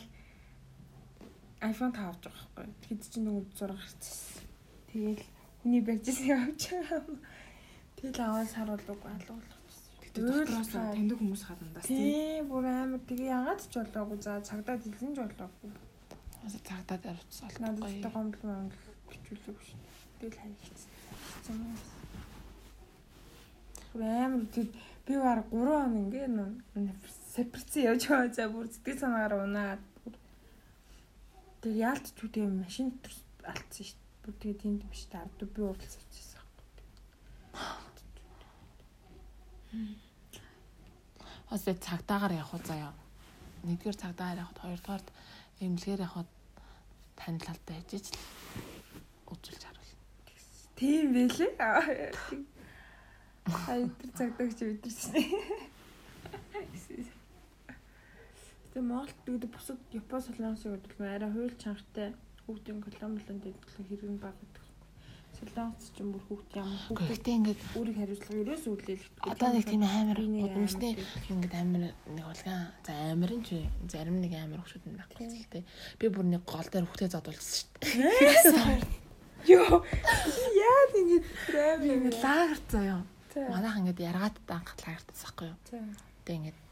iPhone 1.69 1.93
5 1.93 2.05
авч 2.05 2.23
байгаа 2.25 2.47
байхгүй? 2.55 2.75
Тэгэд 2.85 3.03
чинь 3.09 3.25
нөгөө 3.25 3.43
зураг 3.57 3.79
гарчихсан. 3.81 4.45
Тэгэл 4.89 5.23
хүний 5.61 5.81
барьжсэн 5.81 6.31
авч 6.35 6.61
байгаа. 6.71 7.01
Тэгэл 7.97 8.21
аваад 8.21 8.49
сар 8.53 8.67
болоогүй 8.69 9.11
алуулах. 9.15 9.61
Гэтэ 10.03 10.19
дотроос 10.21 10.69
таньдаг 10.69 11.17
хүмүүс 11.19 11.43
хадандаас 11.47 11.85
тий. 11.89 12.41
Бүр 12.45 12.65
амар 12.69 13.01
тэгээ 13.09 13.33
ягаад 13.33 13.61
ч 13.65 13.73
болоогүй. 13.81 14.17
За 14.21 14.39
цагдаа 14.45 14.75
дэлсэн 14.77 15.11
ч 15.15 15.17
болоогүй. 15.19 15.71
Цагдаа 16.69 16.97
дээр 17.01 17.19
утсаа. 17.19 17.49
Надад 17.59 18.05
гомдол 18.13 18.45
монгол 18.45 18.83
бичүүлэг 19.09 19.59
шүү. 19.65 19.79
Тэгэл 20.21 20.39
хайчихсан. 20.39 20.93
Амар 23.95 24.45
тэг 24.53 24.69
би 25.05 25.13
баар 25.17 25.41
3 25.49 25.65
хоног 25.65 26.13
ингээ 26.13 26.29
сепарци 27.35 27.85
явж 27.89 28.07
байгаа 28.09 28.33
за 28.33 28.45
бүр 28.49 28.67
сэтгэл 28.71 29.01
санаагаар 29.01 29.33
унаад 29.43 29.81
тэг 31.65 31.81
яалтч 31.81 32.13
үү 32.21 32.29
тэг 32.29 32.45
машин 32.45 32.93
дотор 32.93 33.17
алдсан 33.49 33.89
шүү 33.89 33.97
дээ. 33.97 34.21
Бүр 34.21 34.33
тэгээ 34.37 34.61
тэнд 34.61 34.85
биш 34.85 35.09
та 35.09 35.25
ард 35.25 35.41
би 35.49 35.61
уралц 35.65 35.97
авчихсан 35.97 36.45
байхгүй. 36.45 36.85
Ос 41.49 41.65
цагдаагаар 41.65 42.37
явах 42.37 42.53
уу 42.53 42.61
заяа. 42.61 42.93
Нэгдүгээр 43.65 43.97
цагдаагаар 43.97 44.45
явах, 44.45 44.61
хоёрдугаар 44.61 45.03
эмнэлгээр 45.65 46.05
явах 46.05 46.29
танилцалтай 47.17 47.81
хийж 47.89 48.13
л 48.13 48.21
үзүүлж 49.33 49.65
харуул. 49.65 49.93
Тийм 50.77 51.17
байлээ. 51.17 52.13
Хай 53.49 53.89
тэр 53.89 54.11
цагдагч 54.13 54.59
өдөрсөн. 54.69 55.17
Тэгээ 58.75 58.91
Монголд 58.91 59.19
дэгдэ 59.23 59.47
бусад 59.55 59.79
Япон 59.95 60.19
солонгосыг 60.19 60.75
бодвол 60.75 61.07
арай 61.07 61.31
хууль 61.31 61.55
чангатай 61.55 62.11
хүүхдийн 62.43 62.83
коломлон 62.83 63.37
дэвтлэг 63.39 63.87
хэрэг 63.87 64.19
баг 64.19 64.35
гэдэг. 64.35 64.65
Солонгос 65.39 65.87
ч 65.95 66.03
юм 66.03 66.11
бүр 66.11 66.23
хүүхд 66.27 66.59
ямар 66.59 66.79
хүүхд 66.91 67.07
Гэхдээ 67.07 67.35
ингээд 67.39 67.61
өөрийг 67.71 67.97
хариуцлага 68.03 68.41
ерөөс 68.43 68.65
үлээлэх. 68.67 69.11
Одоо 69.31 69.49
нэг 69.55 69.63
тийм 69.63 69.83
амар 69.87 70.19
удамшны 70.19 70.89
ингээд 70.91 71.55
амар 71.55 71.83
нэг 71.87 72.25
болгон 72.27 72.59
за 72.83 72.91
амар 73.15 73.31
нь 73.31 73.45
ч 73.47 73.49
зарим 73.87 74.19
нэг 74.19 74.33
амар 74.43 74.59
хүүхдүүд 74.59 74.91
нь 74.91 74.99
байхгүй 74.99 75.23
л 75.23 75.51
тээ. 75.55 75.63
Би 75.95 76.05
бүр 76.11 76.27
нэг 76.35 76.43
гол 76.43 76.67
дээр 76.67 76.83
хүүхдээ 76.83 77.15
задуулсан 77.15 77.63
шүү 77.79 77.79
дээ. 77.79 78.83
Йоо. 79.55 79.87
Яа 80.51 80.83
ингэж 80.99 81.23
амар 81.47 82.15
лагер 82.19 82.59
заяа. 82.67 83.01
Манайх 83.39 83.79
ингээд 83.79 84.03
яргаад 84.03 84.35
анхад 84.51 84.79
лагертаас 84.83 85.23
байхгүй 85.23 85.47
юу. 85.47 85.59
За. 85.63 85.79
Тэгээ 86.27 86.39
ингээд 86.43 86.64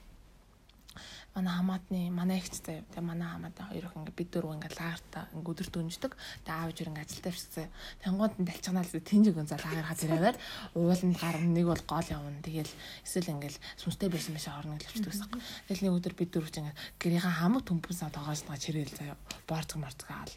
манай 1.34 1.54
хамаатны 1.58 2.00
манай 2.14 2.38
ихч 2.38 2.62
заяа. 2.62 2.86
Тэгээ 2.94 3.02
манай 3.02 3.26
хамаатны 3.26 3.66
хоёр 3.66 3.86
охин 3.90 4.06
ингээд 4.06 4.20
бид 4.22 4.30
дөрөв 4.30 4.54
ингээд 4.54 4.78
лагертаа 4.78 5.24
ингээд 5.34 5.50
өдөр 5.50 5.70
дүнждэг. 5.74 6.12
Тэгээ 6.46 6.54
аав 6.54 6.70
ижир 6.70 6.90
ингээд 6.94 7.10
ажилдаа 7.10 7.32
явчихсан. 7.34 7.70
Тэнгууд 8.06 8.34
нь 8.38 8.48
талчганаал 8.54 8.92
тэнжиг 8.94 9.36
өнзөө 9.42 9.60
лагер 9.66 9.88
хаз 9.90 10.02
ирээвэр 10.06 10.38
ууланд 10.78 11.18
гар 11.18 11.38
нэг 11.42 11.66
бол 11.66 11.84
гол 11.90 12.08
явна. 12.14 12.46
Тэгээл 12.46 12.74
эсвэл 13.02 13.34
ингээд 13.34 13.56
сүнстэй 13.82 14.10
байсан 14.14 14.34
машин 14.38 14.54
орно 14.54 14.78
гэж 14.78 14.86
авчдаг 14.94 15.10
гэсэн. 15.10 15.30
Тэгэл 15.74 15.84
нэг 15.90 15.94
өдөр 15.98 16.14
бид 16.14 16.30
дөрөв 16.30 16.52
чинь 16.54 16.70
ингээд 16.70 16.80
гэрийн 17.02 17.26
хамаг 17.26 17.64
төмпөнсаа 17.66 18.14
тоогоосноо 18.14 18.58
чирээл 18.62 18.94
заяа. 18.94 19.18
Борцог 19.50 19.82
марцаг 19.82 20.10
аал. 20.14 20.34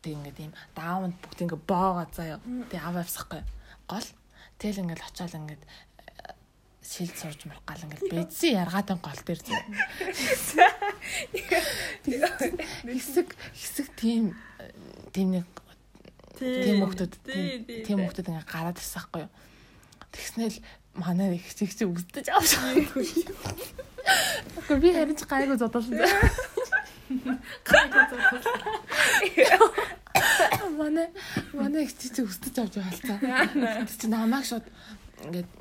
Тэг 0.00 0.16
ингээд 0.16 0.40
ийм 0.48 0.52
даавнд 0.72 1.20
бүгд 1.20 1.44
ингээд 1.44 1.68
боогоо 1.68 2.08
заяа. 2.08 2.40
Тэг 2.72 2.80
аав 2.80 2.96
авсахгүй. 3.04 3.44
Гол. 3.84 4.08
Тэгэл 4.60 4.84
ингээд 4.84 5.04
очиод 5.04 5.36
ингээд 5.36 5.62
шилд 6.90 7.14
сурж 7.14 7.46
марах 7.46 7.62
гал 7.62 7.84
ингээд 7.86 8.10
бэдсэн 8.10 8.58
яргаатын 8.66 8.98
гол 8.98 9.20
дээр 9.22 9.40
зөө. 9.46 9.62
Хэсэг 12.90 13.28
хэсэг 13.54 13.86
тийм 13.94 14.34
тийм 15.14 15.38
нэг 15.38 15.46
тийм 16.34 16.82
хүмүүс 16.82 17.14
тийм 17.30 17.96
хүмүүс 18.02 18.18
ингээд 18.26 18.50
гараад 18.50 18.82
ирсэн 18.82 19.06
байхгүй 19.06 19.22
юу. 19.22 19.30
Тэгснээл 20.10 20.58
манай 20.98 21.38
их 21.38 21.46
чиг 21.54 21.70
чи 21.70 21.86
үздэж 21.86 22.26
авч. 22.34 22.58
Гэхдээ 24.58 24.82
би 24.82 24.90
харин 24.90 25.14
ч 25.14 25.22
гайгүй 25.30 25.62
зодолсон. 25.62 25.94
Гайгүй 27.62 28.02
зодолсон. 28.10 28.50
Манай 30.74 31.06
манай 31.54 31.86
их 31.86 31.94
чиг 31.94 32.26
үздэж 32.26 32.54
авч 32.66 32.82
байгаа 32.82 32.98
л 32.98 33.06
та. 33.06 33.14
Чи 33.86 34.10
намайг 34.10 34.42
шууд 34.42 34.66
ингээд 35.22 35.59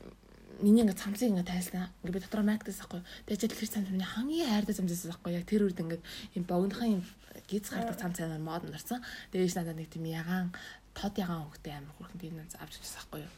миний 0.61 0.83
ингээд 0.83 0.99
цамцыг 0.99 1.29
ингээд 1.31 1.49
тайлснаа. 1.49 1.89
Ингээд 2.03 2.15
би 2.15 2.23
дотроо 2.23 2.43
майктаас 2.43 2.81
ахгүй. 2.83 3.01
Тэгээд 3.25 3.53
тэр 3.55 3.69
цамц 3.69 3.87
миний 3.89 4.07
хамгийн 4.07 4.49
хайртай 4.49 4.75
цамцаас 4.75 5.07
ахгүй. 5.09 5.31
Яг 5.35 5.45
тэр 5.47 5.65
үед 5.67 5.79
ингээд 5.79 6.03
юм 6.35 6.43
богинохан 6.43 6.99
юм 6.99 7.03
гиз 7.47 7.71
гардаг 7.71 7.97
цамц 7.97 8.19
амар 8.19 8.43
мод 8.43 8.63
нарсан. 8.67 8.99
Тэгээд 9.31 9.55
надад 9.55 9.77
нэг 9.79 9.89
тийм 9.89 10.05
ягаан 10.05 10.51
тод 10.93 11.15
ягаан 11.15 11.47
хөхтэй 11.47 11.73
амар 11.79 11.95
хөрхөн 11.95 12.19
тийм 12.19 12.35
нэг 12.35 12.51
авч 12.59 12.73
ирсэн 12.75 12.99
ахгүй 12.99 13.21
юу. 13.23 13.33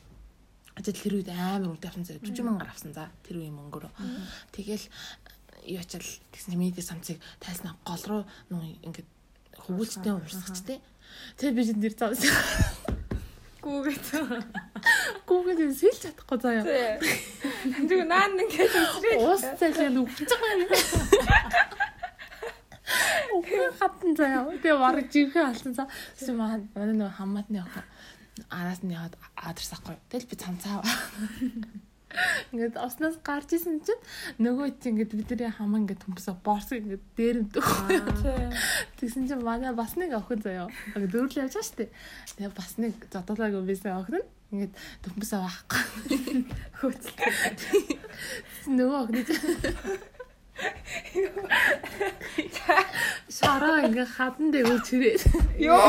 Ажил 0.76 0.98
тэр 0.98 1.14
үед 1.20 1.30
амар 1.30 1.70
үнэтэй 1.70 1.90
авсан 1.90 2.06
заа 2.08 2.18
40 2.18 2.48
мянгаар 2.48 2.72
авсан 2.72 2.92
за 2.96 3.12
тэр 3.22 3.38
үеийн 3.38 3.56
мөнгөөр. 3.56 3.86
Тэгэл 4.56 4.86
юу 5.68 5.80
ачаал 5.84 6.10
тэгсэн 6.32 6.58
миний 6.58 6.74
цамцыг 6.74 7.22
тайлснаа 7.38 7.76
гол 7.86 8.04
руу 8.08 8.22
нуу 8.50 8.66
ингээд 8.82 9.10
хөвгөлчтэй 9.62 10.14
урсгачтэй. 10.16 10.80
Тэр 11.38 11.52
би 11.54 11.62
тэр 11.68 11.94
цамц 11.94 12.24
Гүүгээд. 13.62 14.06
Гүүгээд 15.30 15.62
сэлж 15.78 16.00
чадахгүй 16.10 16.38
заяа. 16.42 16.66
Тэг 17.86 18.02
наан 18.10 18.34
ингээд 18.42 18.74
үсрээ. 18.74 19.18
Уус 19.22 19.44
цайлаа 19.62 20.02
өвч 20.02 20.18
байгаа. 20.42 20.70
Өвгөн 23.38 23.74
хатан 23.78 24.12
заяа. 24.18 24.50
Тэгээ 24.58 24.82
бараг 24.82 25.08
жинхэнэ 25.14 25.48
алсан 25.54 25.74
цаа. 25.78 25.88
Маань 26.34 26.68
манай 26.74 26.96
нэг 26.98 27.14
хамаатны 27.14 27.62
охин 27.62 27.86
араас 28.50 28.82
нь 28.82 28.96
яваад 28.98 29.16
адресахгүй. 29.38 29.96
Тэгэл 30.10 30.30
би 30.30 30.36
цамцаа. 30.36 30.82
Ингээд 32.52 32.76
оснаас 32.78 33.18
гарч 33.24 33.56
исэн 33.56 33.80
чинь 33.86 34.04
нөгөө 34.44 34.82
чи 34.82 34.92
ингээд 34.92 35.16
бидний 35.16 35.52
хамаа 35.52 35.82
ингээд 35.82 36.04
төмсө 36.04 36.36
борс 36.44 36.70
ингээд 36.76 37.04
дээрэмдэх. 37.16 37.68
Тэгсэн 39.00 39.28
чинь 39.30 39.44
манай 39.46 39.72
бас 39.72 39.96
нэг 39.96 40.14
охин 40.16 40.42
заяа. 40.44 40.68
Ингээд 40.96 41.12
дөрвөл 41.16 41.42
явж 41.48 41.56
байгаа 41.56 41.78
дээ. 41.80 41.90
Тэгээ 42.36 42.54
бас 42.56 42.72
нэг 42.78 42.96
зодолоогүй 43.12 43.64
байсан 43.66 43.96
охин 43.96 44.20
нь 44.20 44.30
ингээд 44.52 44.74
төмсө 45.06 45.38
байхгүй. 45.40 45.82
Хөөцөл. 46.80 47.18
Нөгөө 48.68 49.00
охин 49.08 49.26
Шараа 53.32 53.88
ингээ 53.88 54.06
хадан 54.06 54.52
дээр 54.52 54.84
чирээ. 54.86 55.18
Йоо. 55.58 55.80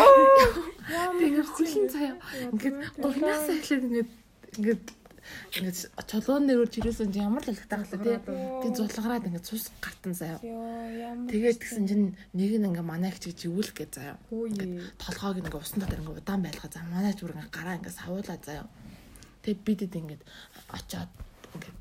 Тэгээ 1.19 1.45
хүлэн 1.45 1.87
цаа. 1.93 2.15
Ингээд 2.55 2.77
говнаас 3.03 3.47
эхлээд 3.53 3.85
ингээд 3.89 4.11
ингээд 4.57 4.85
ингээд 5.53 5.79
чулуун 6.09 6.45
нэрээр 6.49 6.71
чирээсэн 6.73 7.13
чинь 7.13 7.27
ямар 7.29 7.45
л 7.45 7.53
алхтаа 7.53 7.85
хала 7.85 7.99
тий. 8.03 8.17
Тэгээ 8.19 8.79
зулгараад 8.79 9.27
ингээд 9.29 9.49
цус 9.49 9.69
гартан 9.85 10.15
заяа. 10.17 10.41
Тэгээд 10.41 11.61
тэгсэн 11.61 11.85
чинь 11.89 12.07
нэг 12.33 12.53
нь 12.57 12.67
ингээ 12.73 12.85
манай 12.85 13.13
хчиг 13.13 13.37
живүүлэх 13.37 13.77
гэж 13.77 13.91
заяа. 14.01 14.17
Хөөе. 14.31 14.97
Толгойг 14.99 15.45
ингээ 15.45 15.61
усан 15.61 15.81
дотор 15.85 16.01
ингээ 16.01 16.19
удаан 16.23 16.43
байлгаа 16.43 16.71
за 16.73 16.81
манай 16.89 17.13
ч 17.13 17.21
бүр 17.25 17.37
ингээ 17.37 17.53
гараа 17.53 17.79
ингээ 17.81 17.99
савуулаа 17.99 18.39
заяа. 18.41 18.67
Тэгээд 19.43 19.65
бидэд 19.67 19.95
ингээд 19.99 20.23
очоод 20.73 21.11
ингээд 21.57 21.77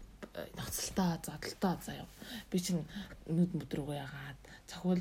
ноцолтоо 0.58 1.12
зодолтоо 1.26 1.76
заяа. 1.86 2.08
Би 2.50 2.58
чинь 2.60 2.84
нүд 3.28 3.52
мөдрөгөө 3.56 3.98
ягаад 4.00 4.40
цохиул 4.72 5.00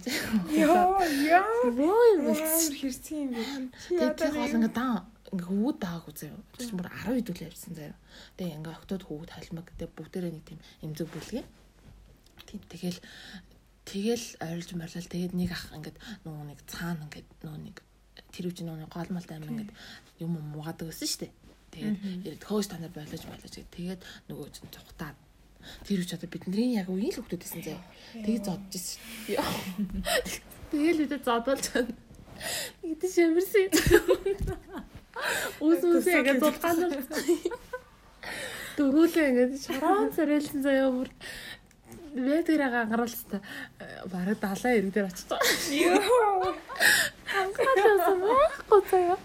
Йоо 0.50 0.98
яа. 1.30 1.46
Боо 1.70 2.02
Ямар 2.18 2.36
хэрцгий 2.74 3.22
юм 3.24 3.30
бэ? 3.34 3.42
Тэгээд 3.88 4.18
гол 4.34 4.54
ингээ 4.58 4.74
дан 4.74 5.06
ингээ 5.30 5.46
хөвгүүд 5.46 5.78
даагүй 5.78 6.14
заяа. 6.14 6.40
Тэгсэн 6.58 6.76
бүр 6.76 6.88
10 6.90 7.18
хэдүүлээ 7.20 7.50
явсан 7.50 7.74
заяа. 7.74 7.96
Тэгээ 8.36 8.56
ингээ 8.58 8.74
октод 8.74 9.02
хөвгүүд 9.06 9.30
халмаг 9.30 9.66
тэгээ 9.78 9.96
бүгдээрээ 9.96 10.32
нэг 10.34 10.44
тийм 10.46 10.60
эмзэг 10.84 11.08
бүлгээ. 11.10 11.44
Тийм 12.46 12.60
тэгэл 12.66 12.98
тэгэл 13.86 14.26
ойрлж 14.42 14.70
морлол 14.74 15.08
тэгээд 15.10 15.34
нэг 15.34 15.50
ах 15.54 15.66
ингээд 15.74 15.98
нөгөө 16.26 16.44
нэг 16.50 16.60
цаана 16.66 17.06
ингээд 17.06 17.28
нөгөө 17.46 17.60
нэг 17.66 17.76
тэр 18.30 18.46
үчи 18.50 18.62
нөгөө 18.66 18.90
гол 18.90 19.10
малтай 19.14 19.36
амир 19.38 19.50
ингээд 19.54 19.72
юм 20.22 20.32
муугадаг 20.38 20.90
гэсэн 20.90 21.30
дээ. 21.30 21.32
Тэгээд 21.70 22.42
хөөс 22.46 22.66
та 22.70 22.78
нар 22.82 22.90
болож 22.90 23.22
болож 23.22 23.54
тэгээд 23.54 24.00
нөгөө 24.26 24.46
чинь 24.50 24.74
цухтаад 24.74 25.16
тэр 25.86 26.02
үчи 26.02 26.14
одоо 26.18 26.28
бидний 26.30 26.74
яг 26.74 26.90
үеийн 26.90 27.14
л 27.14 27.22
хүмүүс 27.22 27.38
байсан 27.38 27.62
заяа. 27.62 27.82
Тэгээд 28.18 28.46
зодж 28.46 28.74
ирсэн. 28.74 28.98
Тэгэл 30.70 31.04
үдэ 31.06 31.18
зодолж 31.22 31.64
байна. 31.70 31.94
Идэв 32.82 33.10
шимэрсэн. 33.10 33.70
Үс 35.60 35.80
үсээ 35.84 36.20
ингээд 36.20 36.40
зулгаан 36.40 36.78
дөрүүлээ 38.80 39.28
ингээд 39.30 39.52
шороон 39.60 40.08
царайлсан 40.14 40.60
заяа 40.64 40.90
бүр 40.94 41.08
Ветэрэг 42.10 42.74
ангаруулсан. 42.74 43.38
Бараг 44.10 44.38
70 44.42 44.78
ирэг 44.78 44.92
дээр 44.94 45.06
очиж 45.06 45.26
байгаа. 45.30 45.46
Йоо. 45.70 46.54
Ангаалсан 47.38 48.18
байхгүй 48.18 48.80
заяа. 48.90 49.18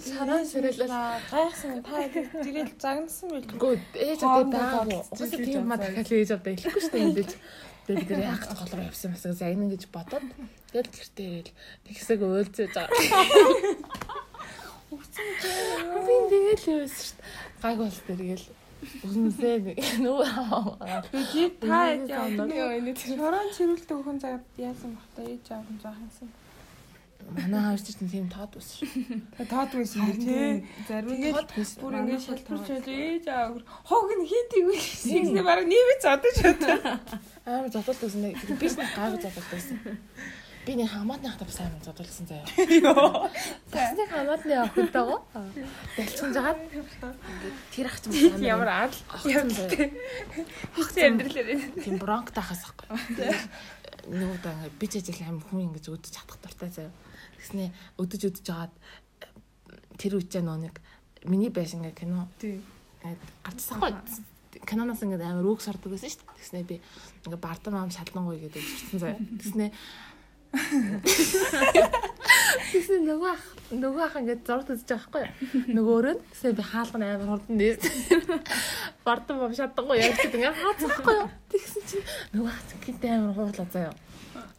Шороон 0.00 0.44
царайлал 0.48 0.94
Гайхсан 1.28 1.82
та 1.84 2.08
тэгэл 2.08 2.72
загнасан 2.80 3.28
байл. 3.30 3.48
Гүү 3.60 3.74
ээж 4.00 4.20
одоо 4.24 4.48
даагүй. 4.48 5.00
Угаасаа 5.12 5.44
тийм 5.44 5.64
ма 5.68 5.76
дахиад 5.76 6.12
ээж 6.12 6.30
одоо 6.36 6.52
хэлэхгүй 6.56 6.82
шүү 6.84 6.92
дээ 6.96 7.04
мэдээж. 7.04 7.32
Тэгээд 7.86 8.00
бид 8.00 8.10
нэр 8.10 8.24
яг 8.32 8.42
голроо 8.48 8.84
явсан 8.88 9.10
масаг 9.12 9.32
загнана 9.36 9.72
гэж 9.76 9.82
бодоод 9.92 10.24
тэгэл 10.72 10.90
гэртээ 10.96 11.30
ирэл 11.36 11.54
тэгсэг 11.84 12.20
уйлзэж 12.24 12.72
байгаа. 12.72 12.90
Би 15.16 16.14
тэгэл 16.30 16.64
явсан 16.84 17.00
шүү 17.00 17.16
дээ. 17.16 17.28
Гайг 17.62 17.78
бол 17.80 17.98
тэргээл 18.06 18.46
Үнсээ 18.86 19.56
нөө 20.04 20.20
Би 21.10 21.42
та 21.64 21.96
яа 21.96 22.76
энэ 22.76 22.92
чорон 22.94 23.48
чирүүлдэг 23.56 23.98
хүн 24.04 24.18
заа 24.20 24.36
яасан 24.60 24.92
бах 24.94 25.08
та 25.16 25.22
ээж 25.24 25.46
аав 25.50 25.64
нь 25.72 25.80
заахансан. 25.80 26.28
манай 27.32 27.60
хааж 27.64 27.82
чинь 27.82 28.10
тийм 28.12 28.28
тод 28.30 28.52
ус 28.60 28.68
шүү. 28.76 28.86
Тэгээ 29.34 29.50
тоодгүй 29.50 29.82
юм 29.96 30.12
тий. 30.20 30.68
Зарим 30.86 31.10
Тэгээд 31.10 31.34
Тод 31.34 31.50
биш. 31.56 31.70
бүр 31.80 31.94
ингэ 31.98 32.16
байл 32.22 32.86
ээж 32.86 33.26
аав 33.32 33.52
хог 33.88 34.08
нь 34.14 34.28
тийм 34.52 34.66
гэсэн 34.70 35.42
баг 35.42 35.60
нэмээ 35.66 35.98
зодож 36.04 36.36
бодоо. 36.44 36.76
Амар 37.48 37.70
зодолт 37.72 38.00
гэсэн 38.04 38.22
би 38.60 38.66
ч 38.70 38.72
нэг 38.78 38.90
гайгүй 38.94 39.18
зодолт 39.24 39.48
байсан. 39.50 39.76
Би 40.66 40.74
нэг 40.74 40.90
хамаатны 40.90 41.30
хата 41.30 41.46
бас 41.46 41.60
амар 41.62 41.78
зодолсон 41.86 42.26
заяа. 42.26 42.42
Йоо. 42.58 43.30
Нэг 43.70 44.10
хамаатны 44.10 44.54
охид 44.66 44.90
байгаа. 44.90 45.22
Дэлчэн 45.94 46.34
жагаад 46.34 46.58
тэр 47.70 47.86
ах 47.86 47.98
чинь 48.02 48.42
Ямар 48.42 48.90
ал 48.90 48.94
охин 49.14 49.46
заяа. 49.46 49.94
хогц 50.74 50.98
амьдралээ. 50.98 51.86
Тийм 51.86 52.02
бронк 52.02 52.34
тахаас 52.34 52.66
ахгүй. 52.66 52.90
Нөгөө 54.10 54.42
ингээ 54.42 54.74
би 54.74 54.86
ч 54.90 54.98
ажил 54.98 55.22
аим 55.22 55.38
хүн 55.38 55.70
ингэж 55.70 55.86
өдөж 55.86 56.10
чадах 56.10 56.38
дуртай 56.42 56.70
заяа. 56.74 56.94
Тэгснэ 57.38 57.70
өдөж 58.02 58.22
өдөж 58.26 58.42
жагаад 58.42 58.74
тэр 60.02 60.18
үчээ 60.18 60.42
нөө 60.42 60.58
нэг 60.66 60.82
миний 61.30 61.54
байшин 61.54 61.86
ингээ 61.86 61.94
кино 61.94 62.26
тий. 62.42 62.58
ингээд 63.06 63.22
гарчсан 63.46 63.78
хгүй. 63.78 63.94
Кананаас 64.66 64.98
ингээд 64.98 65.22
амар 65.22 65.46
үг 65.46 65.62
сордог 65.62 65.94
байсан 65.94 66.10
шүү 66.10 66.26
дээ. 66.26 66.38
Тэгснэ 66.42 66.66
би 66.66 66.76
ингээ 67.22 67.38
бардам 67.38 67.78
аам 67.78 67.94
шалангуй 67.94 68.42
гэдэг 68.42 68.62
ирсэн 68.66 68.98
заяа. 68.98 69.22
Тэгснэ 69.42 69.70
Тэгсэн 72.72 73.02
нөгөө 73.06 73.30
ах 73.32 73.44
нөгөө 73.72 74.02
ах 74.06 74.16
ингээд 74.20 74.42
зурд 74.46 74.68
үзэж 74.72 74.88
байгаа 74.88 75.10
байхгүй 75.10 75.22
юу? 75.26 75.32
Нөгөөрөө 75.76 76.14
нь 76.16 76.22
тэгсэн 76.32 76.56
би 76.56 76.64
хаалган 76.64 77.02
амар 77.04 77.30
хурдан 77.36 77.56
нээс. 77.56 77.80
Бардам 79.06 79.36
бом 79.40 79.54
шатахгүй 79.54 79.96
яг 80.00 80.16
гэдэг 80.16 80.38
ингээд 80.40 80.60
хаацахгүй 80.60 81.14
юу? 81.16 81.28
Тэгсэн 81.52 81.82
чинь 81.86 82.06
нөгөө 82.34 82.50
ах 82.50 82.60
гинтэй 82.84 83.10
амар 83.12 83.34
хуурлаа 83.36 83.68
заяа. 83.70 83.94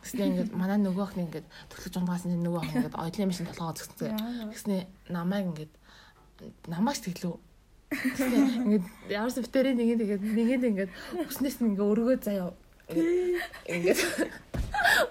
Тэгснэ 0.01 0.23
ингээд 0.27 0.51
манай 0.55 0.79
нөгөө 0.81 1.03
ах 1.03 1.15
ингээд 1.17 1.47
төглөж 1.71 1.93
унгаас 1.97 2.23
нь 2.25 2.39
нөгөө 2.41 2.61
ах 2.61 2.71
ингээд 2.73 2.95
ойлын 2.95 3.29
машин 3.29 3.49
толгоо 3.49 3.73
згцсэн. 3.75 4.15
Тэгснэ 4.53 4.87
намайг 5.11 5.45
ингээд 5.51 5.73
намайг 6.69 6.97
тэглүү 7.01 7.35
Ингээд 7.87 8.83
ямар 9.07 9.31
ч 9.31 9.39
битэрийн 9.39 9.79
нэг 9.79 9.95
тэгээд 10.03 10.23
нэгэнд 10.23 10.63
ингээд 10.75 10.91
өснээс 11.23 11.63
нь 11.63 11.71
ингээд 11.71 11.87
өргөө 11.87 12.19
заяа. 12.19 12.51
Ингээд 12.88 13.99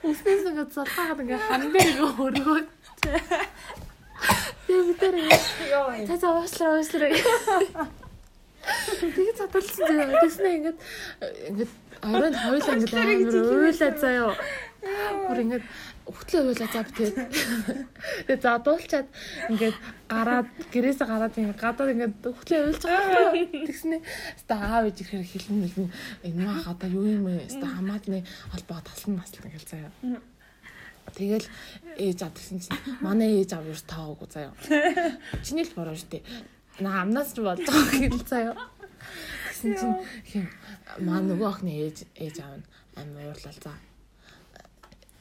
өснээс 0.01 0.43
нь 0.45 0.51
ингээд 0.53 0.73
залхаад 0.73 1.21
ингээд 1.21 1.45
хан 1.45 1.63
дээр 1.69 1.89
ингээд 1.93 2.21
өргөө. 2.25 2.61
Тэгээд 4.65 4.87
битэр 4.89 5.15
Йоо. 5.21 5.93
Та 6.09 6.17
за 6.17 6.29
ууслаа 6.33 6.81
ууслаа. 6.81 7.13
Тэгээд 8.97 9.37
задалсан 9.37 9.85
заяа. 9.93 10.21
Тэснэ 10.25 10.49
ингээд 10.57 10.79
ингээд 11.53 11.73
оройн 12.01 12.37
хоёлаа 12.41 12.75
ингээд 12.81 12.97
амар 12.97 13.69
уйлаа 13.69 13.93
заяа. 14.01 14.33
Бүр 15.29 15.39
ингээд 15.45 15.65
өгтлөө 16.07 16.43
уйлаа 16.55 16.71
зав 16.71 16.89
тэгээд. 16.95 17.19
Тэгээд 18.31 18.43
задуулчаад 18.47 19.09
ингээд 19.51 19.77
гараад 20.07 20.49
гэрээсээ 20.71 21.07
гараад 21.07 21.35
ингээд 21.35 21.59
гадаад 21.59 21.91
ингээд 21.95 22.15
өгтлөө 22.31 22.61
уйлж 22.71 22.83
байгаа. 22.87 23.35
Тэснэ 23.67 23.99
ста 24.39 24.55
аав 24.55 24.87
ээж 24.87 25.03
ирэхээр 25.03 25.27
хэлэн 25.27 25.59
мэлэн 25.67 25.89
энэ 26.23 26.41
маа 26.47 26.63
одоо 26.71 26.89
юу 26.95 27.07
юм 27.11 27.27
бэ? 27.27 27.51
Ста 27.51 27.67
хамаатны 27.67 28.23
холбоо 28.55 28.81
таслан 28.87 29.19
маслан 29.19 29.51
гэл 29.51 29.67
заяа. 29.67 29.91
Тэгэл 31.11 31.47
ээж 31.99 32.19
ав 32.23 32.33
гэсэн 32.39 32.59
чинь 32.63 32.79
манай 33.03 33.43
ээж 33.43 33.59
ав 33.59 33.67
юу 33.67 33.75
таагүй 33.75 34.29
заяа. 34.31 34.55
Чиний 35.43 35.67
л 35.67 35.75
буруу 35.75 35.99
штэ. 35.99 36.23
На 36.79 37.03
амнаас 37.03 37.35
ч 37.35 37.43
болж 37.43 37.67
байгаа 37.67 37.99
гэл 37.99 38.23
заяа. 38.23 38.55
Гэсэн 39.51 39.75
чинь 39.75 39.97
хин 40.23 40.47
маа 41.03 41.19
нөгөө 41.19 41.51
охины 41.51 41.73
ээж 41.83 42.07
ээж 42.15 42.37
аав 42.47 42.63
нь 42.63 42.67
амар 42.95 43.35
уурлал 43.35 43.59
за. 43.59 43.75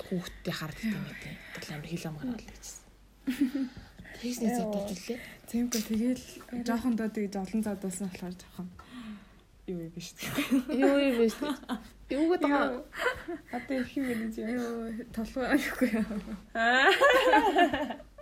Хүүхдээ 0.05 0.53
хард 0.53 0.77
тийм. 0.77 1.01
Тэгэл 1.57 1.73
амар 1.73 1.89
хил 1.89 2.05
амгаар 2.09 2.29
бол 2.29 2.45
гэжсэн. 2.45 2.83
Тэгснэ 4.21 4.49
задуулж 4.55 4.89
үлээ. 4.93 5.19
Тэмгүй 5.49 5.81
тэгэл 5.81 6.23
жоохон 6.65 6.93
доо 6.95 7.09
тэгж 7.09 7.33
олон 7.35 7.61
задуулсан 7.65 8.07
болохоор 8.09 8.35
жоохон 8.37 8.69
юу 9.67 9.79
юм 9.81 9.91
биш. 9.97 10.13
Юу 10.69 10.97
юм 11.01 11.15
бэ? 11.19 11.27
Юу 12.13 12.25
гэдэг 12.31 12.49
юм? 12.53 12.85
Одоо 13.49 13.75
их 13.81 13.91
юм 13.97 14.05
гэж. 14.05 14.45
Юу 14.45 14.93
толгой 15.09 15.45
аюугүй. 15.57 15.89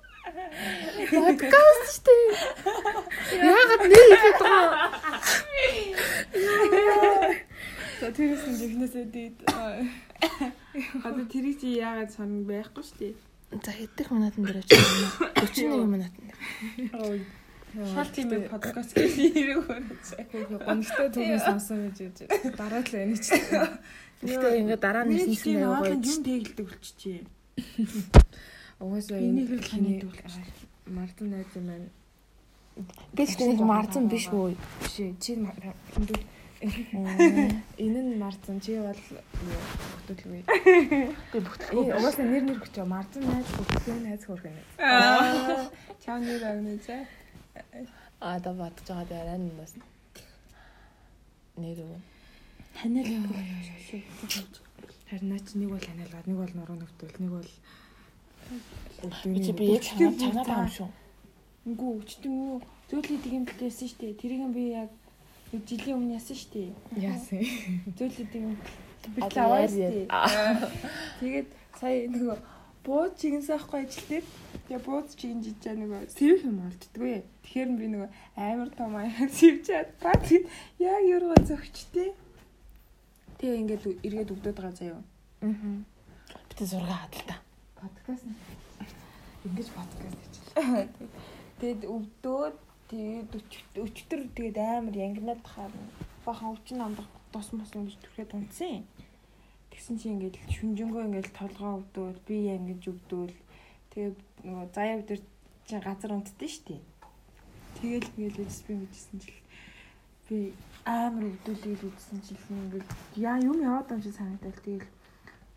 Подкаст 1.12 1.86
штэ. 2.00 2.16
Яагаад 3.44 3.84
нэр 3.92 4.06
хэлээд 4.08 4.40
байгаа? 4.40 4.88
За 8.00 8.08
тэрээс 8.12 8.44
нь 8.48 8.58
жихнээсээ 8.60 9.06
дээд 9.12 9.36
Одоо 11.06 11.26
тэрийг 11.30 11.60
чи 11.62 11.78
яагаад 11.78 12.12
сонг 12.12 12.48
байхгүй 12.48 12.84
шүү 12.84 12.98
дээ. 13.00 13.14
За 13.62 13.72
хэдих 13.72 14.10
минутын 14.10 14.44
дээр 14.46 14.60
очиж 14.64 14.80
байна. 14.82 15.10
41 15.38 15.86
минутын 15.86 16.24
дээр. 16.26 17.22
Шал 17.74 18.10
тийм 18.14 18.30
подкаст 18.50 18.94
гэж 18.94 19.14
хэрэг 19.18 19.60
хөрөцөө. 19.66 20.22
гонхтой 20.62 21.08
түүний 21.10 21.40
сонсон 21.42 21.90
гэж 21.90 21.98
яаж 22.06 22.18
дараа 22.58 22.82
л 22.82 22.92
байна 22.94 23.18
ч. 23.18 23.28
Гэхдээ 24.22 24.60
ингээд 24.62 24.82
дараа 24.82 25.04
нь 25.06 25.18
хийсэн 25.18 25.62
аахан 25.66 25.98
гоё. 25.98 26.10
юм 26.10 26.22
тэгэлдэг 26.22 26.66
болчихжээ. 26.70 27.22
Угаасаа 28.82 29.20
энэ 29.22 29.42
ханиад 29.62 30.06
Мартин 30.90 31.28
найз 31.34 31.50
юм 31.58 31.66
байна. 31.70 31.90
Гэхдээ 33.14 33.48
нэг 33.54 33.62
марзан 33.62 34.06
биш 34.10 34.30
үү? 34.34 34.58
Биш. 34.82 34.96
Чи 35.22 35.38
хиндүү 35.38 36.18
энэ 36.64 38.00
нь 38.04 38.20
Мартин 38.20 38.58
чи 38.64 38.80
бол 38.80 39.02
хөтөлгүй. 40.08 40.42
Би 40.48 41.40
бүтгэхгүй. 41.44 41.84
Ээ 41.84 41.98
угаасаа 42.00 42.26
нэр 42.26 42.44
нэр 42.48 42.60
хүчээ 42.64 42.86
Мартин 42.88 43.24
найз 43.28 43.50
хөтөлгүй 43.52 43.98
найз 44.04 44.24
хөрхөн. 44.24 44.56
Аа. 44.80 45.68
Чамны 46.04 46.40
рагнаа 46.40 46.78
за. 46.86 47.04
А 48.20 48.40
да 48.40 48.52
батж 48.56 48.88
байгаа 48.88 49.08
дараа 49.12 49.38
нь 49.38 49.52
бас 49.60 49.76
нэр 51.60 51.80
үү. 51.84 52.00
Ханиад 52.80 53.08
Харин 55.10 55.30
наа 55.30 55.42
чи 55.46 55.58
нэг 55.60 55.70
бол 55.70 55.84
ханиалгаад 55.84 56.28
нэг 56.28 56.38
бол 56.40 56.54
нуруу 56.58 56.78
нөвтөл 56.80 57.20
нэг 57.20 57.32
бол 57.38 57.50
Би 59.24 59.46
чи 59.46 59.52
би 59.52 59.66
яг 59.76 59.84
чанаа 59.84 60.44
байгаа 60.44 60.64
юм 60.64 60.72
шүү. 60.78 60.90
Үгүй 61.70 61.90
өчтөн 62.00 62.34
юу 62.34 62.58
зөөлөд 62.90 63.24
юм 63.30 63.44
бэлээсэн 63.48 63.88
шүү 63.88 64.00
дээ. 64.00 64.20
Тэрийг 64.20 64.44
би 64.56 64.64
яг 64.74 64.90
жилийн 65.62 65.98
өмнө 65.98 66.18
яасан 66.18 66.38
шүү 66.38 66.52
дээ. 66.54 66.72
яасан. 66.98 67.42
Зөөлөд 67.98 68.32
юм 68.34 68.58
бэлээ 69.14 69.26
Одоо 69.28 69.44
аваа 69.46 69.60
яар 69.62 69.74
шүү 69.74 69.92
дээ. 69.94 70.08
Тэгээд 71.20 71.50
сая 71.78 71.98
нөгөө 72.10 72.38
бууз 72.84 73.12
чигнэсэн 73.22 73.56
ахгүй 73.60 73.80
ажил 73.86 74.08
дээр 74.10 74.26
тэгээ 74.68 74.82
бууз 74.88 75.08
чигнэж 75.14 75.46
ичээ 75.54 75.76
нөгөө 75.78 76.02
сэвх 76.10 76.42
юм 76.50 76.58
олддгүй. 76.68 77.14
Тэгэхээр 77.46 77.70
би 77.78 77.86
нөгөө 77.94 78.10
амар 78.36 78.70
том 78.74 78.92
сэвчээд 79.38 79.90
ба 80.02 80.12
тэгээд 80.18 80.46
яг 80.82 81.02
юургаа 81.06 81.40
зөгчтэй. 81.48 82.10
Тэгээ 83.38 83.60
ингээд 83.62 83.84
эргээд 84.08 84.34
өгдөд 84.34 84.56
байгаа 84.58 84.74
заяа. 84.74 85.02
Аа. 85.46 85.52
Би 86.50 86.54
тэ 86.58 86.66
зураг 86.66 86.92
хадалта. 86.92 87.36
Подкаст 87.78 88.26
ингэж 89.44 89.68
подкаст 89.76 90.18
хийж. 90.24 90.36
Тэгээд 91.60 91.82
өвдөөд 91.88 92.56
тэгээд 92.94 93.32
өч- 93.34 93.66
өчтөр 93.74 94.22
тэгээд 94.38 94.58
амар 94.62 94.94
янгнаад 94.94 95.42
тахаар 95.42 95.74
бахан 96.26 96.54
өвчин 96.54 96.78
амдах 96.78 97.10
тос 97.34 97.50
мос 97.58 97.74
ингэж 97.74 97.98
түрхээд 98.06 98.38
унтсан. 98.38 98.86
Тэгсэн 99.74 99.98
чи 99.98 100.14
ингээд 100.14 100.38
шүнжэнгөө 100.54 101.02
ингээд 101.10 101.30
толгоо 101.34 101.82
өвдөөл 101.82 102.20
би 102.30 102.54
янгиж 102.54 102.94
өвдөөл 102.94 103.34
тэгээд 103.98 104.18
нөгөө 104.46 104.68
заяа 104.78 105.02
дээр 105.02 105.22
чи 105.66 105.76
газар 105.82 106.12
унтдээ 106.14 106.52
штий. 106.54 106.80
Тэгэл 107.82 108.14
ингээл 108.14 108.46
үс 108.46 108.62
би 108.62 108.74
мэдсэн 108.78 109.18
чил 109.26 109.42
би 110.30 110.38
амар 110.86 111.34
өвдөлийг 111.34 111.82
үзсэн 111.90 112.22
чил 112.22 112.46
ингээд 112.54 112.88
яа 113.18 113.42
юм 113.42 113.58
яваад 113.58 113.90
юм 113.90 114.06
шиг 114.06 114.14
санагдал 114.14 114.54
тэгэл 114.62 114.86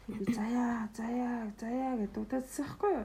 би 0.09 0.25
заяа 0.33 0.89
заяа 0.97 1.53
заяа 1.61 2.01
гэдэг 2.01 2.25
байхгүй 2.33 2.93
юу? 2.97 3.05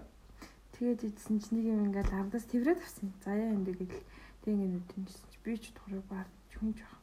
Тэгээд 0.79 1.03
идсэн 1.03 1.35
чи 1.43 1.49
нэг 1.51 1.65
юм 1.67 1.91
ингээд 1.91 2.15
ардаас 2.15 2.47
тэврээд 2.47 2.79
авсан. 2.79 3.11
Заяа 3.27 3.51
энэ 3.51 3.75
гэл 3.75 3.99
тэг 4.41 4.53
ингээд 4.53 4.73
нүдэнсэн 4.73 5.25
чи 5.31 5.37
би 5.45 5.53
ч 5.57 5.69
тухраг 5.73 6.05
баар 6.09 6.27
хүнж 6.61 6.77
байх. 6.81 6.97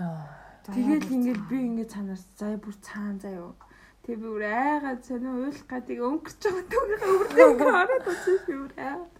Яа. 0.00 0.28
Тэгээд 0.64 1.08
ингээд 1.12 1.42
би 1.48 1.56
ингээд 1.60 1.92
цаанаас 1.92 2.24
заяа 2.36 2.60
бүр 2.60 2.76
цаан 2.80 3.16
заяа. 3.20 3.52
Тэгээ 4.04 4.20
би 4.20 4.28
бүр 4.28 4.44
айгаад 4.44 5.00
сонио 5.04 5.32
уйлах 5.40 5.64
гадыг 5.68 6.00
өнгөрч 6.04 6.40
байгаа 6.44 6.64
түүнийхээ 6.72 7.12
өвөрдөө 7.12 7.46
ингээд 7.52 7.72
хараад 7.72 8.06
үзсэн 8.12 8.36
би 8.44 8.54
бүр 8.60 8.72
айгаад. 8.80 9.14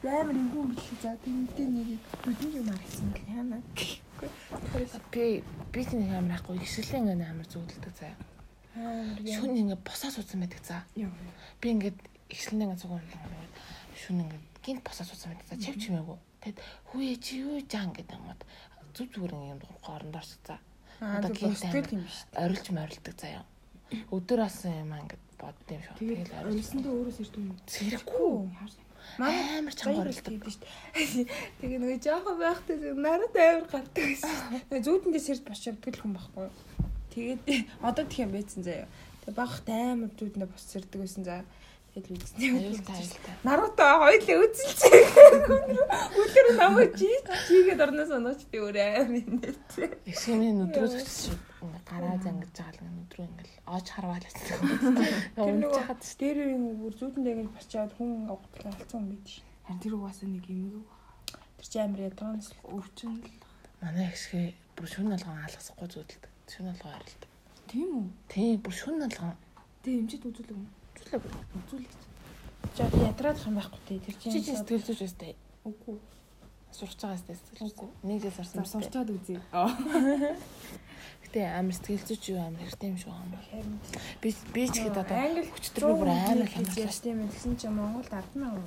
Ямар 0.00 0.36
юм 0.38 0.70
биш 0.74 0.86
за 1.02 1.12
тэнтэй 1.22 1.66
нэг 1.66 1.88
бүдэн 2.26 2.50
юм 2.58 2.68
аргасан 2.74 3.10
гэх 3.14 3.28
яана. 3.30 3.58
Би 5.14 5.42
би 5.74 5.80
тийм 5.86 6.02
амар 6.10 6.38
ахгүй 6.38 6.58
ихсэлийн 6.62 7.10
ингээд 7.10 7.30
амар 7.30 7.48
зүудэлдэг 7.50 7.94
заяа. 7.98 8.18
Шүн 9.26 9.58
ингээд 9.62 9.82
босаа 9.82 10.10
суудсан 10.14 10.42
байдаг 10.42 10.62
за. 10.62 10.82
Би 11.60 11.66
ингээд 11.74 11.98
ихсэлнээ 12.30 12.66
ингээд 12.66 12.82
цугуун 12.82 13.02
шүн 13.98 14.26
ингээд 14.26 14.49
гинт 14.64 14.82
босаа 14.84 15.06
суудсан 15.06 15.32
байдаг. 15.34 15.60
Чав 15.60 15.76
чимээгүй. 15.80 16.18
Тэгэд 16.40 16.58
хүүе 16.92 17.14
чи 17.20 17.32
юу 17.44 17.60
жаан 17.68 17.90
гэдэг 17.92 18.16
юм 18.16 18.26
уу? 18.28 18.38
Зүг 18.94 19.08
ингээд 19.14 19.32
юм 19.54 19.58
дурахгүй 19.60 20.22
шиг 20.24 20.42
за. 20.46 20.56
Аа 21.00 21.18
Одоо 21.18 21.30
тэг 21.32 21.88
гинт. 21.88 22.06
Орилж 22.36 22.66
морилдог 22.70 23.16
заяа. 23.20 23.44
Өдөр 24.14 24.40
асан 24.46 24.84
юм 24.84 24.92
аа 24.92 25.02
ингээд 25.04 25.24
бодд 25.40 25.68
юм 25.72 25.82
шүү. 25.82 25.96
Тэгээд 25.98 26.30
орилж. 26.30 26.48
орилсондоо 26.48 26.92
өөрөөс 26.94 27.18
ирдэг 27.24 27.40
юм. 27.40 27.56
Зэрэггүй. 27.66 28.88
Манай 29.18 29.58
Амар 29.58 29.74
чанга 29.74 30.02
орилдог. 30.04 30.24
гэдэг 30.28 30.52
шүү 30.52 30.62
дээ. 30.62 31.24
Тэгээ 31.60 31.78
нөгөө 31.80 31.98
жоохон 32.04 32.36
байхтай 32.38 32.76
надад 32.94 33.34
амар 33.36 33.66
гардаг 33.72 34.04
байсан. 34.04 34.36
Тэгээ 34.70 34.86
зүүдэндээ 34.86 35.22
сэрд 35.24 35.44
босч 35.48 35.62
явдаг 35.66 35.94
хүн 35.98 36.12
байхгүй 36.14 36.44
юу. 36.46 36.54
Тэгээд 37.10 37.40
одоо 37.88 38.04
тэх 38.06 38.20
юм 38.22 38.32
байцсан 38.36 38.62
заяа. 38.62 38.86
Тэгээ 39.24 39.40
багхтай 39.40 39.80
амар 39.96 40.12
зүүдэндээ 40.14 40.50
босч 40.52 40.66
сэрдэг 40.68 41.00
байсан 41.00 41.22
заа. 41.24 41.42
Тэгээд 41.90 42.22
үзсэн. 42.22 42.38
Аюултай 42.54 42.96
аюултай. 43.02 43.34
Наруто 43.42 43.82
хоёлаа 43.98 44.38
үзэлцээ. 44.46 45.02
Өдөр 46.22 46.46
намайг 46.54 46.92
чи 46.94 47.10
чигээд 47.50 47.82
орноос 47.82 48.10
онооч 48.14 48.40
би 48.46 48.58
өөр 48.62 48.76
амар 48.78 49.18
юм 49.18 49.42
нэ. 49.42 49.50
Эсгийн 50.06 50.54
нүдрөөс 50.62 50.94
шүү. 51.02 51.34
Ингээ 51.66 51.82
гараа 51.90 52.16
зангиж 52.22 52.54
байгаа 52.54 52.86
л 52.86 52.94
нүдрөө 52.94 53.26
ингээл 53.26 53.54
оож 53.66 53.86
харвал 53.90 54.22
гэсэн. 54.22 54.58
Тэр 55.34 55.44
Унж 55.50 55.58
нөгөө 55.66 55.82
хаад 55.90 56.02
дээрээ 56.20 56.50
бүр 56.78 56.94
зүүдэндээ 56.94 57.34
ингэж 57.34 57.50
босч 57.58 57.70
яваад 57.74 57.92
хүн 57.98 58.10
авахтал 58.30 58.70
алцсан 58.70 59.02
юм 59.10 59.20
шин. 59.26 59.44
Харин 59.66 59.82
тэр 59.82 59.94
угаасаа 59.98 60.28
нэг 60.30 60.46
юм. 60.46 60.86
Тэр 61.58 61.66
чи 61.66 61.78
амар 61.82 62.00
ядраанаас 62.06 62.48
Өвчин 62.70 63.18
л. 63.18 63.34
манай 63.82 64.06
ихсгээ 64.14 64.46
бүр 64.78 64.86
шүн 64.86 65.10
алган 65.10 65.42
алгасахгүй 65.42 65.88
зүудэлдэг. 65.90 66.30
Шүн 66.54 66.70
алган 66.70 66.94
арилдаг. 66.96 67.30
Тийм 67.66 67.88
үү? 67.98 68.06
Тий, 68.30 68.50
бүр 68.62 68.74
шүн 68.78 69.02
алган 69.04 69.34
Тэ 69.80 69.96
эмчит 69.96 70.20
үзүүлэг 70.28 70.52
юм. 70.52 70.68
Зүлээ 71.10 71.20
бүр. 71.26 71.34
Үзүүлэг. 71.58 71.92
жоо 72.76 72.86
ядраадах 73.10 73.46
юм 73.50 73.56
байхгүй 73.58 73.80
тий. 73.88 73.98
Тэр 73.98 74.14
Чи 74.22 74.38
чи 74.40 74.54
сэтгэл 74.54 74.86
зүйч 74.86 75.00
өстэй. 75.10 75.34
үгүй. 75.66 75.98
Сурч 76.70 76.94
байгаа 77.02 77.18
өстэй 77.18 77.36
сэтгэл 77.36 77.74
зүйч. 77.74 77.90
Нэг 78.06 78.18
жил 78.22 78.30
сурсан. 78.38 78.62
сурчаад 78.64 79.10
үзье. 79.10 79.42
Гэтэ 81.26 81.40
амар 81.58 81.74
сэтгэл 81.74 82.06
зүйч 82.06 82.22
юу 82.30 82.38
амар 82.38 82.62
хэрэгтэй 82.62 82.88
юм 82.94 82.98
юм. 82.98 83.42
Харин 83.50 83.78
Би 84.22 84.28
би 84.54 84.62
ч 84.70 84.74
гээд 84.86 84.98
одоо 85.02 85.16
англи 85.18 85.42
хүчтэй 85.50 85.82
бүр 85.82 86.08
амар 86.10 86.46
хямдсан. 86.46 86.78
ээ. 86.78 87.30
Тэгсэн 87.34 87.54
чинь 87.58 87.74
Монголд 87.74 88.10
100000 88.10 88.62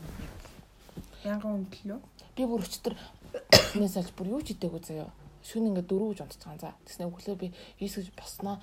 янган 1.23 1.51
үнэллөө. 1.63 1.99
Би 2.35 2.43
бүр 2.43 2.61
өчтөр 2.63 2.95
Эхнээс 3.33 3.95
олж 4.03 4.11
бүр 4.19 4.27
юу 4.35 4.41
ч 4.43 4.51
идээгүү 4.53 4.81
заяа. 4.83 5.09
Шүн 5.43 5.67
ингээд 5.69 5.87
дөрөв 5.91 6.15
гэж 6.15 6.39
байгаа. 6.39 6.55
За 6.57 6.71
тэгснэ 6.87 7.11
өглөө 7.11 7.35
би 7.35 7.47
9 7.79 7.99
гэж 7.99 8.07
босноо. 8.15 8.57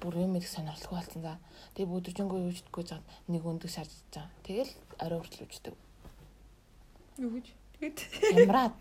Бүр 0.00 0.20
юм 0.20 0.36
их 0.36 0.44
сонирхолтой 0.44 1.00
болсон. 1.00 1.22
За 1.24 1.40
тэгээ 1.74 1.96
өдөржингөө 1.96 2.40
юу 2.44 2.52
ч 2.52 2.60
идэхгүй 2.60 2.84
жаад 2.84 3.04
нэг 3.32 3.40
өндөг 3.40 3.70
шарж 3.72 3.92
байгаа. 4.12 4.28
Тэгэл 4.44 4.72
орой 5.00 5.20
хүртэл 5.24 5.48
үждэг. 5.48 5.74
Юу 7.16 7.30
гэж? 7.40 7.46
Тэгээд 7.80 7.98
Ямраад. 8.36 8.76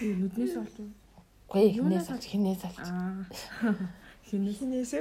нүднээс 0.00 0.54
олж? 0.60 0.76
Гүй 1.48 1.62
эхнээс 1.72 2.08
олж 2.12 2.24
хинээс 2.28 2.62
олж. 2.68 2.84
Аа. 2.84 3.24
Хинээс 4.28 4.60
хинээс? 4.60 4.92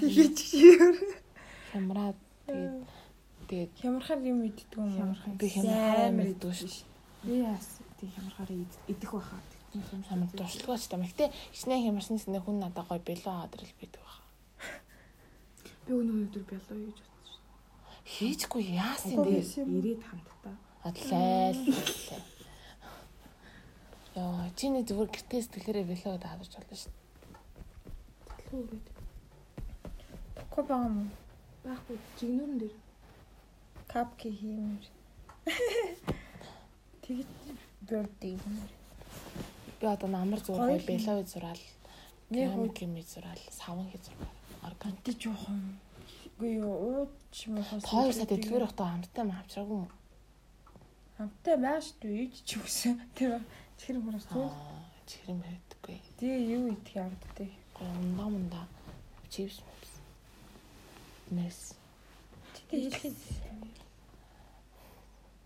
Тэгээд 0.00 0.32
чигээр 0.40 0.96
Ямраад. 1.76 2.16
Тэгээд 2.48 2.76
тэгээд 3.48 3.72
хямрахаар 3.76 4.20
юм 4.24 4.40
иддэг 4.48 4.72
юм 4.72 5.12
уу? 5.12 5.36
Би 5.36 5.46
хямрахаар 5.52 6.16
мэддэг 6.16 6.52
шүү. 6.52 6.88
би 7.24 7.42
яас 7.42 7.80
тийм 7.98 8.10
хямрахаар 8.14 8.50
идэх 8.86 9.12
байхаа. 9.12 9.42
Хамаг 10.08 10.30
туршлагаач 10.32 10.86
та. 10.88 10.96
Гэхдээ 10.96 11.28
хичнээн 11.52 11.84
хямарсны 11.84 12.18
сэнэ 12.18 12.40
хүн 12.40 12.62
надад 12.62 12.88
гоё 12.88 13.02
бэлөө 13.02 13.34
адрал 13.44 13.74
бидэг 13.80 14.00
байна. 14.00 14.24
Би 15.84 15.92
өнөө 15.92 16.16
өдөр 16.24 16.44
бялуу 16.48 16.78
гэж 16.88 16.98
бодсон 17.04 17.24
шүү. 17.28 17.42
Хийчгүй 18.08 18.62
яасан 18.80 19.18
Үгүй 19.20 19.44
бэ? 19.44 19.66
Ирээд 19.76 20.02
хамтдаа. 20.08 20.56
Адлайл. 20.88 21.60
Яа, 24.16 24.48
чиний 24.56 24.82
зүгээр 24.88 25.10
гэртээ 25.12 25.40
сэтгэлээрээ 25.44 25.86
бэлөө 25.92 26.16
даадаж 26.16 26.50
болно 26.56 26.76
шүү. 26.80 26.92
Залуу 28.48 28.64
гэдэг. 28.72 28.96
Ко 30.48 30.62
байгаа 30.62 30.88
юм. 30.88 31.10
Байхгүй 31.64 31.96
жигнүүрэн 32.18 32.58
дээр. 32.58 32.76
Капки 33.86 34.28
хиймэр. 34.32 34.84
Тэгээд 37.04 37.30
юм. 38.44 38.56
Би 39.80 39.86
одоо 39.86 40.08
намар 40.08 40.40
Гоё 40.40 40.46
зураг 40.46 40.80
л. 40.80 40.86
бэлөө 40.88 41.26
зураал. 41.26 41.62
Нэг 42.30 42.50
юм 42.52 42.70
зураал, 43.02 43.42
саван 43.50 43.86
хий 43.90 44.00
зураал. 44.02 44.34
Органик. 44.62 45.02
Тэ 45.04 45.12
жоохон. 45.18 45.78
Үгүй 46.38 46.54
юу, 46.58 46.74
ууч 47.06 47.36
юм 47.46 47.58
уу? 47.58 47.80
Хоёр 47.82 48.12
сая 48.12 48.26
дэлгүүр 48.26 48.62
явахдаа 48.66 48.88
хамттай 48.92 49.24
ма 49.24 49.40
авчраагүй 49.42 49.78
юм. 49.82 49.90
Хамтаа 51.18 51.56
байгаа 51.56 51.82
шүү 51.82 51.96
дээ. 52.02 52.22
Ийж 52.26 52.36
ч 52.46 52.50
үгсэн. 52.58 52.94
Тэр 53.14 53.40
чихэр 53.78 53.98
мөрөс 54.02 54.26
түү. 54.30 54.46
Чихрэн 55.06 55.38
байдаггүй. 55.42 55.98
Тэгээ 56.18 56.40
юу 56.58 56.64
идэх 56.74 56.94
явддаг. 56.94 57.50
Гомдоо 57.74 58.28
мунда. 58.30 58.62
Чипс. 59.30 59.62
Мэс. 61.30 61.74
Тэгээ 62.70 62.90
хэлхий. 62.90 63.47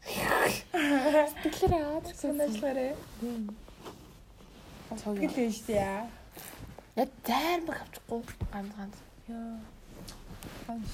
Сэтгэлээрээ 0.02 1.84
аад 1.94 2.06
Санаачлаарэ. 2.10 2.86
Гэлээ 4.90 5.50
шүү 5.54 5.66
дээ. 5.70 6.10
Яг 6.98 7.10
зайрмаг 7.24 7.78
авчихгүй 7.86 8.20
ганц 8.52 8.72
ганц. 8.76 8.96
Яа. 9.30 9.62
Ганц. 10.66 10.90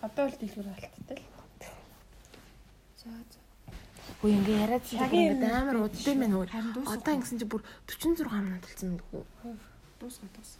Одоо 0.00 0.24
л 0.30 0.38
дэлгүүр 0.40 0.68
алттай 0.70 1.18
л. 1.18 1.26
За 3.02 3.10
за. 3.10 3.38
Хөө 4.22 4.30
ингээ 4.30 4.62
яриад 4.62 4.84
ингээд 4.86 5.44
амар 5.50 5.76
юм 5.84 6.14
мэн 6.14 6.32
үү. 6.38 6.46
Харин 6.48 6.72
дуусах. 6.72 6.94
Одоо 6.96 7.12
ингэсэн 7.18 7.38
чи 7.42 7.46
бүр 7.50 7.62
46 7.84 8.30
минут 8.30 8.64
болсон 8.64 8.88
юм 8.88 8.96
дгүй. 9.02 9.22
дуусах 10.00 10.30
дуус. 10.32 10.50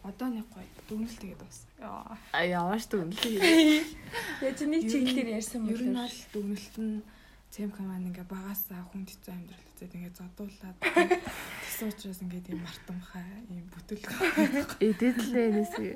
Одоо 0.00 0.28
нэг 0.32 0.46
гоё 0.48 0.64
дүгнэлт 0.88 1.18
тэгээд 1.20 1.40
дуус. 1.44 1.58
Яа. 1.80 2.16
А 2.32 2.40
явааш 2.40 2.84
дүнлээ. 2.88 3.84
Яа 4.44 4.52
чи 4.56 4.64
нэг 4.64 4.82
чиглэлээр 4.88 5.28
ярьсан 5.36 5.68
Ер 5.68 5.80
нь 5.84 5.92
мөн. 5.92 6.04
аль 6.08 6.18
дүгнэлт 6.32 6.74
нь 6.80 7.04
цемка 7.52 7.82
маань 7.84 8.08
ингээ 8.08 8.24
багасаа 8.24 8.80
хүн 8.88 9.04
хэцүү 9.04 9.32
амьдрал 9.34 9.66
үзээд 9.76 9.92
ингээ 10.00 10.14
зодуулаад 10.16 10.76
тэгсэн 11.66 11.88
учраас 11.92 12.20
ингээ 12.24 12.42
тийм 12.48 12.58
мартамхай 12.64 13.28
юм 13.52 13.66
бүтэлгээ. 13.74 14.88
Эдэдлээ 14.88 15.48
нэсээ. 15.58 15.94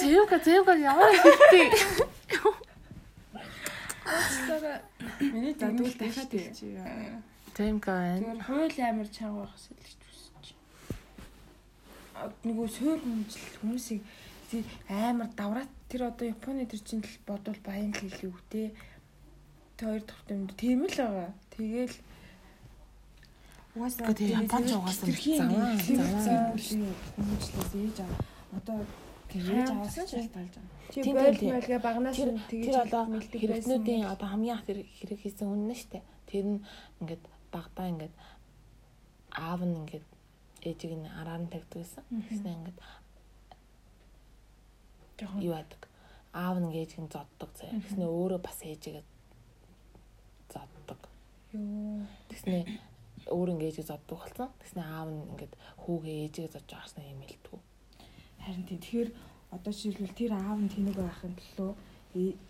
Зэвга 0.00 0.38
зэвга 0.42 0.74
ямар 0.74 1.12
хэлтэй. 1.14 1.66
Миний 5.20 5.54
За 5.54 5.68
тэгвэл 5.70 5.94
дүгнэлт 5.94 5.98
дахиад 6.00 6.30
хэлчихье. 6.32 7.22
Тэмка 7.54 7.90
байна. 7.92 8.20
Тэгэхээр 8.20 8.42
хууль 8.46 8.80
амар 8.90 9.08
чанга 9.10 9.46
хүсэж 9.48 9.76
байна. 9.76 10.05
Нөгөө 12.46 12.66
суур 12.72 12.98
хүмжил 13.00 13.56
хүмүүсийг 13.60 14.02
амар 14.88 15.28
давраад 15.36 15.70
тэр 15.90 16.08
одоо 16.10 16.26
Японы 16.30 16.66
тэр 16.66 16.80
чинь 16.80 17.02
л 17.02 17.18
бодвол 17.26 17.58
баян 17.66 17.92
л 17.92 18.00
хэлээ 18.00 18.30
үү 18.30 18.42
те. 18.50 18.62
Тэ 19.76 19.84
хоёр 19.86 20.02
дахь 20.06 20.24
юм 20.30 20.46
тийм 20.54 20.86
л 20.86 20.96
байгаа. 20.96 21.30
Тэгэл 21.52 21.96
Угаасаа 23.76 24.08
Гэхдээ 24.08 24.32
Японч 24.40 24.68
угаасаа 24.72 25.12
заваа 25.12 25.76
заваа. 25.76 26.56
хүмүүжлээс 26.56 27.72
ээж 27.76 27.98
аа 28.00 28.12
одоо 28.56 28.78
тэгээж 29.28 29.68
аваад 29.68 29.92
шалтгаалж 29.92 30.54
байгаа. 30.56 30.74
Тийм, 30.88 31.02
тийм. 31.04 31.52
байлгаа 31.52 31.80
багнаас 31.84 32.16
Тэр 32.16 32.30
нь 32.32 32.40
тэгэж 32.48 32.66
тэр 32.72 32.78
одоо 32.86 33.02
хэрэгтнүүдийн 33.20 34.04
одоо 34.08 34.28
хамгийн 34.32 34.64
тэр 34.64 34.78
хэрэг 34.96 35.20
хийсэн 35.20 35.46
хүн 35.50 35.62
нь 35.68 35.76
штэ. 35.76 36.00
Тэр 36.24 36.44
нь 36.56 36.60
ингээд 37.04 37.24
багтаа 37.52 37.86
ингээд 37.92 38.14
аав 39.36 39.60
нь 39.60 39.76
ингээд 39.76 40.06
ээжийг 40.68 40.92
нь 40.98 41.08
араар 41.20 41.40
нь 41.42 41.52
тавьдаг 41.52 41.78
гэсэн. 41.80 42.04
Тэгснэ 42.26 42.50
ингээд 42.56 42.78
жоохон 45.18 45.42
юу 45.46 45.54
яадаг. 45.54 45.82
Аав 46.34 46.56
нь 46.60 46.74
ээжийг 46.74 47.02
нь 47.06 47.12
зоддог 47.14 47.50
заяа. 47.54 47.78
Тэгснэ 47.80 48.04
өөрөө 48.04 48.40
бас 48.42 48.58
ээжигээ 48.66 49.04
зоддог. 50.52 51.00
ёо. 51.54 52.02
Тэгснэ 52.30 52.56
өөр 53.30 53.48
ингээд 53.54 53.70
ээжийг 53.70 53.88
зоддог 53.90 54.18
болсон. 54.20 54.48
Тэгснэ 54.60 54.82
аав 54.82 55.08
нь 55.14 55.22
ингээд 55.32 55.54
хүүгээ 55.82 56.16
ээжигээ 56.26 56.54
зодж 56.54 56.68
байгаас 56.70 56.94
нь 56.98 57.10
юм 57.14 57.22
хэлдэг. 57.22 57.60
Харин 58.42 58.64
тийм 58.66 58.80
тэгэхээр 58.82 59.08
одоо 59.54 59.72
жишээлбэл 59.72 60.18
тэр 60.18 60.32
аав 60.34 60.58
нь 60.60 60.72
тэнэг 60.74 60.96
байхын 60.98 61.34
төлөө 61.38 61.72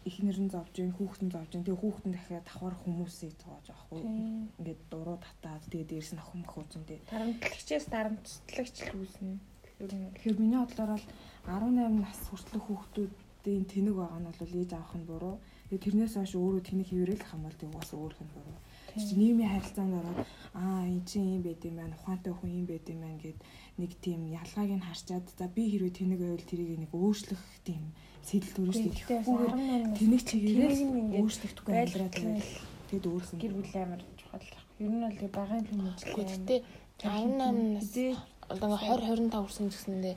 эхнэр 0.09 0.39
нь 0.43 0.53
зовж 0.55 0.75
гин 0.77 0.95
хүүхэд 0.97 1.23
нь 1.27 1.33
зовж 1.35 1.51
гин. 1.53 1.65
Тэгээ 1.67 1.83
хүүхэд 1.83 2.07
нь 2.07 2.15
дахиад 2.17 2.47
давхар 2.47 2.77
хүмүүсийг 2.83 3.35
зоож 3.43 3.67
авахгүй 3.71 4.01
Тийм. 4.03 4.51
ингээд 4.59 4.81
дуруу 4.91 5.19
татаад 5.19 5.63
тэгээ 5.71 5.91
дээрс 5.91 6.13
нь 6.15 6.23
охин 6.23 6.41
мохооцсон 6.43 6.83
тэгээ 6.87 7.11
Тарамтлагчээс 7.11 7.87
тарамтлагч 7.91 8.77
л 8.87 8.97
үүснэ. 9.01 9.39
Тэгэхээр 9.77 10.39
миний 10.41 10.61
бодлоор 10.61 10.91
бол 10.97 11.07
18 11.45 12.01
нас 12.01 12.21
хүртэлх 12.31 12.67
хүүхдүүдийн 12.67 13.65
тэнэг 13.71 13.95
байгаа 13.99 14.21
нь 14.21 14.29
бол 14.31 14.57
ээж 14.61 14.71
авах 14.73 14.95
нь 14.97 15.09
буруу. 15.11 15.37
Тэгээ 15.69 15.85
тэрнээс 15.85 16.15
хойш 16.17 16.33
өөрөө 16.39 16.63
тэнэг 16.65 16.89
хэврээл 16.89 17.25
ах 17.27 17.35
юм 17.37 17.43
бол 17.45 17.59
тэгээ 17.61 17.77
бас 17.77 17.91
өөрөх 17.93 18.21
нь 18.25 18.33
буруу. 18.33 18.59
Чи 18.97 19.13
нийгмийн 19.21 19.53
харилцаанд 19.53 19.95
ороод 20.01 20.21
аа 20.57 20.89
энэ 20.89 21.05
чинь 21.05 21.37
юм 21.37 21.43
байд 21.45 21.61
юм 21.69 21.77
байна 21.77 21.97
ухаантай 22.01 22.33
хүн 22.33 22.51
юм 22.61 22.67
байд 22.71 22.87
юм 22.89 23.01
байна 23.05 23.19
гэд 23.21 23.39
нэг 23.77 23.93
тийм 24.01 24.21
ялгааг 24.33 24.71
нь 24.73 24.87
харчаад 24.87 25.27
за 25.39 25.47
би 25.53 25.69
хэрвээ 25.69 25.95
тэнэг 25.99 26.21
байвал 26.21 26.49
тэрийг 26.49 26.81
нэг 26.81 26.93
өөрчлөх 26.97 27.43
тийм 27.65 27.93
сэтэл 28.25 28.73
18 28.73 29.07
нас 29.13 29.95
тэнэг 30.01 30.23
чигээрээ 30.25 31.21
өөрчлөгдөхгүй 31.21 31.75
амьдраад 31.77 32.15
байвал 32.17 32.49
тэгэд 32.89 33.07
өөрөх 33.07 33.31
нь 33.37 33.41
гэр 33.43 33.55
бүл 33.55 33.75
амар 33.77 34.01
чухал. 34.17 34.49
Ер 34.81 34.91
нь 34.91 35.05
бол 35.05 35.21
багын 35.37 35.67
хүмүүжлээ. 35.69 36.15
Гэхдээ 36.17 36.61
18 37.05 37.77
нас 37.77 37.89
одоо 38.49 38.67
ингээ 38.73 38.97
20 38.97 39.29
25 39.29 39.45
хүрсэн 39.45 39.67
гэсэндээ 39.69 40.15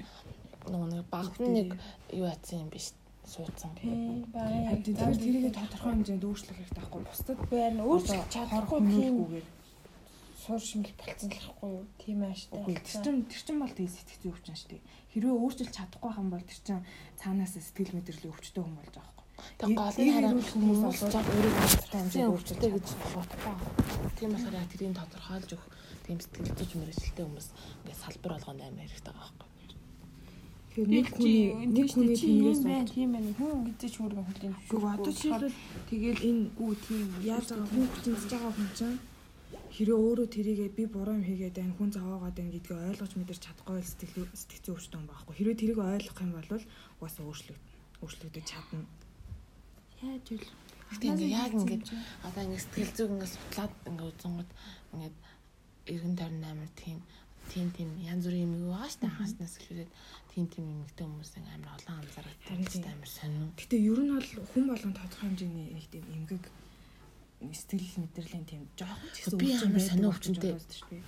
нөгөө 0.69 0.89
нэг 0.93 1.03
багт 1.09 1.35
нэг 1.39 1.69
юу 2.13 2.25
яатсан 2.29 2.63
юм 2.63 2.69
биш 2.71 2.93
суудсан. 3.25 3.71
багын 4.33 5.17
тэрийг 5.19 5.53
тодорхой 5.53 5.91
хэмжээнд 5.93 6.25
өөрчлөх 6.25 6.57
хэрэгтэй 6.57 6.77
байхгүй 6.79 7.01
бусдад 7.05 7.39
байна. 7.49 7.81
Өөрчлөж 7.85 8.23
чадахгүй 8.33 8.79
тийм 8.87 9.15
суур 10.49 10.63
шимэл 10.65 10.97
болцсон 10.97 11.29
л 11.29 11.37
байхгүй 11.37 11.69
юу? 11.69 11.85
Тийм 12.01 12.19
ааштай. 12.25 12.57
үгүй 12.57 12.75
тэр 12.81 12.97
чин 13.05 13.17
тэр 13.29 13.41
чин 13.45 13.57
бол 13.61 13.73
тэгээ 13.77 13.93
сэтгцэн 13.93 14.31
өвчин 14.33 14.57
шүү 14.57 14.69
дээ 14.73 14.81
хэрвээ 15.13 15.35
өөрчлөлт 15.37 15.77
чадахгүй 15.77 16.11
хам 16.17 16.27
бол 16.33 16.41
тэр 16.41 16.59
чин 16.65 16.79
цаанаас 17.21 17.53
сэтгэл 17.53 17.93
мэдрэлийн 17.93 18.33
өвчтөй 18.33 18.63
хүн 18.65 18.77
болж 18.81 18.93
байгаа 18.97 19.19
Тэг 19.59 19.71
гол 19.75 19.95
нь 19.95 20.11
хараа 20.11 20.31
хүмүүс 20.35 20.51
хүмүүс 20.51 20.81
бол 20.83 20.99
бол 20.99 21.15
өөрөө 21.15 21.53
өөрийнхөө 21.55 21.91
хэмжээнд 21.91 22.33
өвчтэй 22.35 22.69
гэж 22.75 22.87
боддог. 23.15 23.59
Тийм 24.19 24.29
болохоор 24.35 24.67
тэрийг 24.71 24.95
тодорхойлж 24.99 25.49
өгөх 25.55 25.65
тийм 26.03 26.17
сэтгэл 26.19 26.57
зүйч 26.59 26.71
мэрэгчлээ 26.75 27.25
хүмүүс 27.27 27.47
ингээд 27.79 28.01
салбар 28.03 28.31
болгоно 28.35 28.63
амар 28.67 28.83
хэрэгтэй 28.83 29.13
байгаа 29.15 29.35
байхгүй. 29.39 29.47
тэгэхээр 30.69 30.89
нэг 30.95 31.05
хүний 31.15 31.41
нэг 31.75 31.87
хүний 31.91 32.17
тэнгээс 32.19 32.61
байна. 32.67 32.87
Тийм 32.87 33.09
байна. 33.15 33.31
Хүн 33.39 33.59
гэдэг 33.67 33.89
ч 33.89 33.95
өөргөн 33.99 34.27
хөлийн. 34.27 34.55
Гүг 34.69 34.83
одоо 34.83 35.11
жишээлбэл 35.11 35.57
тэгэл 35.89 36.21
энэ 36.29 36.43
гүү 36.59 36.71
тийм 36.83 37.07
яаж 37.23 37.45
байгаа 37.51 37.67
хүн 37.71 37.87
хүчинж 37.91 38.23
байгаа 38.31 38.53
хүн 38.55 38.69
чинь 38.75 38.97
хэрэв 39.75 39.97
өөрөө 39.97 40.27
тэрийгээ 40.35 40.69
би 40.77 40.83
буруу 40.89 41.15
юм 41.19 41.25
хийгээд 41.29 41.55
байна 41.57 41.77
хүн 41.77 41.91
зовоогоод 41.93 42.35
байна 42.37 42.53
гэдгийг 42.53 42.79
ойлгож 42.89 43.13
мэдэрч 43.15 43.41
чадахгүй 43.45 43.75
бол 43.77 43.91
сэтгэл 43.91 44.27
сэтгцэн 44.41 44.73
өвчтөн 44.73 45.03
байхгүй 45.07 45.33
хэрэв 45.35 45.55
тэрийг 45.59 45.79
ойлгох 45.79 46.19
юм 46.25 46.31
бол 46.33 46.49
угаасаа 46.99 47.23
өөрчлөгдөн 47.29 47.67
өөрчлөгдөж 48.01 48.45
чадна 48.49 48.87
Яаж 49.99 50.31
ил. 50.31 50.47
Гэтэ 50.95 51.05
ингээд 51.11 51.35
яг 51.35 51.51
ингээд 51.51 51.85
одоо 52.23 52.41
ингээд 52.47 52.63
сэтгэл 52.63 52.95
зүйг 52.95 53.11
ингээд 53.19 53.35
судлаад 53.35 53.73
ингээд 53.83 54.11
үзэнгууд 54.15 54.51
ингээд 54.95 55.15
90 55.91 56.39
28 56.39 56.79
тийм 56.79 56.97
тийм 57.51 57.67
тийм 57.75 57.89
янз 58.07 58.23
бүрийн 58.23 58.47
юм 58.47 58.53
юу 58.63 58.71
байгаа 58.71 58.89
шүү 58.89 59.01
дээ. 59.03 59.17
Хааснаас 59.19 59.55
эхлээд 59.59 59.91
тийм 60.31 60.45
тийм 60.47 60.65
юмэгтэй 60.71 61.03
хүмүүс 61.03 61.31
ингээд 61.35 61.55
амар 61.59 61.75
олон 61.75 61.95
тийм 62.71 62.83
амар 62.87 63.11
сонин. 63.11 63.51
Гэтэ 63.59 63.75
ер 63.75 63.99
нь 63.99 64.13
бол 64.15 64.29
хүн 64.55 64.65
болгон 64.71 64.93
тодорхой 64.95 65.27
хэмжээний 65.27 65.67
нэг 65.75 65.85
тийм 65.91 66.05
эмгэг 66.15 66.43
сэтгэл 67.39 68.03
мэдрэлийн 68.03 68.45
тийм 68.45 68.61
жоохон 68.75 69.09
ч 69.15 69.31
Би 69.31 69.55
өвчин 69.55 69.71
ямар 69.71 69.83
сонио 69.83 70.11
дээ. 70.43 70.59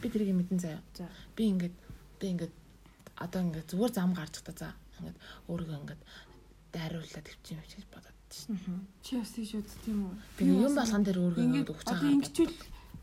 би 0.01 0.07
тэрийг 0.07 0.32
мэдэн 0.39 0.59
заяа. 0.63 0.82
За. 0.95 1.09
Би 1.36 1.43
ингээд 1.51 1.75
би 2.19 2.25
ингээд 2.32 2.53
одоо 3.19 3.41
ингээд 3.43 3.67
зүгээр 3.71 3.91
зам 3.91 4.11
гарч 4.15 4.39
та 4.39 4.51
за 4.55 4.69
ингээд 5.03 5.17
өөрийгөө 5.51 5.79
ингээд 5.84 6.01
дайруулаад 6.71 7.25
төвчим 7.27 7.59
гэж 7.59 7.84
бодоод 7.91 8.17
шин. 8.32 8.55
Чи 9.03 9.19
бас 9.19 9.32
тийш 9.36 9.51
үз 9.59 9.75
тийм 9.84 10.07
үү? 10.07 10.15
Би 10.39 10.43
юм 10.47 10.71
болгон 10.71 11.03
дээр 11.03 11.19
өөрийгөө 11.19 11.45
Ингээд 11.51 11.71
өгч 11.75 11.84
одоо 11.84 11.99
байгаа. 11.99 12.15
ингэчүүл 12.15 12.55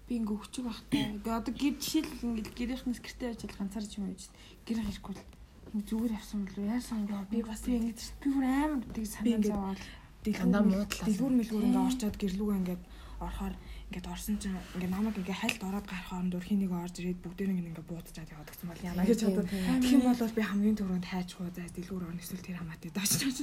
би 0.08 0.14
ингээ 0.16 0.36
өгчих 0.40 0.64
байхтай. 0.64 1.04
Тэгээ 1.20 1.36
одоо 1.36 1.52
гэр 1.52 1.74
жишээл 1.76 2.12
ингээ 2.24 2.46
гэрийнхнээс 2.56 3.00
гэртээ 3.04 3.28
явж 3.28 3.42
ганцаарч 3.44 3.92
юм 4.00 4.06
гэж 4.08 4.22
гэр 4.64 4.78
хэрэггүй 4.88 5.12
л 5.12 5.22
ингээ 5.68 5.84
зүгээр 5.84 6.12
явсан 6.16 6.40
бол 6.48 6.58
яасан 6.64 6.98
ингээ 7.04 7.20
би 7.28 7.38
бас 7.44 7.60
ингээ 7.68 7.92
би 7.92 8.28
бүр 8.32 8.44
амар 8.48 8.80
Би 8.88 9.04
санаа 9.04 9.40
зовоод 9.44 9.80
дэлгүүр 10.24 10.64
муудлаа. 10.64 11.04
дэлгүүр 11.04 11.34
мэлгүүр 11.36 11.66
ингээ 11.68 11.86
орчоод 11.92 12.16
гэрлүүгээ 12.16 12.60
ингээд 12.64 12.82
орохоор 13.20 13.54
ингээд 13.88 14.06
орсон 14.12 14.36
чинь 14.38 14.56
ингээ 14.76 14.90
намайг 14.92 15.16
ингээ 15.18 15.40
хальт 15.42 15.60
ороод 15.64 15.86
гарах 15.88 16.08
хооронд 16.08 16.34
хин 16.38 16.60
нэг 16.62 16.72
орж 16.72 16.94
ирээд 17.00 17.22
бүгдээ 17.24 17.46
нэг 17.48 17.58
ингээ 17.72 17.88
буудчихад 17.88 18.30
яваад 18.30 18.50
гэсэн 18.52 18.68
бол 18.68 18.86
яна 18.86 19.02
гэж 19.02 19.20
бодоод 19.26 19.48
тэгэх 19.50 19.94
юм 19.96 20.04
бол 20.06 20.36
би 20.36 20.42
хамгийн 20.44 20.76
түрүүнд 20.78 21.06
хайж 21.08 21.28
хуу 21.34 21.50
за 21.50 21.62
дэлгүүр 21.74 22.06
орно 22.06 22.22
эсвэл 22.22 22.46
тэр 22.46 22.58
хамаатай 22.60 22.90
дооч 22.94 23.12
дооч 23.18 23.38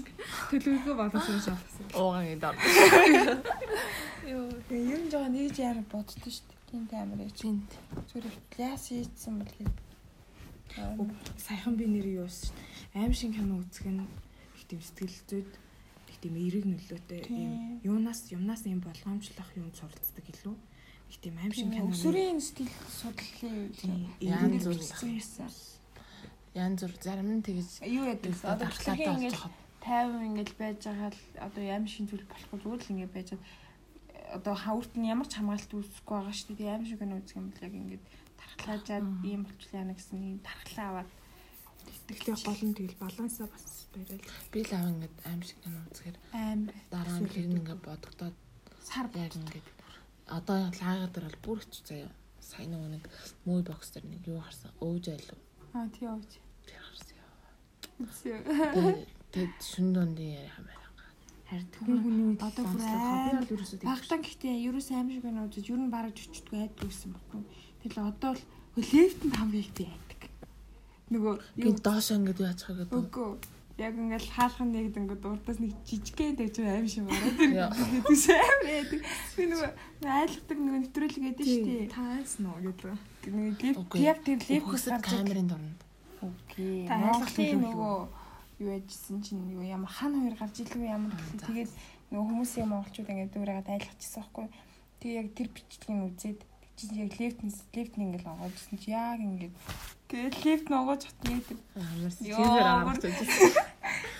төлөвлөгөө 0.49 0.95
боловсон 0.95 1.39
шалгасан. 1.43 1.85
уугаан 1.97 2.27
идэр. 2.33 2.55
ёо 4.31 4.47
юм 4.71 5.03
жоо 5.11 5.25
нэгж 5.27 5.55
яар 5.59 5.79
боддоо 5.91 6.29
шүү 6.31 6.45
дээ. 6.47 6.59
Тийм 6.69 6.83
амар 6.93 7.19
яж. 7.25 7.35
Тинт. 7.41 7.71
Зүгээр 8.09 8.35
яас 8.57 8.83
хийцсэн 8.89 9.35
бол. 9.41 9.53
Саяхан 11.37 11.75
би 11.75 11.85
нэр 11.87 12.07
юу 12.21 12.27
байсан 12.27 12.47
шүү 12.47 12.55
дээ. 12.55 13.01
Аим 13.01 13.13
шин 13.13 13.31
кино 13.33 13.59
үзэх 13.59 13.85
нь 13.91 14.03
их 14.55 14.63
тийм 14.67 14.81
сэтгэл 14.81 15.19
зүйд 15.29 15.49
тийм 16.25 16.41
эерэг 16.41 16.65
нөлөөтэй 16.65 17.21
юм 17.29 17.53
юунаас 17.85 18.33
юмнаас 18.33 18.65
юм 18.65 18.81
болгоомжлох 18.81 19.49
юм 19.53 19.69
суралцдаг 19.77 20.25
илүү. 20.25 20.57
Их 21.13 21.17
тийм 21.21 21.37
аим 21.37 21.53
шин 21.53 21.69
кино. 21.69 21.93
Өсвөрийн 21.93 22.41
сэтгэл 22.41 22.73
судлалын 22.89 24.09
янз 24.17 24.65
бүр 24.65 24.81
юмсан. 24.81 25.53
Янз 26.57 26.81
бүр 26.81 26.93
зарим 26.97 27.29
нь 27.29 27.45
тэгэж 27.45 27.85
Юу 27.85 28.09
яадаг? 28.09 28.33
Одоо 28.41 28.65
бичлэгийн 28.73 29.13
болж 29.13 29.21
ингээд 29.21 29.37
байгаа. 29.37 29.53
50 29.85 30.29
ингээд 30.33 30.51
байж 30.57 30.79
байгаа 30.81 31.09
л 31.13 31.21
одоо 31.45 31.61
ямар 31.61 31.91
шин 31.93 32.09
зүйл 32.09 32.25
болохгүй 32.25 32.57
зүгээр 32.57 32.81
л 32.81 32.93
ингээд 32.97 33.13
байж 33.13 33.27
байгаа. 33.37 33.45
Одоо 34.41 34.55
хаврт 34.57 34.93
нь 34.97 35.05
ямар 35.13 35.27
ч 35.29 35.33
хамгаалалт 35.37 35.77
үүсэхгүй 35.77 36.15
байгаа 36.17 36.33
шүү 36.33 36.57
дээ. 36.57 36.73
Ямар 36.73 36.87
шиг 36.89 36.99
гэнэ 37.05 37.17
үзэх 37.21 37.37
юм 37.37 37.47
бол 37.53 37.65
яг 37.69 37.73
ингээд 37.77 38.05
тархлаажаад 38.41 39.07
ийм 39.29 39.41
болчихлоо 39.45 39.77
яана 39.77 39.93
гэсэн 39.93 40.17
ийм 40.25 40.39
тархлаа 40.41 40.87
аваад 40.89 41.09
Тэгтээ 42.05 42.35
гол 42.45 42.61
нь 42.65 42.75
тэгэл 42.77 42.97
балансаа 43.01 43.47
бас 43.49 43.65
бариад. 43.93 44.21
би 44.53 44.59
л 44.61 44.73
аав 44.77 44.87
ингээд 44.93 45.15
аим 45.25 45.41
шиг 45.41 45.59
юм 45.65 45.75
үзэхээр 45.89 46.17
амар 46.33 46.75
дараа 46.93 47.17
нь 47.19 47.29
тэр 47.33 47.45
ингээд 47.49 47.81
бодогдоод 47.81 48.35
сар 48.85 49.07
яг 49.17 49.33
ингээд 49.33 49.67
одоо 50.29 50.59
лагер 50.69 51.09
дээр 51.09 51.25
бол 51.25 51.43
бүр 51.45 51.59
ч 51.69 51.73
заяа. 51.85 52.11
Сайн 52.41 52.69
нөгөө 52.73 52.89
нэг 52.93 53.03
мой 53.45 53.61
бокс 53.65 53.89
дээр 53.89 54.05
нэг 54.05 54.21
юу 54.29 54.39
харсан. 54.41 54.71
Өвж 54.81 55.05
байлуу. 55.09 55.39
аа 55.73 55.89
тий 55.89 56.05
өөч. 56.05 56.31
Тэр 56.69 56.81
харсан 56.85 57.17
яа. 57.17 57.33
Тэгээд 59.33 59.55
шүн 59.61 59.87
дондын 59.93 60.29
яриа 60.37 60.53
хамаа. 60.53 60.85
Харин 61.45 61.69
хүн 61.77 61.99
хүний 62.01 62.25
үед 62.25 62.41
Одоо 62.41 62.65
бүр 62.65 62.81
би 62.81 62.89
бол 62.89 63.05
амар 63.05 63.45
ерөөсөө. 63.53 63.85
Багтаа 63.85 64.17
гэхдээ 64.17 64.65
ерөөс 64.65 64.89
аим 64.97 65.09
шиг 65.13 65.23
гэнэ 65.29 65.45
үзэж 65.45 65.65
ер 65.69 65.77
нь 65.77 65.93
бараг 65.93 66.13
чөчтгүй 66.17 66.57
айдаг 66.57 66.89
гэсэн 66.89 67.09
баггүй. 67.13 67.41
Тэгэл 67.85 68.09
одоо 68.09 68.31
л 68.33 68.41
лефтэнд 68.81 69.35
хамгийн 69.37 69.61
их 69.61 69.71
би 69.77 69.83
айдаг. 69.85 70.04
Нөгөө 71.05 71.33
юу 71.37 71.69
Тэгээд 71.69 71.85
доош 71.85 72.07
ингээд 72.17 72.39
яаж 72.41 72.59
байгаа 72.65 72.85
гэдэг. 72.89 72.97
Үгүй. 72.97 73.29
Яг 73.75 73.93
ингээл 73.99 74.29
хаалхан 74.31 74.69
нэгд 74.71 74.95
ингээд 74.95 75.23
урдаас 75.27 75.59
нэг 75.59 75.73
жижигхэн 75.85 76.35
дэж 76.39 76.55
аим 76.63 76.87
шиг 76.87 77.05
ороод. 77.05 77.37
Тэгс 78.09 78.25
аим 78.31 78.61
яадаг. 78.65 79.01
Би 79.35 79.43
нөгөө 79.51 79.69
айлгадаг 80.01 80.57
нөгөө 80.63 80.79
нэвтрүүлэг 80.81 81.21
гэдэг 81.29 81.45
шүү 81.45 81.65
дээ. 81.67 81.85
Таас 81.91 82.33
нөө 82.41 82.57
гэдэг. 82.71 82.93
Нэг 83.35 83.57
лифт 83.61 83.79
Үгүй. 83.83 83.97
яг 84.01 84.19
тэр 84.23 84.39
лифт 84.39 84.65
Үхсэд 84.65 85.03
камерын 85.03 85.49
дорнд. 85.51 85.79
Окей. 86.23 86.87
Та 86.87 86.95
айлгах 86.97 87.35
нөгөө 87.35 87.95
юу 88.63 88.71
яжсэн 88.71 89.19
чинь 89.19 89.43
нөгөө 89.43 89.67
ямар 89.67 89.91
хан 89.91 90.13
хоёр 90.15 90.35
гарч 90.39 90.55
ирлгүй 90.63 90.87
ямар 90.87 91.11
гэсэн. 91.11 91.39
Тэгээд 91.43 91.71
нөгөө 92.15 92.27
хүмүүсийн 92.31 92.69
монголчууд 92.71 93.11
ингээд 93.11 93.33
дүүрээд 93.35 93.67
айлгахчихсан 93.75 94.23
байхгүй. 94.23 94.47
Тэгээ 95.03 95.19
яг 95.19 95.27
тэр 95.35 95.49
бичлэгийг 95.51 96.07
үзээд 96.15 96.39
чинь 96.75 96.99
яг 96.99 97.13
лифтнес 97.19 97.57
лифт 97.73 97.95
нэг 97.97 98.19
ингээд 98.19 98.27
онгоожсэн 98.27 98.77
чи 98.77 98.91
яг 98.91 99.19
ингээд 99.19 99.55
тэгээд 100.11 100.35
лифт 100.45 100.67
ногоож. 100.69 101.03
Амарс 101.75 102.19
Йоо, 102.21 102.37
тиймэр 102.37 102.67
авах 102.67 102.99
гэж. 102.99 103.19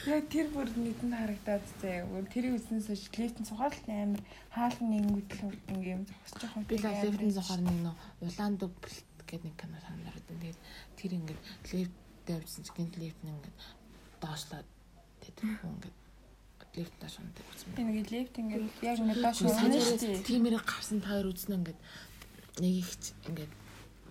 Яг 0.06 0.24
тэр 0.30 0.48
бүр 0.54 0.70
нэтэнд 0.70 1.14
харагдаад 1.18 1.66
заяа. 1.82 2.06
Өөр 2.10 2.26
тэрийг 2.30 2.58
үзнээс 2.58 2.88
хойш 2.88 3.04
лифтэн 3.10 3.46
сухаар 3.50 3.74
л 3.74 3.90
амар 3.90 4.22
хаалхан 4.54 4.88
нэгэн 4.90 5.14
ингээд 5.74 5.94
юм 5.94 6.04
зогсож 6.06 6.42
байгаа 6.46 6.60
юм. 6.62 6.70
Би 6.70 6.76
л 6.78 6.86
лефтэн 6.86 7.36
зохоор 7.36 7.62
нэг 7.66 7.78
нөө 7.84 7.96
улаан 8.22 8.54
дүг 8.62 8.74
гэдэг 9.26 9.42
нэг 9.46 9.56
кино 9.58 9.78
санаад 9.82 10.24
байна. 10.26 10.30
Тэгээд 10.30 10.60
тэр 10.96 11.12
ингээд 11.18 11.42
лефт 11.74 11.96
тавьсан 12.26 12.64
чи 12.66 12.72
гинт 12.78 12.96
лефт 13.02 13.20
нь 13.26 13.34
ингээд 13.34 13.58
доошлоод 14.22 14.68
тэгээд 15.26 15.58
хүн 15.60 15.74
ингээд 15.76 15.98
лефт 16.76 16.96
доош 17.00 17.16
үзсэн. 17.20 17.72
би 17.76 17.84
нэг 17.84 18.08
лифт 18.12 18.36
ингээд 18.38 18.66
яг 18.84 19.00
нэг 19.00 19.18
доош 19.22 19.40
унаа 19.42 19.80
шүү 19.82 20.00
дээ. 20.02 20.28
Тиймэрэг 20.28 20.64
гарсан 20.66 21.00
та 21.02 21.16
хоёр 21.16 21.32
үзнэ 21.32 21.56
ингээд 21.56 21.80
нэг 22.62 22.74
ихч 22.84 23.04
ингээд 23.28 23.54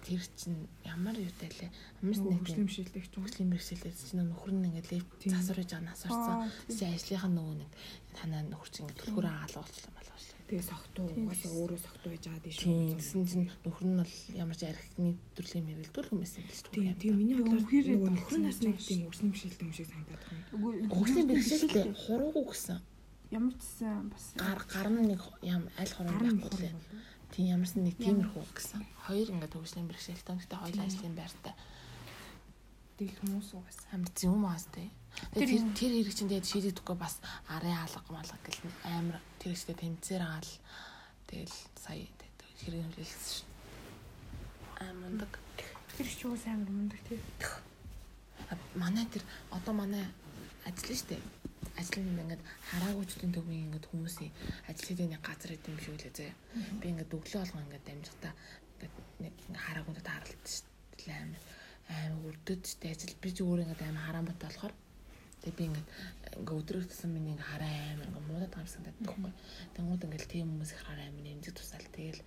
тэр 0.04 0.20
чинь 0.36 0.68
ямар 0.84 1.16
юутай 1.16 1.48
лээ. 1.48 1.70
Ч 1.72 2.18
нэг 2.20 2.44
юм. 2.44 2.68
хөгжлийн 2.68 3.48
бэрхшээлээс 3.56 3.98
чинь 4.12 4.20
нөхөр 4.28 4.52
нь 4.52 4.66
ингээд 4.68 4.88
Тийм. 5.24 5.32
засвар 5.32 5.64
гэж 5.64 5.70
байгаа 5.72 5.88
насарсан. 5.88 6.36
Аа, 6.44 6.50
Чи 6.68 6.84
ажлынхаа 6.84 7.30
нөгөө 7.32 7.56
нэг 7.64 7.70
танаа 8.12 8.42
нөхөр 8.44 8.68
чинь 8.68 8.84
ингээд 8.84 9.00
төлхөр 9.00 9.26
аагаал 9.32 9.64
болчихлоо 9.64 9.92
малгаачлаа. 9.96 10.42
Тэгээ 10.44 10.68
согтуу 10.68 11.04
угаасаа 11.08 11.52
өөрөө 11.56 11.80
согтуу 11.80 12.10
байж 12.12 12.24
байгаа 12.28 12.42
дээ 12.44 12.52
шүү. 12.52 12.72
Гэсэн 13.00 13.22
чинь 13.24 13.48
нөхөр 13.64 13.86
нь 13.88 13.96
бол 13.96 14.12
ямар 14.36 14.56
ч 14.60 14.62
архины 14.68 15.10
төрлийн 15.32 15.64
мэрэгдүүл 15.72 16.08
хүмүүс 16.12 16.32
юм 16.36 16.44
биш 16.52 16.60
Тийм 16.68 16.84
үү? 16.84 17.00
тийм 17.00 17.14
миний 17.16 17.36
бодлоор 17.40 17.64
Үнэхээр 17.64 17.86
нөгөө 17.88 18.04
юм 18.04 18.16
нөхөр 18.20 18.40
насны 18.44 18.68
байна. 18.76 18.84
тийм 18.84 19.00
өрсөлдөм 19.08 19.32
шилдэг 19.40 19.64
юм 19.64 19.72
шиг 19.72 19.88
санагдаад 19.88 20.22
байна. 20.28 20.44
Хөгжлийн 20.92 21.26
бэрхшээлтэй 21.32 21.84
хуруугүй 21.96 22.44
гэсэн. 22.52 22.78
ямар 23.32 23.54
ч 23.56 23.62
гэсэн 23.64 24.04
бас 24.12 24.24
Гар 24.36 24.60
гар 24.68 24.88
нь 24.92 25.08
нэг 25.16 25.20
ям 25.48 25.64
аль 25.80 25.92
хорон 25.96 26.12
нь 26.12 26.38
байхгүй 26.44 26.60
лээ. 26.60 26.76
Тийм 27.34 27.50
ямарс 27.50 27.74
нэг 27.74 27.98
тиймэрхүү 27.98 28.46
гэсэн. 28.54 28.86
Хоёр 29.10 29.26
ингээд 29.34 29.58
хөгжлийн 29.58 29.90
бэрхшээлтэй 29.90 30.34
гэхдээ 30.38 30.60
хоёул 30.62 30.86
ажлын 30.86 31.18
байртай. 31.18 31.54
Тэгэл 32.94 33.18
хүмүүс 33.26 33.50
угаасаа. 33.58 33.90
Амар 33.98 34.10
зөв 34.14 34.34
маас 34.38 34.70
тэ. 34.70 34.86
Тэр 35.34 35.50
Тэр 35.50 35.66
тэр 35.74 35.92
хэрэг 35.98 36.14
чинь 36.14 36.30
тэгээд 36.30 36.46
шийдэгдэхгүй 36.46 36.94
бас 36.94 37.18
арын 37.50 37.74
алга 37.74 38.06
малга 38.14 38.38
гэл 38.38 38.62
амар 38.86 39.18
тэр 39.42 39.50
ихтэй 39.50 39.74
тэмцээр 39.74 40.22
агаал. 40.22 40.54
Тэгэл 41.26 41.56
сая 41.74 42.06
тэгээд 42.06 42.38
хэрэг 42.62 42.80
нөлөөлсөн 42.86 43.26
шин. 43.34 43.50
Аа 44.78 44.94
мундаг. 44.94 45.32
тэр 45.98 46.06
ч 46.06 46.18
юу 46.22 46.38
амар 46.38 46.70
мундаг 46.70 47.02
тий. 47.02 47.18
А, 48.46 48.54
Манай 48.78 49.10
тэр 49.10 49.26
одоо 49.50 49.74
манай 49.74 50.06
ажил 50.62 50.94
штэ. 50.94 51.18
Ажил 51.80 52.04
нь 52.06 52.22
ингээд 52.22 52.42
хараагуучдын 52.70 53.32
төвийн 53.34 53.66
ингээд 53.66 53.88
хүмүүсийн 53.90 54.32
ажил 54.70 54.86
хийдэг 54.88 55.08
нэг 55.10 55.22
газар 55.26 55.50
гэдэг 55.52 55.70
юм 55.72 55.80
шиг 55.82 55.94
үлээ 55.94 56.12
заяа. 56.14 56.36
Би 56.80 56.86
ингээд 56.92 57.14
өглөө 57.16 57.40
болгоо 57.42 57.62
ингээд 57.64 57.86
дамжихтаа 57.88 58.32
ингээд 58.78 58.94
нэг 59.22 59.34
штэ. 60.46 60.70
Тэгэл 60.94 61.18
амар 61.18 61.42
амар 61.90 62.22
өрдөд 62.30 62.62
штэ 62.62 62.86
ажил 62.94 63.14
би 63.22 63.28
өөр 63.34 63.60
ингээд 63.64 63.82
амар 63.82 64.04
хараамт 64.06 64.38
болохоор 64.38 64.74
Тэгээ 65.44 65.60
би 65.60 65.64
ингээд 65.68 65.88
ингээ 66.40 66.56
өдрөөр 66.56 66.86
тусан 66.88 67.12
миний 67.12 67.36
ингээ 67.36 67.50
хараа 67.52 67.68
амар 67.92 68.08
ингээ 68.08 68.24
муудаад 68.24 68.48
байгаа 68.48 68.64
юм 68.64 68.72
санагдаад 68.72 69.00
байхгүй. 69.04 69.32
Тэнгууд 69.76 70.04
ингээл 70.08 70.32
тийм 70.32 70.46
хүмүүс 70.48 70.72
их 70.72 70.82
хараа 70.88 71.04
амар 71.04 71.20
нэмдэг 71.20 71.52
тусаал. 71.52 71.88
Тэгэл 71.92 72.22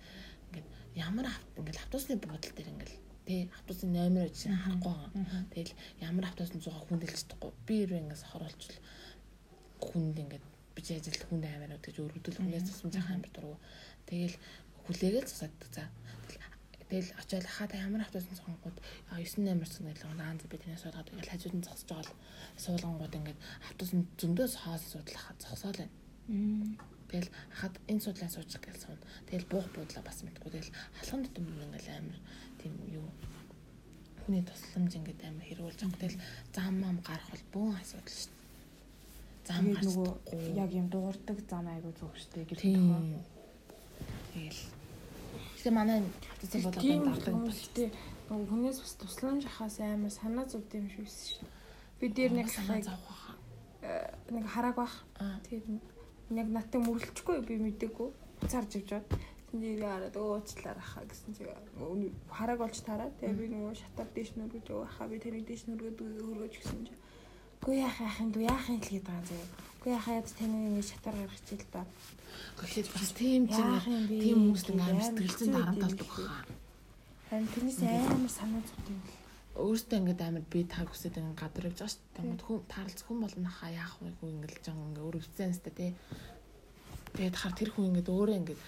ингээд 0.54 0.68
ямар 0.94 1.26
авт 1.26 1.42
ингээл 1.58 1.82
автобусны 1.82 2.14
буудал 2.14 2.54
дээр 2.54 2.70
ингээл 2.70 2.96
тий 3.26 3.40
автобусны 3.58 3.90
номер 3.90 4.30
гэж 4.30 4.38
харахгүй 4.54 4.94
байгаа. 4.94 5.42
Тэгэл 5.50 5.74
ямар 5.98 6.24
автобусны 6.30 6.58
зугаа 6.62 6.82
хүн 6.86 6.98
дэлж 7.02 7.18
чадахгүй. 7.26 7.50
Би 7.66 7.74
ирвэ 7.82 7.98
ингээс 8.06 8.22
хороолчвол 8.30 8.78
хүнд 9.80 10.16
ингээд 10.22 10.44
би 10.74 10.80
ч 10.82 10.94
ажил 10.94 11.18
хүнд 11.26 11.44
амар 11.46 11.74
өгдөж 11.78 11.96
өргөдөл 11.98 12.38
хүнээс 12.38 12.66
тусмж 12.68 12.94
байгаа 12.94 13.14
амар 13.18 13.32
дургу. 13.34 13.56
Тэгэл 14.06 14.36
хүлээгээл 14.84 15.30
засааддаг 15.30 15.70
за. 15.74 15.84
Тэгэл 16.88 17.12
очиад 17.20 17.44
хаа 17.44 17.68
та 17.68 17.76
ямар 17.76 18.00
автобусны 18.00 18.32
сонгоод 18.38 18.76
9 19.12 19.44
номер 19.44 19.68
гэж 19.68 20.00
наан 20.16 20.40
би 20.40 20.56
тэрнээс 20.56 20.82
суулгаад 20.88 21.04
тэгэл 21.12 21.32
хажууд 21.34 21.56
нь 21.60 21.66
зогсож 21.68 21.88
байгаа 21.92 22.08
л 22.08 22.16
суулгангууд 22.64 23.18
ингээд 23.18 23.40
автобусны 23.68 24.02
зөндөөс 24.16 24.54
хоол 24.56 24.80
судлах 24.80 25.26
зогсоол 25.36 25.76
байна. 25.76 25.92
Тэгэл 27.12 27.28
хаад 27.60 27.74
энэ 27.92 28.04
судлаа 28.04 28.30
суучих 28.32 28.60
гэж 28.64 28.76
суун. 28.80 29.00
Тэгэл 29.28 29.50
буух 29.52 29.68
буудлаа 29.76 30.04
бас 30.04 30.24
мэдгүй. 30.24 30.48
Тэгэл 30.48 30.76
халхан 30.96 31.20
дотор 31.28 31.44
мөр 31.44 31.64
ингээл 31.68 31.92
амар 32.00 32.18
тийм 32.60 32.72
юу 32.88 33.06
хүний 34.24 34.44
тусламж 34.44 34.92
ингээд 34.96 35.24
амар 35.28 35.44
хэрүүлж 35.44 35.80
байгаа. 35.84 36.00
Тэгэл 36.00 36.22
зам 36.56 36.74
мам 36.80 36.96
гарах 37.04 37.28
бол 37.32 37.44
бөөн 37.52 37.80
асуудал 37.80 38.12
шүү. 38.12 38.37
Зам 39.48 39.64
нөгөө 39.72 40.08
яг 40.60 40.70
юм 40.76 40.88
дуурдаг 40.92 41.38
зам 41.48 41.66
айгу 41.72 41.92
зүгштэй 41.96 42.44
тийм. 42.52 42.92
юм. 42.92 43.06
Тэгэл. 44.36 44.60
Тэгээ 45.56 45.72
манай 45.72 46.04
хавцсан 46.04 46.62
бол 46.62 46.76
Тийм 46.76 47.00
одоо 47.00 47.16
дардаг 47.16 47.32
бол 47.32 47.48
хүмүүстэй 47.48 47.88
нөгөө 48.28 48.46
хүнээс 48.52 48.78
бас 48.84 48.94
тусламж 49.00 49.42
ахаас 49.48 49.80
амар 49.80 50.12
санаа 50.12 50.44
зовд 50.44 50.68
юм 50.76 50.86
шиг 50.92 51.08
шүү. 51.08 51.48
Би 52.00 52.06
дээр 52.12 52.32
нэг 52.36 52.48
санаа 52.52 52.84
зовх. 52.84 53.32
нэг 54.28 54.44
харааг 54.44 54.76
бах. 54.76 54.94
Тэгээд 55.16 55.66
яг 56.36 56.48
наттай 56.52 56.80
мөрлөхгүй 56.84 57.40
би 57.48 57.56
мэдээгүй. 57.56 58.08
буцаарж 58.40 58.72
ивж 58.78 58.90
бод. 59.00 59.08
Тэнийг 59.48 59.80
хараад 59.80 60.16
уучлаар 60.16 60.78
ахаа 60.78 61.04
гэсэн 61.08 61.32
чи 61.32 61.42
харааг 62.28 62.60
олж 62.60 62.78
тараад 62.84 63.16
тэгээ 63.16 63.40
би 63.40 63.46
нөгөө 63.48 63.74
шатаар 63.80 64.08
дээш 64.12 64.30
нүргэж 64.36 64.66
өө 64.68 64.84
ахаа 64.84 65.08
би 65.08 65.16
тэрийг 65.24 65.48
дээш 65.48 65.62
нүргээд 65.66 65.98
хөргөж 66.04 66.54
гисэн 66.60 66.84
чи. 66.84 66.94
Үгүй 67.58 67.82
яах 67.82 67.98
яахын 67.98 68.30
дүү 68.32 68.44
яахын 68.46 68.78
л 68.78 68.88
гээд 68.88 69.06
байгаа 69.06 69.18
юм 69.18 69.28
заяа. 69.28 69.48
Үгүй 69.78 69.92
яхаа 69.98 70.14
яд 70.18 70.28
таны 70.38 70.56
ингэ 70.68 70.82
шатаар 70.86 71.16
гаргах 71.18 71.42
чил 71.48 71.64
та. 71.72 71.82
Гэхдээ 72.58 72.84
бас 72.94 73.10
тийм 73.18 73.42
чинь 73.50 73.74
тийм 74.08 74.38
хүмүүст 74.42 74.68
амар 74.70 75.04
сэтгэлзэн 75.06 75.50
дарамт 75.54 75.82
болдог 75.82 76.06
баха. 76.06 76.46
Харин 77.30 77.48
тэрнээс 77.52 77.80
амар 77.82 78.32
санаа 78.32 78.62
зовдөг 78.62 78.94
юм. 78.94 79.00
Өөртөө 79.58 79.98
ингээд 79.98 80.22
амар 80.22 80.44
би 80.46 80.60
таг 80.64 80.86
хүсэж 80.86 81.14
ингээд 81.18 81.40
гадар 81.42 81.66
явж 81.66 81.78
байгаа 81.82 81.94
шүү 81.94 82.02
дээ. 82.14 82.46
Хүн 82.46 82.58
таарлц 82.70 83.00
хүн 83.02 83.18
болно 83.22 83.50
хаа 83.50 83.70
яах 83.74 83.94
вэ 83.98 84.10
хүү 84.18 84.28
ингээд 84.34 84.62
жоо 84.62 84.74
ингээд 84.78 85.02
өөр 85.02 85.18
өвцөнстэй 85.18 85.72
тий. 85.74 85.90
Тэгээд 87.18 87.36
хар 87.42 87.54
тэр 87.58 87.70
хүн 87.74 87.88
ингээд 87.90 88.12
өөрөө 88.14 88.36
ингээд 88.38 88.60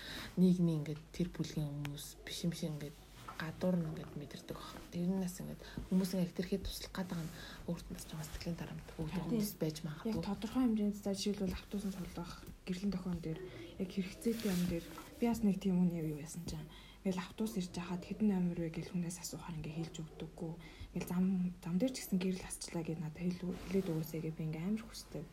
нийгмийн 0.43 0.79
ингээд 0.83 1.03
тэр 1.15 1.29
бүлгийн 1.31 1.71
хүмүүс 1.71 2.07
биш 2.27 2.39
юм 2.43 2.53
шиг 2.59 2.75
ингээд 2.75 2.97
гадуур 3.41 3.77
нь 3.81 3.89
ингээд 3.89 4.13
мэдэрдэг 4.21 4.57
баг. 4.61 4.69
Тэрнээс 4.93 5.37
ингээд 5.41 5.63
хүмүүс 5.89 6.11
ингээд 6.13 6.37
тэрхэд 6.37 6.63
туслах 6.69 6.93
байгаа 6.93 7.21
нь 7.25 7.33
өөрт 7.73 7.87
нь 7.89 7.97
бас 7.97 8.05
жоохон 8.05 8.29
сэтгэлийн 8.29 8.59
дарамт 8.61 8.89
өгдөг 9.01 9.25
хүмүүс 9.25 9.53
байж 9.57 9.77
магадгүй. 9.81 10.13
Яг 10.13 10.27
тодорхой 10.29 10.63
хэмжээнд 10.69 10.97
за 11.01 11.13
жишээлбэл 11.17 11.57
автобусын 11.57 11.97
цуглах 11.97 12.33
гэрлийн 12.69 12.93
тохион 12.93 13.19
дээр 13.25 13.41
яг 13.81 13.89
хэрэгцээтэй 13.89 14.53
юм 14.53 14.63
дээр 14.69 14.85
би 15.17 15.25
бас 15.25 15.41
нэг 15.41 15.57
тийм 15.57 15.81
үний 15.81 16.05
юу 16.05 16.21
яасан 16.21 16.45
чинь 16.45 16.69
Ингээл 17.01 17.25
автобус 17.25 17.57
ирж 17.57 17.73
хахад 17.73 18.05
хэдэн 18.05 18.29
номер 18.29 18.61
вэ 18.61 18.77
гэж 18.77 18.93
хүнээс 18.93 19.25
асуухаар 19.25 19.57
ингээ 19.57 19.89
хэлж 19.89 20.05
өгдөггүй. 20.05 20.53
Ингээл 20.93 21.09
зам 21.09 21.25
зам 21.65 21.75
дээр 21.81 21.93
ч 21.97 22.05
гэсэн 22.05 22.21
гэрэл 22.21 22.45
хасчлаа 22.45 22.85
гэж 22.85 22.99
надад 23.01 23.25
хэлээд 23.25 23.89
өгөөсэй 23.89 24.21
гэ 24.21 24.37
би 24.37 24.45
ингээ 24.45 24.69
амар 24.69 24.85
хүсдэг. 24.85 25.25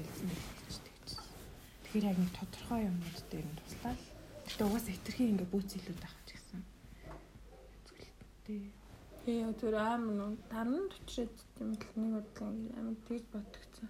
Ингээл 0.00 0.16
хэлчихдэг 0.64 0.96
гэсэн. 1.04 1.24
Тэгэхээр 1.84 2.08
яг 2.08 2.18
нэг 2.24 2.32
тодорхой 2.32 2.80
юмнууд 2.88 3.26
дээр 3.28 3.46
нь 3.52 3.58
туслаад. 3.60 4.00
Гэтэ 4.48 4.64
угаасаа 4.64 4.92
хитрхи 4.96 5.28
ингээ 5.28 5.48
бүүц 5.52 5.70
илүүд 5.76 6.00
гэсэн. 6.00 6.19
Тий. 8.50 8.72
Яа 9.30 9.52
тэр 9.54 9.74
амар 9.78 10.14
нуу 10.16 10.30
таран 10.50 10.88
төчрээд 10.90 11.34
тийм 11.54 11.70
л 11.78 11.84
нэг 11.94 12.10
бодлоо 12.18 12.50
амар 12.78 12.96
тэгж 13.06 13.24
бодгцсан. 13.30 13.88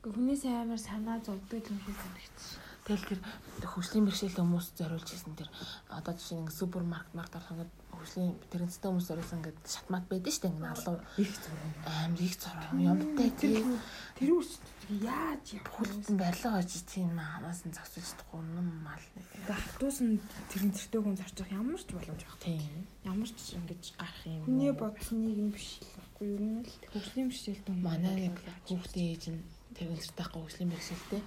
Хүнээс 0.00 0.44
амар 0.48 0.80
санаа 0.80 1.18
зовдөг 1.20 1.66
юм 1.68 1.78
шиг 1.84 1.96
санагдчих. 2.00 2.60
Тэгэл 2.86 3.08
тэр 3.10 3.20
хөгжлийн 3.68 4.06
бэрхшээл 4.06 4.38
хүмүүс 4.38 4.66
зориулж 4.78 5.08
ирсэн 5.12 5.34
тэр 5.34 5.50
одоо 5.90 6.14
жишээ 6.14 6.40
нь 6.40 6.54
супермаркет 6.54 7.12
маркет 7.18 7.36
ороход 7.36 7.72
хөгжлийн 7.92 8.32
тэрэнцтэй 8.48 8.88
хүмүүс 8.88 9.08
зориулсан 9.10 9.38
ингээд 9.42 9.58
шатмат 9.66 10.04
байдаг 10.06 10.32
шүү 10.32 10.42
дээ 10.46 10.54
ингээд 10.54 10.72
алуу 10.78 10.96
их 11.18 11.32
зураг 11.34 11.74
амар 11.84 12.22
их 12.22 12.34
зураг 12.38 12.70
юмтай 12.78 13.30
тийм 13.34 13.66
тэр 14.14 14.30
үс 14.38 14.50
яаж 14.90 15.46
бүхэлдэн 15.66 16.16
барилга 16.16 16.62
очиж 16.62 16.82
тийм 16.86 17.18
ханаас 17.18 17.66
нь 17.66 17.74
зогсож 17.74 18.06
чадахгүй 18.06 18.38
юм 18.38 18.68
мал 18.86 19.06
нэг. 19.18 19.26
Хатуус 19.50 19.98
нь 20.02 20.22
тэрэнцтэй 20.50 21.00
хүн 21.02 21.18
зарчих 21.18 21.50
ямар 21.50 21.80
ч 21.82 21.90
боломж 21.90 22.22
байх. 22.22 22.38
Тийм. 22.38 22.86
Ямар 23.02 23.26
ч 23.26 23.58
ингэж 23.58 23.84
гарах 23.98 24.22
юм. 24.26 24.46
Хүний 24.46 24.70
бодсныг 24.70 25.34
юм 25.42 25.50
биш 25.50 25.82
л 25.82 25.90
байхгүй 25.98 26.26
юу 26.30 26.38
юм 26.38 26.58
л 26.62 26.70
хөгжлийн 26.94 27.28
бэрхшээлтэй 27.30 27.72
хүн 27.74 27.82
манай 27.82 28.14
нэг 28.30 28.36
хүүхдийн 28.70 29.10
ээж 29.10 29.24
нь 29.34 29.42
тэрэнцтэй 29.74 30.26
хөгжлийн 30.30 30.70
бэрхшээлтэй. 30.70 31.22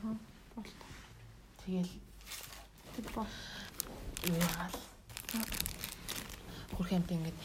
Болтой 0.56 0.90
Тэгэл 1.70 1.94
тэр 2.96 3.06
юу 3.12 4.38
яагаад 4.40 4.76
хөрх 6.74 6.92
амт 6.96 7.12
ингээд 7.12 7.40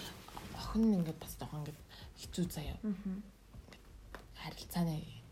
охин 0.55 0.83
нь 0.87 0.97
ингээд 1.03 1.19
бас 1.19 1.35
жоохон 1.37 1.61
ингээд 1.67 1.81
хэцүү 2.23 2.45
заяа. 2.49 2.79
Аа. 2.87 3.19
Харилцааны 4.41 5.24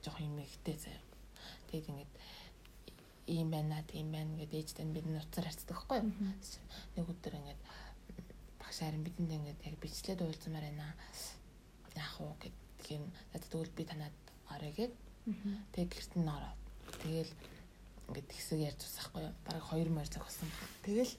ингээд 0.00 0.04
жоохон 0.04 0.26
юм 0.26 0.38
ихтэй 0.40 0.76
заяа. 0.76 1.04
Тэгээд 1.68 1.90
ингээд 1.92 2.12
ийм 3.28 3.50
байна, 3.50 3.82
тийм 3.84 4.12
байна 4.12 4.36
гэдэг 4.36 4.60
ээжтэй 4.60 4.86
бид 4.88 5.06
нуцаар 5.06 5.46
харцдаг 5.46 5.76
байхгүй 5.76 5.98
юу? 6.00 6.08
Нэг 6.96 7.04
өдөр 7.08 7.34
ингээд 7.36 7.60
багш 8.60 8.78
харин 8.80 9.04
бидэнд 9.04 9.32
ингээд 9.36 9.60
яг 9.68 9.76
бичлээд 9.80 10.20
уулзмаар 10.24 10.64
байна. 10.64 10.96
Яах 11.96 12.16
вэ 12.20 12.32
гэдэг 12.40 12.88
юм. 12.96 13.04
Тэгвэл 13.32 13.76
би 13.76 13.84
танад 13.84 14.16
орё 14.48 14.70
гэд. 14.72 14.94
Тэгээд 15.76 15.92
гэрт 15.92 16.12
нь 16.16 16.28
ороо. 16.28 16.54
Тэгэл 17.04 17.32
ингээд 18.08 18.30
хэсэг 18.32 18.58
ярьж 18.58 18.80
байхгүй 18.80 19.22
юу. 19.28 19.34
Бараг 19.44 19.64
2 19.68 19.88
морь 19.92 20.08
цаг 20.08 20.24
болсон. 20.24 20.48
Тэгэл 20.82 21.12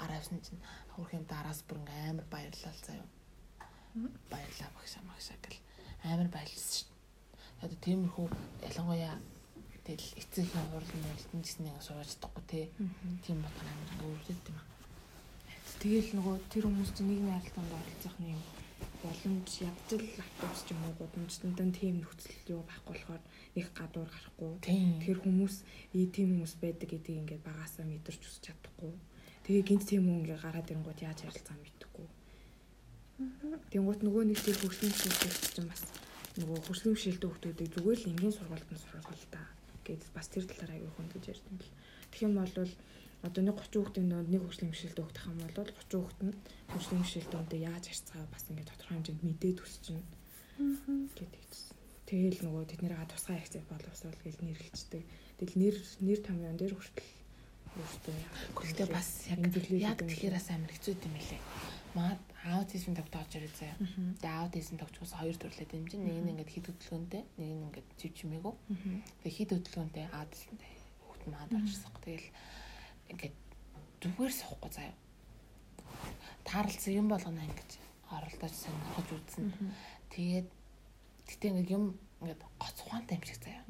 гараа 0.00 0.18
авсан 0.18 0.40
чинь 0.40 0.62
хөрх 0.96 1.12
юм 1.12 1.24
дараас 1.28 1.60
бүр 1.68 1.84
ингээ 1.84 2.10
амар 2.10 2.26
баярлал 2.32 2.80
заяа. 2.80 3.06
Баярлаа 4.32 4.70
багшаа 4.72 5.02
магшаа 5.04 5.36
гэл 5.44 5.60
амар 6.08 6.28
баярлсан 6.32 6.72
шүү. 6.80 6.91
Одоо 7.62 7.78
тиймэрхүү 7.78 8.26
ялангуяа 8.66 9.16
тэгэл 9.86 10.18
эцэгхийн 10.18 10.66
хурлын 10.70 11.02
нөлтөн 11.06 11.40
гэсэн 11.42 11.62
нэг 11.66 11.78
сууж 11.78 12.10
чадахгүй 12.10 12.44
те. 12.50 12.60
Тийм 13.22 13.38
бодох 13.42 13.62
амар 13.62 13.90
өөрөд 14.02 14.42
юм 14.50 14.58
аа. 14.58 14.66
Тэгэл 15.82 16.10
нөгөө 16.18 16.34
тэр 16.50 16.64
хүмүүс 16.66 16.90
чинь 16.94 17.08
нийгмийн 17.10 17.38
харилцаанд 17.38 17.72
оролцох 17.74 18.14
нэг 18.22 18.38
боломж 19.02 19.50
ядч 19.66 19.88
л 19.98 20.22
автобус 20.22 20.60
ч 20.62 20.68
юм 20.74 20.80
уу 20.86 20.94
гудамжтанд 20.98 21.58
тийм 21.74 22.02
нөхцөл 22.02 22.38
юу 22.54 22.62
байхгүй 22.66 22.94
болохоор 22.94 23.22
их 23.58 23.68
гадуур 23.74 24.10
гарахгүй. 24.10 24.50
Тэгэхээр 24.62 25.18
хүмүүс 25.22 25.54
ээ 25.94 26.06
тийм 26.14 26.28
хүмүүс 26.38 26.54
байдаг 26.62 26.88
гэдгийг 26.90 27.20
ингээд 27.26 27.42
багасаа 27.46 27.86
мэдэрч 27.86 28.22
үсч 28.22 28.46
чадахгүй. 28.46 28.94
Тэгээ 29.42 29.66
гинт 29.66 29.84
тийм 29.90 30.06
хүн 30.06 30.18
ингээд 30.22 30.42
гараад 30.46 30.70
ирэнгууд 30.70 30.98
яаж 31.02 31.18
ярилцаа 31.26 31.56
мэдхгүй. 31.58 32.06
Тэнгуут 33.74 34.00
нөгөө 34.06 34.22
нэг 34.30 34.38
тэр 34.38 34.56
хөгжлийн 34.62 34.94
шилжилт 34.94 35.42
чинь 35.54 35.70
бас 35.70 35.82
нөгөө 36.40 36.58
хөгжлийн 36.64 36.96
шилдэг 36.96 37.28
хүмүүсийг 37.28 37.72
зүгээр 37.76 37.98
л 38.00 38.10
энгийн 38.12 38.34
сургуульд 38.36 38.68
нь 38.72 38.82
сургах 38.82 39.12
л 39.12 39.28
та 39.34 39.42
гэдээ 39.84 40.16
бас 40.16 40.26
тэр 40.32 40.44
талаар 40.48 40.72
аягүй 40.72 40.92
хүн 40.96 41.08
гэж 41.12 41.24
ярьд 41.32 41.44
юм 41.50 41.56
бэл. 41.60 41.76
Тэгэх 42.08 42.26
юм 42.26 42.34
бол 42.40 42.54
одоо 43.22 43.42
нэг 43.44 43.56
30 43.60 43.78
хүүхдийн 43.78 44.08
нэг 44.32 44.40
хөгжлийн 44.42 44.70
бэрхшээлтэй 44.72 45.04
хүүхдэх 45.04 45.26
юм 45.28 45.38
бол 45.42 45.56
30 45.60 46.00
хүүхд 46.00 46.20
нь 46.26 46.34
хөгжлийн 46.72 47.00
бэрхшээлтэй 47.02 47.60
яаж 47.60 47.84
харьцгаа 47.86 48.24
бас 48.32 48.44
ингээд 48.48 48.70
тодорхой 48.70 48.94
хэмжээнд 48.96 49.22
мэдээд 49.26 49.58
өсчнө 49.62 50.02
гэдэг. 51.18 51.50
Тэгэл 52.08 52.44
нөгөө 52.44 52.64
тэднийгээ 52.68 53.08
тусгай 53.08 53.36
акцент 53.40 53.66
боловсруул 53.70 54.20
гэж 54.20 54.36
нэрлэлцдэг. 54.42 55.02
Тэгэл 55.38 55.56
нэр 55.60 55.76
нэр 56.04 56.20
томьёон 56.20 56.56
дээр 56.60 56.74
хүртэл 56.76 57.10
өөртөө 57.72 58.16
Гэхдээ 58.52 58.88
бас 58.92 59.08
яг 59.32 59.40
яг 59.80 59.98
тэгэхээр 60.04 60.36
бас 60.36 60.48
амар 60.52 60.72
хэцүү 60.76 60.92
юм 60.92 61.14
билээ. 61.16 61.40
Маад 61.92 62.20
аутизм 62.44 62.94
тогтоож 62.96 63.30
ирээ 63.36 63.52
заяа. 63.52 63.76
Тэгээ 64.20 64.40
аутизм 64.40 64.76
тогтчихсон 64.80 65.18
хоёр 65.18 65.36
төрлөө 65.36 65.66
дэмжин. 65.68 66.00
Нэг 66.02 66.18
нь 66.24 66.30
ингээд 66.32 66.52
хид 66.52 66.66
хөдөлгөөнтэй, 66.72 67.22
нэг 67.36 67.50
нь 67.52 67.64
ингээд 67.68 67.88
жив 68.00 68.12
чимээгүй. 68.16 68.54
Тэгээ 69.22 69.36
хид 69.36 69.50
хөдөлгөөнтэй 69.52 70.04
аутизмтай 70.10 70.72
хүүхд 71.04 71.22
маад 71.28 71.50
очсон. 71.52 71.92
Тэгэл 72.00 72.28
ингээд 73.12 73.36
зүгээр 74.00 74.32
суухгүй 74.32 74.70
заяа. 74.72 74.96
Таарлцсан 76.48 76.96
юм 76.96 77.06
болгоно 77.12 77.44
ингэж 77.44 77.70
оролдож 78.08 78.52
сонирхож 78.56 79.08
үзсэн. 79.12 79.52
Тэгээд 80.10 80.48
Гэтэ 81.32 81.48
ингээд 81.48 81.70
юм 81.72 81.96
ингээд 82.20 82.42
гоц 82.60 82.76
ухаантай 82.84 83.16
юм 83.16 83.24
шиг 83.24 83.38
заяа. 83.40 83.64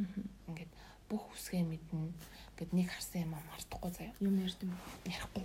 Ингээд 0.50 0.72
бүх 1.06 1.30
үсгээ 1.36 1.62
мэднэ. 1.62 2.10
Ингээд 2.52 2.72
нэг 2.76 2.88
харсан 2.92 3.24
юм 3.24 3.34
мартахгүй 3.34 3.90
заяа. 3.90 4.14
Юм 4.20 4.36
ярьд 4.38 4.60
юм. 4.62 4.76
Ярихгүй. 5.08 5.44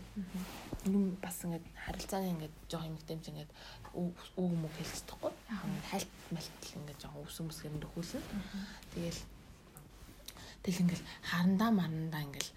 Юм 0.85 1.17
бас 1.23 1.39
ингээд 1.41 1.65
харилцааны 1.87 2.29
ингээд 2.35 2.55
жоох 2.67 2.85
юм 2.85 2.97
гэмж 2.99 3.25
ингээд 3.31 3.51
үг 3.95 4.13
мөг 4.37 4.73
хэлцдэггүй. 4.77 5.31
Яг 5.49 5.61
ингээд 5.65 5.87
хальт 5.91 6.11
малтл 6.35 6.77
ингээд 6.77 7.01
жоох 7.01 7.15
үс 7.23 7.37
өмсгэр 7.41 7.73
нөхүүлсэн. 7.79 8.23
Тэгэл 8.93 9.21
тэгэл 10.61 10.83
ингээд 10.83 11.03
харандаа 11.25 11.71
марандаа 11.71 12.21
ингээд 12.27 12.49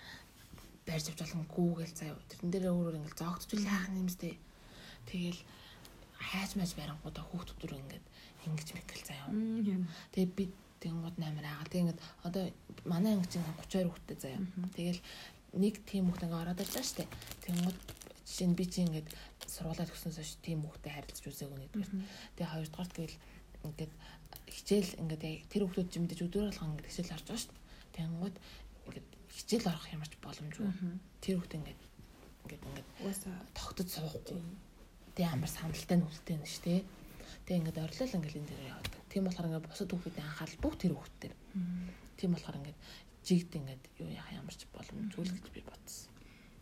байрж 0.84 1.06
авч 1.08 1.20
болохгүй 1.22 1.86
гэл 1.86 1.94
заяа. 1.94 2.18
Тэрэн 2.28 2.50
дээр 2.50 2.66
өөрөөр 2.74 2.98
ингээд 2.98 3.20
зоогдчихвол 3.22 3.70
яах 3.70 3.86
юм 3.94 4.08
бэ? 4.10 4.34
Тэгэл 5.06 5.40
хайж 6.18 6.50
мэж 6.58 6.70
барангуудаа 6.76 7.24
хүүхдүүд 7.30 7.62
рүү 7.70 7.80
ингээд 7.80 8.06
ингэж 8.44 8.68
мэгэл 8.74 9.04
заяа. 9.08 9.30
Тэгээ 10.12 10.30
би 10.36 10.44
тэнгууд 10.80 11.16
8 11.20 11.44
аа. 11.44 11.64
Тэгээ 11.68 11.84
ингээд 11.84 12.00
одоо 12.24 12.44
манай 12.88 13.12
анги 13.14 13.28
чинь 13.28 13.44
32 13.68 13.88
хүүхдтэй 13.92 14.16
заяа. 14.16 14.40
Тэгэл 14.76 15.00
нэг 15.60 15.74
тийм 15.84 16.08
хүүхд 16.08 16.24
ингээд 16.24 16.42
ороод 16.42 16.60
байгаа 16.60 16.84
штэ. 16.84 17.04
Тэнгууд 17.44 17.78
жишээ 18.24 18.48
нь 18.48 18.58
би 18.58 18.64
чинь 18.64 18.88
ингээд 18.88 19.08
сургуулаад 19.46 19.92
өгснөөс 19.92 20.16
хойш 20.16 20.32
тийм 20.40 20.64
хүүхдэд 20.64 20.94
харилцаж 20.94 21.24
үзээгүй 21.26 21.58
нэгдүгээр. 21.58 21.90
Тэгээ 22.38 22.52
хоёрдугаар 22.54 22.90
тэгэл 22.94 23.16
ингээд 23.66 23.92
хичээл 24.48 24.90
ингээд 25.02 25.22
тэр 25.50 25.62
хүүхдүүд 25.66 25.90
чинь 25.90 26.04
мэдээж 26.06 26.20
өдөр 26.24 26.44
болгон 26.48 26.70
ингээд 26.78 26.88
хичээл 26.88 27.14
орж 27.18 27.26
байгаа 27.26 27.42
штэ. 27.44 27.56
Тэнгууд 27.98 28.36
ингээд 28.86 29.08
хичээл 29.36 29.70
орох 29.70 29.86
ямарч 29.90 30.12
боломжгүй. 30.22 30.68
Тэр 31.20 31.34
хүүхд 31.42 31.56
ингээд 31.58 31.80
ингээд 32.46 32.62
ингээд 32.70 32.88
тогтод 33.54 33.88
суухгүй. 33.90 34.40
Тэгээ 35.18 35.34
амар 35.34 35.50
сандалтай 35.50 35.98
нүлтэй 35.98 36.36
нь 36.38 36.46
штэ. 36.46 36.86
Тэгээ 37.44 37.60
ингээд 37.60 37.82
орилол 37.82 38.16
ингээд 38.16 38.38
энэ 38.38 38.48
дээр 38.48 38.70
яваад. 38.70 38.99
Тийм 39.10 39.26
болохоор 39.26 39.48
ингээд 39.50 39.66
бусад 39.66 39.90
хүүхдийн 39.90 40.26
анхаарал 40.26 40.62
бүх 40.62 40.74
тэр 40.78 40.94
хүүхдээр. 40.94 41.34
Тийм 42.16 42.30
болохоор 42.30 42.58
ингээд 42.62 42.78
жигд 43.26 43.52
ингээд 43.58 43.82
юу 44.00 44.08
яах 44.08 44.30
ямар 44.30 44.54
ч 44.54 44.64
боломжгүй 44.70 45.24
л 45.26 45.34
гэж 45.34 45.46
би 45.50 45.62
бодсон. 45.66 46.14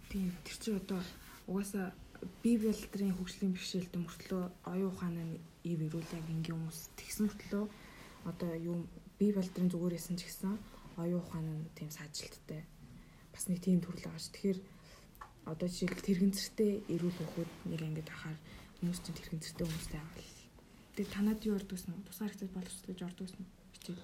Тийм 0.08 0.32
тэр 0.42 0.56
чинь 0.56 0.80
одоо 0.80 1.00
угаасаа 1.46 1.92
дээр 2.42 2.62
хөгжлийн 3.14 3.52
бэрхшээлтэй 3.54 4.00
мөртлөө 4.02 4.42
оюун 4.72 4.90
ухааны 4.90 5.22
ив 5.62 5.78
ирүүл 5.86 6.16
яг 6.18 6.26
ингийн 6.32 6.56
хүмүүс 6.56 6.80
тэгсэн 6.98 7.24
мөртлөө 7.28 7.64
одоо 8.26 8.50
юу 8.56 8.76
дээр 9.20 9.36
зүгээр 9.70 9.94
исэн 10.00 10.16
ч 10.18 10.26
гэсэн 10.26 10.56
оюун 10.98 11.22
ухаан 11.22 11.46
нь 11.46 11.68
тийм 11.78 11.90
саажилттай 11.94 12.66
бас 13.32 13.44
нэг 13.46 13.62
тийм 13.62 13.78
төрөл 13.78 14.02
байгаа 14.02 14.18
ш. 14.18 14.32
Тэгэхээр 14.34 14.58
одоо 15.46 15.68
жишээл 15.70 16.06
тэрэгэнцэртэй 16.06 16.72
эрүүл 16.90 17.18
хөхөд 17.22 17.50
нэг 17.70 17.80
ангид 17.86 18.08
ахаар 18.10 18.38
хүмүүс 18.82 18.98
чинь 19.04 19.16
тэрэгэнцэртэй 19.18 19.64
хүмүүстэй 19.64 19.98
байгаа 20.00 20.24
л. 20.26 20.37
Тэгээ 20.98 21.14
танад 21.14 21.38
юу 21.46 21.54
ордгоос 21.54 21.86
нь 21.86 22.02
тусгаар 22.10 22.34
хэцүү 22.34 22.50
боловч 22.50 22.82
гэж 22.90 22.98
ордгоос 23.06 23.34
нь 23.38 23.46
хичээл. 23.70 24.02